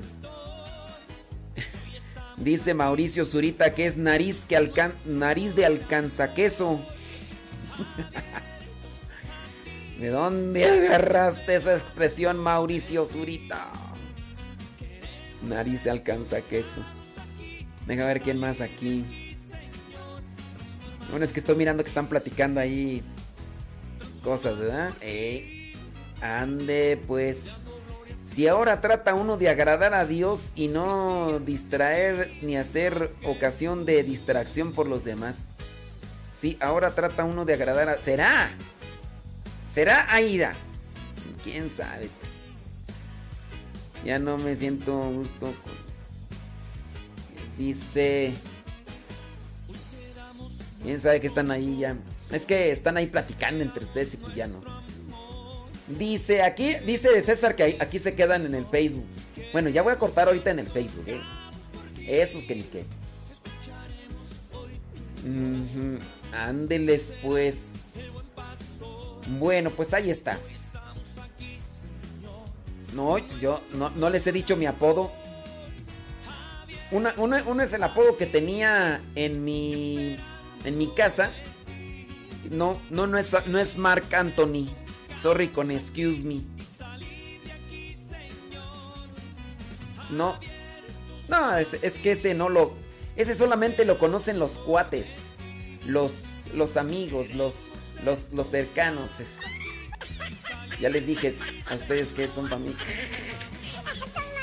Dice 2.36 2.72
Mauricio 2.72 3.26
Zurita 3.26 3.74
que 3.74 3.86
es 3.86 3.98
nariz, 3.98 4.46
que 4.46 4.56
alcan 4.56 4.92
nariz 5.04 5.54
de 5.54 5.66
alcanzaqueso. 5.66 6.80
¿De 10.00 10.08
dónde 10.08 10.64
agarraste 10.64 11.56
esa 11.56 11.74
expresión, 11.74 12.38
Mauricio 12.38 13.04
Zurita? 13.04 13.70
Nariz 15.42 15.84
de 15.84 15.90
alcanzaqueso. 15.90 16.80
Deja 17.86 18.06
ver 18.06 18.20
quién 18.20 18.38
más 18.38 18.60
aquí. 18.60 19.04
Bueno, 21.10 21.24
es 21.24 21.32
que 21.32 21.40
estoy 21.40 21.56
mirando 21.56 21.82
que 21.82 21.88
están 21.88 22.06
platicando 22.06 22.60
ahí 22.60 23.02
cosas, 24.22 24.58
¿verdad? 24.58 24.92
Eh, 25.00 25.74
ande, 26.20 27.00
pues. 27.06 27.56
Si 28.32 28.46
ahora 28.46 28.80
trata 28.80 29.14
uno 29.14 29.36
de 29.36 29.48
agradar 29.48 29.92
a 29.92 30.06
Dios 30.06 30.50
y 30.54 30.68
no 30.68 31.40
distraer 31.40 32.30
ni 32.42 32.56
hacer 32.56 33.10
ocasión 33.24 33.84
de 33.84 34.04
distracción 34.04 34.72
por 34.72 34.86
los 34.86 35.04
demás. 35.04 35.48
Si 36.40 36.56
ahora 36.60 36.90
trata 36.90 37.24
uno 37.24 37.44
de 37.44 37.54
agradar 37.54 37.88
a. 37.88 37.98
¿Será? 37.98 38.50
¿Será 39.74 40.06
Aida? 40.14 40.52
¿Quién 41.42 41.68
sabe? 41.68 42.08
Ya 44.04 44.18
no 44.18 44.38
me 44.38 44.54
siento 44.56 44.96
gusto. 44.96 45.52
Dice. 47.60 48.32
¿Quién 50.82 50.98
sabe 50.98 51.20
que 51.20 51.26
están 51.26 51.50
ahí 51.50 51.80
ya? 51.80 51.94
Es 52.32 52.46
que 52.46 52.70
están 52.70 52.96
ahí 52.96 53.06
platicando 53.06 53.62
entre 53.62 53.84
ustedes 53.84 54.14
y 54.14 54.16
pues 54.16 54.34
ya 54.34 54.46
no. 54.46 54.62
Dice 55.86 56.42
aquí, 56.42 56.76
dice 56.86 57.20
César 57.20 57.54
que 57.54 57.76
aquí 57.78 57.98
se 57.98 58.14
quedan 58.14 58.46
en 58.46 58.54
el 58.54 58.64
Facebook. 58.66 59.04
Bueno, 59.52 59.68
ya 59.68 59.82
voy 59.82 59.92
a 59.92 59.98
cortar 59.98 60.28
ahorita 60.28 60.52
en 60.52 60.60
el 60.60 60.68
Facebook, 60.68 61.04
¿eh? 61.06 61.20
Eso 62.06 62.38
que 62.48 62.56
ni 62.56 62.62
qué. 62.62 62.84
Ándeles 66.32 67.12
pues. 67.22 68.12
Bueno, 69.38 69.68
pues 69.68 69.92
ahí 69.92 70.08
está. 70.08 70.38
No, 72.94 73.18
yo 73.38 73.60
no, 73.74 74.08
les 74.08 74.26
he 74.26 74.32
dicho 74.32 74.56
mi 74.56 74.64
apodo. 74.64 75.12
Una, 76.90 77.14
uno 77.16 77.62
es 77.62 77.72
el 77.72 77.82
apodo 77.82 78.16
que 78.16 78.26
tenía 78.26 79.00
en 79.14 79.44
mi 79.44 80.16
en 80.64 80.78
mi 80.78 80.88
casa. 80.88 81.30
No, 82.50 82.80
no, 82.90 83.06
no 83.06 83.18
es, 83.18 83.34
no 83.46 83.58
es 83.58 83.76
Mark 83.76 84.14
Anthony. 84.14 84.68
Sorry 85.20 85.48
con 85.48 85.70
excuse 85.70 86.24
me. 86.24 86.42
No. 90.10 90.38
No, 91.28 91.56
es, 91.56 91.76
que 92.02 92.12
ese 92.12 92.34
no 92.34 92.48
lo. 92.48 92.72
Ese 93.16 93.34
solamente 93.34 93.84
lo 93.84 93.98
conocen 93.98 94.38
los 94.38 94.58
cuates. 94.58 95.38
Los, 95.86 96.48
los 96.54 96.76
amigos, 96.76 97.32
los, 97.34 97.72
los, 98.04 98.32
los 98.32 98.48
cercanos. 98.48 99.10
Ya 100.80 100.88
les 100.88 101.06
dije 101.06 101.34
a 101.70 101.74
ustedes 101.74 102.12
que 102.12 102.28
son 102.28 102.48
para 102.48 102.60
mí. 102.60 102.74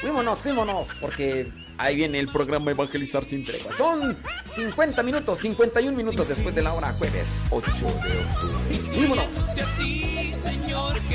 Fuímonos, 0.01 0.41
fuímonos, 0.41 0.89
porque 1.01 1.51
ahí 1.77 1.95
viene 1.95 2.19
el 2.19 2.27
programa 2.27 2.71
Evangelizar 2.71 3.25
sin 3.25 3.43
tregua. 3.43 3.71
Son 3.75 4.15
50 4.55 5.03
minutos, 5.03 5.39
51 5.39 5.95
minutos 5.95 6.27
después 6.27 6.53
de 6.55 6.61
la 6.61 6.73
hora, 6.73 6.91
jueves 6.93 7.41
8 7.49 7.71
de 7.71 7.85
octubre. 7.85 8.75
Fuímonos. 8.93 9.25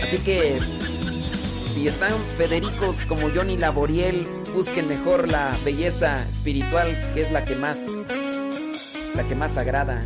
Así 0.03 0.19
que 0.19 0.59
si 1.75 1.89
están 1.89 2.13
Federicos 2.37 3.05
como 3.07 3.31
Johnny 3.31 3.57
Laboriel, 3.57 4.27
busquen 4.55 4.87
mejor 4.87 5.29
la 5.29 5.57
belleza 5.65 6.23
espiritual, 6.29 6.99
que 7.15 7.23
es 7.23 7.33
la 7.33 7.45
que 7.45 7.55
más 7.57 7.79
la 9.15 9.23
que 9.29 9.35
más 9.35 9.57
agrada. 9.59 10.03